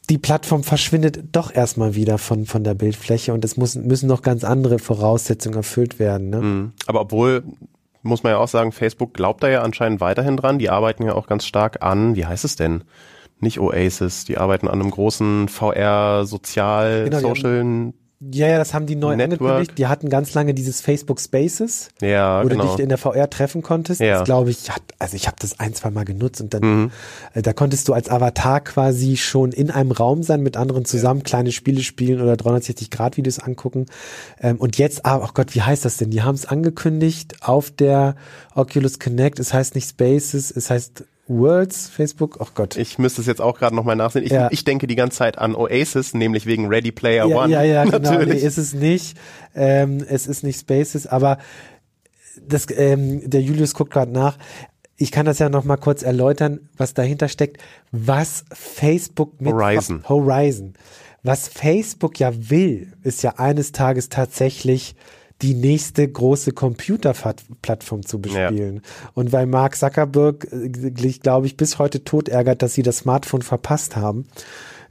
die 0.09 0.17
Plattform 0.17 0.63
verschwindet 0.63 1.35
doch 1.35 1.53
erstmal 1.53 1.95
wieder 1.95 2.17
von, 2.17 2.45
von 2.45 2.63
der 2.63 2.73
Bildfläche 2.73 3.33
und 3.33 3.43
es 3.43 3.57
muss, 3.57 3.75
müssen 3.75 4.07
noch 4.07 4.21
ganz 4.21 4.43
andere 4.43 4.79
Voraussetzungen 4.79 5.57
erfüllt 5.57 5.99
werden. 5.99 6.29
Ne? 6.29 6.41
Mhm. 6.41 6.71
Aber 6.85 7.01
obwohl, 7.01 7.43
muss 8.03 8.23
man 8.23 8.31
ja 8.31 8.37
auch 8.37 8.47
sagen, 8.47 8.71
Facebook 8.71 9.13
glaubt 9.13 9.43
da 9.43 9.49
ja 9.49 9.61
anscheinend 9.63 9.99
weiterhin 9.99 10.37
dran. 10.37 10.59
Die 10.59 10.69
arbeiten 10.69 11.03
ja 11.03 11.13
auch 11.13 11.27
ganz 11.27 11.45
stark 11.45 11.83
an, 11.83 12.15
wie 12.15 12.25
heißt 12.25 12.45
es 12.45 12.55
denn? 12.55 12.83
Nicht 13.39 13.59
Oasis, 13.59 14.25
die 14.25 14.37
arbeiten 14.37 14.67
an 14.67 14.81
einem 14.81 14.91
großen 14.91 15.47
VR-Sozial, 15.49 17.09
Genau, 17.09 17.19
Ja, 18.19 18.47
ja, 18.47 18.57
das 18.57 18.73
haben 18.73 18.87
die 18.87 18.95
neu 18.95 19.15
Network. 19.15 19.41
angekündigt. 19.41 19.77
Die 19.77 19.85
hatten 19.85 20.09
ganz 20.09 20.33
lange 20.33 20.55
dieses 20.55 20.81
Facebook 20.81 21.21
Spaces, 21.21 21.89
Ja, 22.01 22.43
wo 22.43 22.47
genau. 22.47 22.63
du 22.63 22.69
dich 22.71 22.79
in 22.79 22.89
der 22.89 22.97
VR 22.97 23.29
treffen 23.29 23.61
konntest. 23.61 24.01
Ja. 24.01 24.17
Das 24.19 24.25
glaube 24.25 24.49
ich, 24.49 24.71
hat, 24.71 24.81
also 24.97 25.15
ich 25.15 25.27
habe 25.27 25.37
das 25.39 25.59
ein, 25.59 25.75
zwei 25.75 25.91
Mal 25.91 26.03
genutzt 26.03 26.41
und 26.41 26.51
dann, 26.53 26.63
Mhm. 26.63 26.91
äh, 27.35 27.43
da 27.43 27.53
konntest 27.53 27.87
du 27.87 27.93
als 27.93 28.09
Avatar 28.09 28.61
quasi 28.61 29.17
schon 29.17 29.51
in 29.51 29.69
einem 29.69 29.91
Raum 29.91 30.23
sein, 30.23 30.41
mit 30.41 30.57
anderen 30.57 30.83
zusammen 30.85 31.21
kleine 31.21 31.51
Spiele 31.51 31.81
spielen 31.83 32.19
oder 32.19 32.33
360-Grad-Videos 32.33 33.37
angucken. 33.37 33.85
Ähm, 34.41 34.57
und 34.57 34.79
jetzt, 34.79 35.05
ah, 35.05 35.17
oh 35.23 35.29
Gott, 35.35 35.53
wie 35.53 35.61
heißt 35.61 35.85
das 35.85 35.97
denn? 35.97 36.09
Die 36.09 36.23
haben 36.23 36.33
es 36.35 36.47
angekündigt 36.47 37.35
auf 37.41 37.69
der 37.69 38.15
Oculus 38.55 38.97
Connect. 38.97 39.37
Es 39.39 39.53
heißt 39.53 39.75
nicht 39.75 39.89
Spaces, 39.89 40.49
es 40.49 40.71
heißt 40.71 41.03
Worlds, 41.27 41.89
Facebook. 41.89 42.37
Oh 42.39 42.47
Gott. 42.55 42.77
Ich 42.77 42.97
müsste 42.97 43.21
es 43.21 43.27
jetzt 43.27 43.41
auch 43.41 43.59
gerade 43.59 43.75
nochmal 43.75 43.95
nachsehen. 43.95 44.25
Ich, 44.25 44.31
Ja. 44.31 44.47
ich 44.51 44.63
denke 44.63 44.87
die 44.87 44.95
ganze 44.95 45.17
Zeit 45.17 45.37
an 45.37 45.55
Oasis, 45.55 46.13
nämlich 46.13 46.45
wegen 46.45 46.67
Ready 46.67 46.91
Player 46.91 47.27
ja, 47.27 47.35
One. 47.35 47.51
Ja, 47.51 47.63
ja, 47.63 47.83
genau. 47.85 47.97
Nee, 47.97 48.17
Natürlich. 48.17 48.43
ist 48.43 48.57
es 48.57 48.73
nicht. 48.73 49.17
Ähm, 49.55 50.05
es 50.07 50.27
ist 50.27 50.43
nicht 50.43 50.59
Spaces, 50.59 51.05
aber 51.07 51.37
das, 52.41 52.67
ähm, 52.75 53.29
der 53.29 53.41
Julius 53.41 53.73
guckt 53.73 53.91
gerade 53.91 54.11
nach. 54.11 54.37
Ich 54.95 55.11
kann 55.11 55.25
das 55.25 55.39
ja 55.39 55.49
noch 55.49 55.63
mal 55.63 55.77
kurz 55.77 56.01
erläutern, 56.01 56.69
was 56.75 56.93
dahinter 56.93 57.27
steckt. 57.27 57.61
Was 57.91 58.45
Facebook 58.51 59.39
mit 59.41 59.53
Horizon. 59.53 60.03
Horizon. 60.07 60.73
Was 61.23 61.47
Facebook 61.47 62.19
ja 62.19 62.31
will, 62.49 62.93
ist 63.03 63.21
ja 63.21 63.35
eines 63.37 63.73
Tages 63.73 64.09
tatsächlich 64.09 64.95
die 65.41 65.53
nächste 65.53 66.07
große 66.07 66.51
Computerplattform 66.51 68.05
zu 68.05 68.19
bespielen. 68.19 68.81
Und 69.13 69.31
weil 69.31 69.45
Mark 69.45 69.75
Zuckerberg, 69.75 70.47
äh, 70.51 70.69
glaube 70.69 71.47
ich, 71.47 71.57
bis 71.57 71.77
heute 71.79 72.03
tot 72.03 72.27
ärgert, 72.27 72.61
dass 72.61 72.73
sie 72.73 72.83
das 72.83 72.97
Smartphone 72.97 73.43
verpasst 73.43 73.95
haben, 73.95 74.25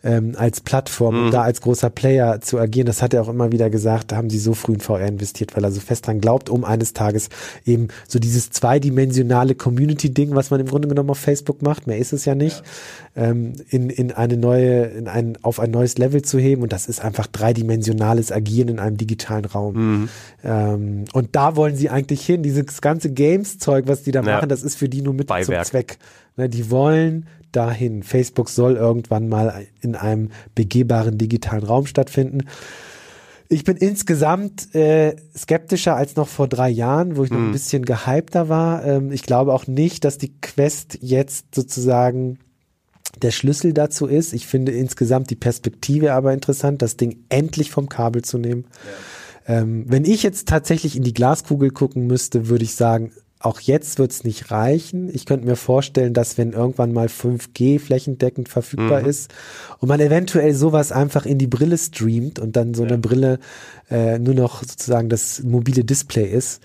ähm, 0.06 0.34
als 0.38 0.60
Plattform 0.60 1.24
und 1.26 1.30
da 1.32 1.42
als 1.42 1.60
großer 1.60 1.90
Player 1.90 2.40
zu 2.40 2.58
agieren, 2.60 2.86
das 2.86 3.02
hat 3.02 3.12
er 3.12 3.22
auch 3.22 3.28
immer 3.28 3.50
wieder 3.50 3.70
gesagt, 3.70 4.12
da 4.12 4.16
haben 4.16 4.30
sie 4.30 4.38
so 4.38 4.54
früh 4.54 4.74
in 4.74 4.80
VR 4.80 5.06
investiert, 5.08 5.56
weil 5.56 5.64
er 5.64 5.72
so 5.72 5.80
fest 5.80 6.06
dran 6.06 6.20
glaubt, 6.20 6.48
um 6.48 6.64
eines 6.64 6.92
Tages 6.92 7.28
eben 7.64 7.88
so 8.06 8.18
dieses 8.20 8.50
zweidimensionale 8.50 9.56
Community-Ding, 9.56 10.34
was 10.36 10.50
man 10.50 10.60
im 10.60 10.66
Grunde 10.66 10.86
genommen 10.86 11.10
auf 11.10 11.18
Facebook 11.18 11.60
macht, 11.60 11.88
mehr 11.88 11.98
ist 11.98 12.12
es 12.12 12.24
ja 12.24 12.36
nicht, 12.36 12.62
ähm, 13.16 13.54
in, 13.68 13.90
in 13.90 14.12
eine 14.12 14.36
neue, 14.36 14.84
in 14.84 15.08
ein, 15.08 15.38
auf 15.42 15.58
ein 15.58 15.72
neues 15.72 15.98
Level 15.98 16.22
zu 16.22 16.38
heben 16.38 16.62
und 16.62 16.72
das 16.72 16.86
ist 16.86 17.04
einfach 17.04 17.26
dreidimensionales 17.26 18.30
Agieren 18.30 18.68
in 18.68 18.78
einem 18.78 18.96
digitalen 18.96 19.44
Raum. 19.44 20.08
Ähm, 20.44 21.04
und 21.12 21.34
da 21.34 21.56
wollen 21.56 21.74
sie 21.74 21.90
eigentlich 21.90 22.24
hin, 22.24 22.42
dieses 22.44 22.80
ganze 22.80 23.10
Games-Zeug, 23.10 23.84
was 23.88 24.04
die 24.04 24.12
da 24.12 24.22
Ja. 24.22 24.36
machen, 24.36 24.48
das 24.48 24.62
ist 24.62 24.76
für 24.76 24.88
die 24.88 25.02
nur 25.02 25.14
mit 25.14 25.28
zum 25.28 25.36
Beiwerk. 25.36 25.66
Zweck. 25.66 25.98
Ne, 26.36 26.48
die 26.48 26.70
wollen 26.70 27.26
dahin. 27.56 28.02
Facebook 28.02 28.48
soll 28.50 28.76
irgendwann 28.76 29.28
mal 29.28 29.66
in 29.80 29.96
einem 29.96 30.30
begehbaren 30.54 31.18
digitalen 31.18 31.64
Raum 31.64 31.86
stattfinden. 31.86 32.42
Ich 33.48 33.64
bin 33.64 33.76
insgesamt 33.76 34.74
äh, 34.74 35.14
skeptischer 35.36 35.94
als 35.94 36.16
noch 36.16 36.28
vor 36.28 36.48
drei 36.48 36.68
Jahren, 36.68 37.16
wo 37.16 37.24
ich 37.24 37.30
noch 37.30 37.38
ein 37.38 37.52
bisschen 37.52 37.84
gehypter 37.84 38.48
war. 38.48 38.84
Ähm, 38.84 39.12
ich 39.12 39.22
glaube 39.22 39.54
auch 39.54 39.66
nicht, 39.66 40.04
dass 40.04 40.18
die 40.18 40.32
Quest 40.40 40.98
jetzt 41.00 41.54
sozusagen 41.54 42.38
der 43.22 43.30
Schlüssel 43.30 43.72
dazu 43.72 44.06
ist. 44.06 44.32
Ich 44.32 44.46
finde 44.46 44.72
insgesamt 44.72 45.30
die 45.30 45.36
Perspektive 45.36 46.12
aber 46.12 46.32
interessant, 46.32 46.82
das 46.82 46.96
Ding 46.96 47.24
endlich 47.28 47.70
vom 47.70 47.88
Kabel 47.88 48.22
zu 48.22 48.38
nehmen. 48.38 48.66
Ähm, 49.46 49.84
wenn 49.86 50.04
ich 50.04 50.22
jetzt 50.22 50.48
tatsächlich 50.48 50.96
in 50.96 51.04
die 51.04 51.14
Glaskugel 51.14 51.70
gucken 51.70 52.06
müsste, 52.06 52.48
würde 52.48 52.64
ich 52.64 52.74
sagen, 52.74 53.12
auch 53.38 53.60
jetzt 53.60 53.98
wird 53.98 54.12
es 54.12 54.24
nicht 54.24 54.50
reichen. 54.50 55.08
Ich 55.14 55.26
könnte 55.26 55.46
mir 55.46 55.56
vorstellen, 55.56 56.14
dass 56.14 56.38
wenn 56.38 56.52
irgendwann 56.52 56.92
mal 56.92 57.08
5G 57.08 57.78
flächendeckend 57.78 58.48
verfügbar 58.48 59.00
ist 59.06 59.32
und 59.78 59.88
man 59.88 60.00
eventuell 60.00 60.54
sowas 60.54 60.90
einfach 60.90 61.26
in 61.26 61.38
die 61.38 61.46
Brille 61.46 61.76
streamt 61.76 62.38
und 62.38 62.56
dann 62.56 62.74
so 62.74 62.84
eine 62.84 62.98
Brille 62.98 63.38
äh, 63.90 64.18
nur 64.18 64.34
noch 64.34 64.62
sozusagen 64.62 65.08
das 65.08 65.42
mobile 65.42 65.84
Display 65.84 66.26
ist, 66.26 66.62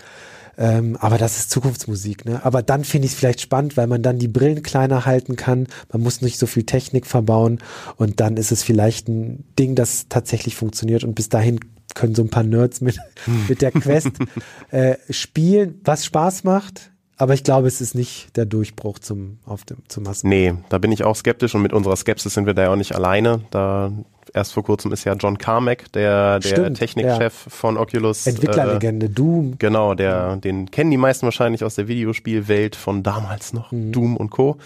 ähm, 0.57 0.97
aber 0.99 1.17
das 1.17 1.37
ist 1.37 1.49
Zukunftsmusik, 1.49 2.25
ne? 2.25 2.45
Aber 2.45 2.61
dann 2.61 2.83
finde 2.83 3.05
ich 3.05 3.13
es 3.13 3.17
vielleicht 3.17 3.41
spannend, 3.41 3.77
weil 3.77 3.87
man 3.87 4.01
dann 4.01 4.19
die 4.19 4.27
Brillen 4.27 4.63
kleiner 4.63 5.05
halten 5.05 5.35
kann. 5.35 5.67
Man 5.91 6.01
muss 6.01 6.21
nicht 6.21 6.37
so 6.37 6.45
viel 6.45 6.63
Technik 6.63 7.07
verbauen 7.07 7.59
und 7.95 8.19
dann 8.19 8.37
ist 8.37 8.51
es 8.51 8.61
vielleicht 8.61 9.07
ein 9.07 9.43
Ding, 9.57 9.75
das 9.75 10.07
tatsächlich 10.09 10.55
funktioniert 10.55 11.03
und 11.03 11.15
bis 11.15 11.29
dahin 11.29 11.59
können 11.95 12.15
so 12.15 12.21
ein 12.21 12.29
paar 12.29 12.43
Nerds 12.43 12.81
mit, 12.81 12.99
mit 13.47 13.61
der 13.61 13.71
Quest 13.71 14.11
äh, 14.71 14.95
spielen, 15.09 15.79
was 15.83 16.05
Spaß 16.05 16.43
macht. 16.43 16.91
Aber 17.17 17.35
ich 17.35 17.43
glaube, 17.43 17.67
es 17.67 17.81
ist 17.81 17.93
nicht 17.93 18.35
der 18.35 18.45
Durchbruch 18.45 18.97
zum, 18.97 19.37
auf 19.45 19.63
dem, 19.63 19.77
zum 19.87 20.03
Massen. 20.03 20.27
Nee, 20.27 20.55
da 20.69 20.79
bin 20.79 20.91
ich 20.91 21.03
auch 21.03 21.15
skeptisch 21.15 21.53
und 21.53 21.61
mit 21.61 21.71
unserer 21.71 21.95
Skepsis 21.95 22.33
sind 22.33 22.47
wir 22.47 22.55
da 22.55 22.63
ja 22.63 22.71
auch 22.71 22.75
nicht 22.75 22.95
alleine. 22.95 23.41
Da 23.51 23.91
erst 24.33 24.53
vor 24.53 24.63
kurzem 24.63 24.91
ist 24.91 25.03
ja 25.03 25.13
John 25.13 25.37
Carmack, 25.37 25.91
der, 25.93 26.39
der 26.39 26.47
Stimmt, 26.47 26.77
Technikchef 26.77 27.33
von 27.33 27.77
Oculus. 27.77 28.27
Entwicklerlegende, 28.27 29.09
Doom. 29.09 29.55
Genau, 29.57 29.93
der, 29.93 30.37
den 30.37 30.69
kennen 30.71 30.91
die 30.91 30.97
meisten 30.97 31.25
wahrscheinlich 31.25 31.63
aus 31.63 31.75
der 31.75 31.87
Videospielwelt 31.87 32.75
von 32.75 33.03
damals 33.03 33.53
noch, 33.53 33.69
Doom 33.71 34.17
und 34.17 34.29
Co. 34.29 34.57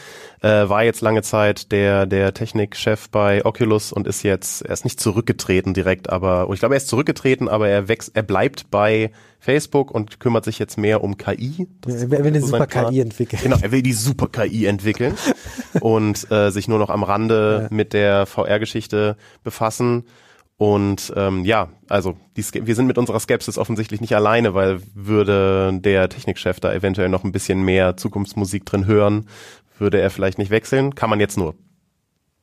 Äh, 0.41 0.69
war 0.69 0.83
jetzt 0.83 1.01
lange 1.01 1.21
Zeit 1.21 1.71
der, 1.71 2.05
der 2.05 2.33
Technikchef 2.33 3.09
bei 3.09 3.45
Oculus 3.45 3.91
und 3.91 4.07
ist 4.07 4.23
jetzt, 4.23 4.61
er 4.61 4.73
ist 4.73 4.83
nicht 4.83 4.99
zurückgetreten 4.99 5.73
direkt, 5.73 6.09
aber, 6.09 6.47
ich 6.51 6.59
glaube, 6.59 6.75
er 6.75 6.77
ist 6.77 6.87
zurückgetreten, 6.87 7.47
aber 7.47 7.67
er 7.67 7.87
wächst, 7.87 8.11
er 8.13 8.23
bleibt 8.23 8.69
bei 8.71 9.11
Facebook 9.45 9.91
und 9.91 10.19
kümmert 10.19 10.43
sich 10.43 10.57
jetzt 10.57 10.77
mehr 10.77 11.03
um 11.03 11.17
KI. 11.17 11.67
Das 11.81 12.01
Er 12.01 12.09
will 12.09 12.25
eine 12.25 12.41
so 12.41 12.47
super. 12.47 12.65
KI 12.65 12.99
entwickeln. 12.99 13.39
Genau, 13.43 13.57
er 13.61 13.71
will 13.71 13.83
die 13.83 13.93
super 13.93 14.27
KI 14.27 14.65
entwickeln 14.65 15.13
und 15.81 16.29
äh, 16.31 16.49
sich 16.49 16.67
nur 16.67 16.79
noch 16.79 16.89
am 16.89 17.03
Rande 17.03 17.67
Ja. 17.69 17.75
mit 17.75 17.93
der 17.93 18.25
VR-Geschichte 18.25 19.17
befassen. 19.43 20.05
Und 20.57 21.13
ähm, 21.15 21.45
ja, 21.45 21.69
also 21.89 22.17
die, 22.37 22.43
wir 22.65 22.75
sind 22.75 22.87
mit 22.87 22.97
unserer 22.97 23.19
Skepsis 23.19 23.57
offensichtlich 23.57 24.01
nicht 24.01 24.15
alleine, 24.15 24.53
weil 24.55 24.79
würde 24.95 25.77
der 25.79 26.09
Technikchef 26.09 26.59
da 26.59 26.73
eventuell 26.73 27.09
noch 27.09 27.23
ein 27.23 27.31
bisschen 27.31 27.61
mehr 27.61 27.97
Zukunftsmusik 27.97 28.65
drin 28.65 28.85
hören, 28.87 29.27
würde 29.77 29.99
er 29.99 30.09
vielleicht 30.09 30.37
nicht 30.39 30.49
wechseln. 30.51 30.95
Kann 30.95 31.09
man 31.09 31.19
jetzt 31.19 31.37
nur 31.37 31.55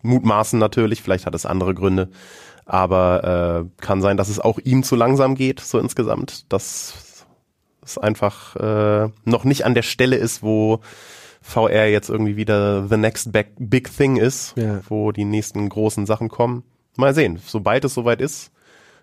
mutmaßen 0.02 0.58
natürlich, 0.58 1.02
vielleicht 1.02 1.26
hat 1.26 1.34
es 1.34 1.46
andere 1.46 1.74
Gründe. 1.74 2.10
Aber 2.72 3.66
äh, 3.66 3.82
kann 3.84 4.00
sein, 4.00 4.16
dass 4.16 4.30
es 4.30 4.40
auch 4.40 4.58
ihm 4.58 4.82
zu 4.82 4.96
langsam 4.96 5.34
geht, 5.34 5.60
so 5.60 5.78
insgesamt. 5.78 6.50
Dass 6.50 7.26
es 7.84 7.98
einfach 7.98 8.56
äh, 8.56 9.10
noch 9.26 9.44
nicht 9.44 9.66
an 9.66 9.74
der 9.74 9.82
Stelle 9.82 10.16
ist, 10.16 10.42
wo 10.42 10.80
VR 11.42 11.88
jetzt 11.88 12.08
irgendwie 12.08 12.36
wieder 12.36 12.88
the 12.88 12.96
next 12.96 13.30
big, 13.58 13.94
thing 13.94 14.16
ist, 14.16 14.54
Ja. 14.56 14.80
wo 14.88 15.12
die 15.12 15.26
nächsten 15.26 15.68
großen 15.68 16.06
Sachen 16.06 16.30
kommen. 16.30 16.62
Mal 16.96 17.14
sehen. 17.14 17.40
Sobald 17.46 17.84
es 17.84 17.92
soweit 17.92 18.22
ist, 18.22 18.50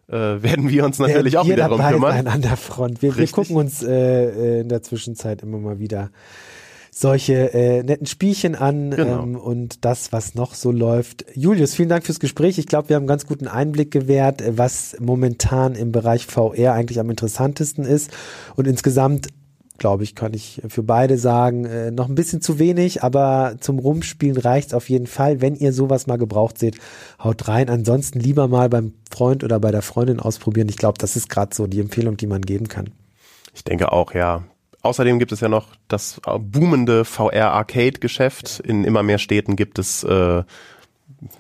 äh, 0.07 0.13
werden 0.41 0.67
wir 0.69 0.83
uns 0.83 0.97
natürlich 0.97 1.33
Werden 1.33 1.41
auch 1.43 1.45
wir 1.45 1.55
wieder 1.57 1.69
darum 1.69 1.85
kümmern. 1.85 2.11
sein 2.13 2.27
an 2.27 2.41
der 2.41 2.57
Front. 2.57 3.03
Wir, 3.03 3.15
wir 3.15 3.27
gucken 3.27 3.55
uns 3.55 3.83
äh, 3.83 3.91
äh, 3.91 4.61
in 4.61 4.69
der 4.69 4.81
Zwischenzeit 4.81 5.43
immer 5.43 5.59
mal 5.59 5.77
wieder 5.77 6.09
solche 6.91 7.53
äh, 7.53 7.83
netten 7.83 8.07
Spielchen 8.07 8.55
an 8.55 8.91
Genau. 8.91 9.23
ähm, 9.23 9.35
und 9.35 9.85
das, 9.85 10.11
was 10.11 10.35
noch 10.35 10.53
so 10.53 10.71
läuft. 10.71 11.25
Julius, 11.35 11.75
vielen 11.75 11.89
Dank 11.89 12.05
fürs 12.05 12.19
Gespräch. 12.19 12.57
Ich 12.57 12.65
glaube, 12.67 12.89
wir 12.89 12.95
haben 12.95 13.03
einen 13.03 13.07
ganz 13.07 13.25
guten 13.25 13.47
Einblick 13.47 13.91
gewährt, 13.91 14.41
äh, 14.41 14.57
was 14.57 14.95
momentan 14.99 15.75
im 15.75 15.91
Bereich 15.91 16.25
VR 16.25 16.73
eigentlich 16.73 16.99
am 16.99 17.09
interessantesten 17.09 17.85
ist. 17.85 18.11
Und 18.55 18.67
insgesamt, 18.67 19.27
glaube 19.77 20.03
ich, 20.03 20.13
kann 20.13 20.33
ich 20.33 20.61
für 20.67 20.83
beide 20.83 21.17
sagen, 21.17 21.63
äh, 21.65 21.91
noch 21.91 22.09
ein 22.09 22.15
bisschen 22.15 22.41
zu 22.41 22.59
wenig, 22.59 23.01
aber 23.03 23.55
zum 23.61 23.79
Rumspielen 23.79 24.37
reicht's 24.37 24.73
auf 24.73 24.89
jeden 24.89 25.07
Fall. 25.07 25.39
Wenn 25.39 25.55
ihr 25.55 25.71
sowas 25.71 26.05
mal 26.07 26.17
gebraucht 26.17 26.57
seht, 26.57 26.77
haut 27.23 27.47
rein. 27.47 27.69
Ansonsten 27.69 28.19
lieber 28.19 28.47
mal 28.49 28.67
beim 28.67 28.93
Freund 29.09 29.43
oder 29.43 29.59
bei 29.59 29.71
der 29.71 29.81
Freundin 29.81 30.19
ausprobieren. 30.19 30.67
Ich 30.69 30.77
glaube, 30.77 30.97
das 30.97 31.15
ist 31.15 31.29
gerade 31.29 31.55
so 31.55 31.65
die 31.67 31.79
Empfehlung, 31.79 32.17
die 32.17 32.27
man 32.27 32.41
geben 32.41 32.67
kann. 32.67 32.89
Ich 33.53 33.63
denke 33.63 33.91
auch, 33.91 34.13
ja. 34.13 34.43
Außerdem 34.81 35.19
gibt 35.19 35.31
es 35.31 35.41
ja 35.41 35.49
noch 35.49 35.67
das 35.87 36.21
äh, 36.25 36.39
boomende 36.39 37.03
VR-Arcade-Geschäft. 37.03 38.61
In 38.61 38.83
immer 38.85 39.03
mehr 39.03 39.17
Städten 39.17 39.55
gibt 39.55 39.77
es, 39.77 40.03
äh, 40.03 40.43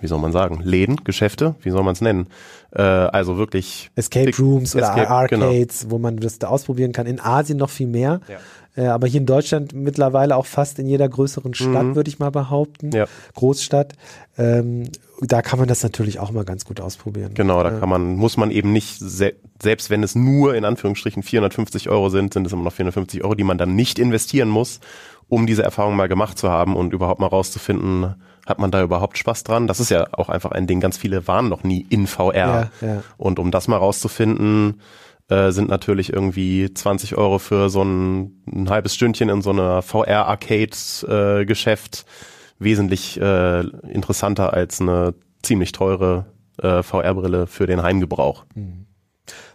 wie 0.01 0.07
soll 0.07 0.19
man 0.19 0.31
sagen, 0.33 0.59
Läden, 0.61 1.03
Geschäfte, 1.05 1.55
wie 1.61 1.69
soll 1.69 1.83
man 1.83 1.93
es 1.93 2.01
nennen? 2.01 2.27
Äh, 2.71 2.81
also 2.81 3.37
wirklich 3.37 3.91
Escape 3.95 4.31
Rooms 4.37 4.75
oder 4.75 4.89
Escape, 4.89 5.27
genau. 5.29 5.45
Arcades, 5.47 5.89
wo 5.89 5.97
man 5.97 6.17
das 6.17 6.39
da 6.39 6.47
ausprobieren 6.47 6.91
kann. 6.91 7.07
In 7.07 7.21
Asien 7.21 7.57
noch 7.57 7.69
viel 7.69 7.87
mehr. 7.87 8.19
Ja. 8.27 8.37
Äh, 8.79 8.87
aber 8.87 9.07
hier 9.07 9.19
in 9.19 9.25
Deutschland 9.25 9.73
mittlerweile 9.73 10.37
auch 10.37 10.45
fast 10.45 10.79
in 10.79 10.87
jeder 10.87 11.09
größeren 11.09 11.53
Stadt, 11.53 11.95
würde 11.95 12.09
ich 12.09 12.19
mal 12.19 12.31
behaupten. 12.31 12.87
Mhm. 12.87 12.93
Ja. 12.93 13.05
Großstadt. 13.35 13.93
Ähm, 14.37 14.85
da 15.19 15.41
kann 15.41 15.59
man 15.59 15.67
das 15.67 15.83
natürlich 15.83 16.19
auch 16.19 16.31
mal 16.31 16.45
ganz 16.45 16.63
gut 16.63 16.79
ausprobieren. 16.79 17.33
Genau, 17.33 17.61
da 17.61 17.71
kann 17.71 17.89
man, 17.89 18.15
muss 18.15 18.37
man 18.37 18.51
eben 18.51 18.71
nicht, 18.71 18.97
se 18.97 19.33
selbst 19.61 19.89
wenn 19.89 20.01
es 20.01 20.15
nur 20.15 20.55
in 20.55 20.63
Anführungsstrichen 20.63 21.23
450 21.23 21.89
Euro 21.89 22.09
sind, 22.09 22.33
sind 22.33 22.47
es 22.47 22.53
immer 22.53 22.63
noch 22.63 22.71
450 22.71 23.21
Euro, 23.25 23.35
die 23.35 23.43
man 23.43 23.57
dann 23.57 23.75
nicht 23.75 23.99
investieren 23.99 24.47
muss, 24.47 24.79
um 25.27 25.45
diese 25.45 25.63
Erfahrung 25.63 25.97
mal 25.97 26.07
gemacht 26.07 26.37
zu 26.37 26.49
haben 26.49 26.77
und 26.77 26.93
überhaupt 26.93 27.19
mal 27.19 27.27
rauszufinden, 27.27 28.15
hat 28.45 28.59
man 28.59 28.71
da 28.71 28.81
überhaupt 28.81 29.17
Spaß 29.17 29.43
dran? 29.43 29.67
Das 29.67 29.81
ist 29.81 29.91
ja 29.91 30.07
auch 30.13 30.29
einfach 30.29 30.51
ein 30.53 30.67
Ding, 30.67 30.79
ganz 30.79 30.97
viele 30.97 31.27
waren 31.27 31.49
noch 31.49 31.63
nie 31.63 31.85
in 31.89 32.07
VR. 32.07 32.33
Ja, 32.33 32.69
ja. 32.79 33.03
Und 33.17 33.39
um 33.39 33.51
das 33.51 33.67
mal 33.67 33.75
rauszufinden, 33.75 34.79
äh, 35.29 35.51
sind 35.51 35.69
natürlich 35.69 36.11
irgendwie 36.11 36.73
20 36.73 37.15
Euro 37.15 37.39
für 37.39 37.69
so 37.69 37.81
ein, 37.83 38.43
ein 38.51 38.69
halbes 38.69 38.95
Stündchen 38.95 39.29
in 39.29 39.41
so 39.41 39.51
einer 39.51 39.81
VR-Arcade-Geschäft 39.81 42.05
wesentlich 42.59 43.19
äh, 43.19 43.61
interessanter 43.89 44.53
als 44.53 44.81
eine 44.81 45.15
ziemlich 45.41 45.71
teure 45.71 46.25
äh, 46.61 46.83
VR-Brille 46.83 47.47
für 47.47 47.67
den 47.67 47.81
Heimgebrauch. 47.81 48.45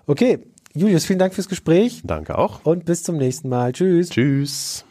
Okay, 0.06 0.38
Julius, 0.74 1.04
vielen 1.04 1.18
Dank 1.18 1.34
fürs 1.34 1.48
Gespräch 1.48 2.02
Danke 2.04 2.38
auch. 2.38 2.64
und 2.64 2.84
bis 2.84 3.02
zum 3.02 3.16
nächsten 3.16 3.48
Mal. 3.48 3.72
Tschüss. 3.72 4.10
Tschüss. 4.10 4.84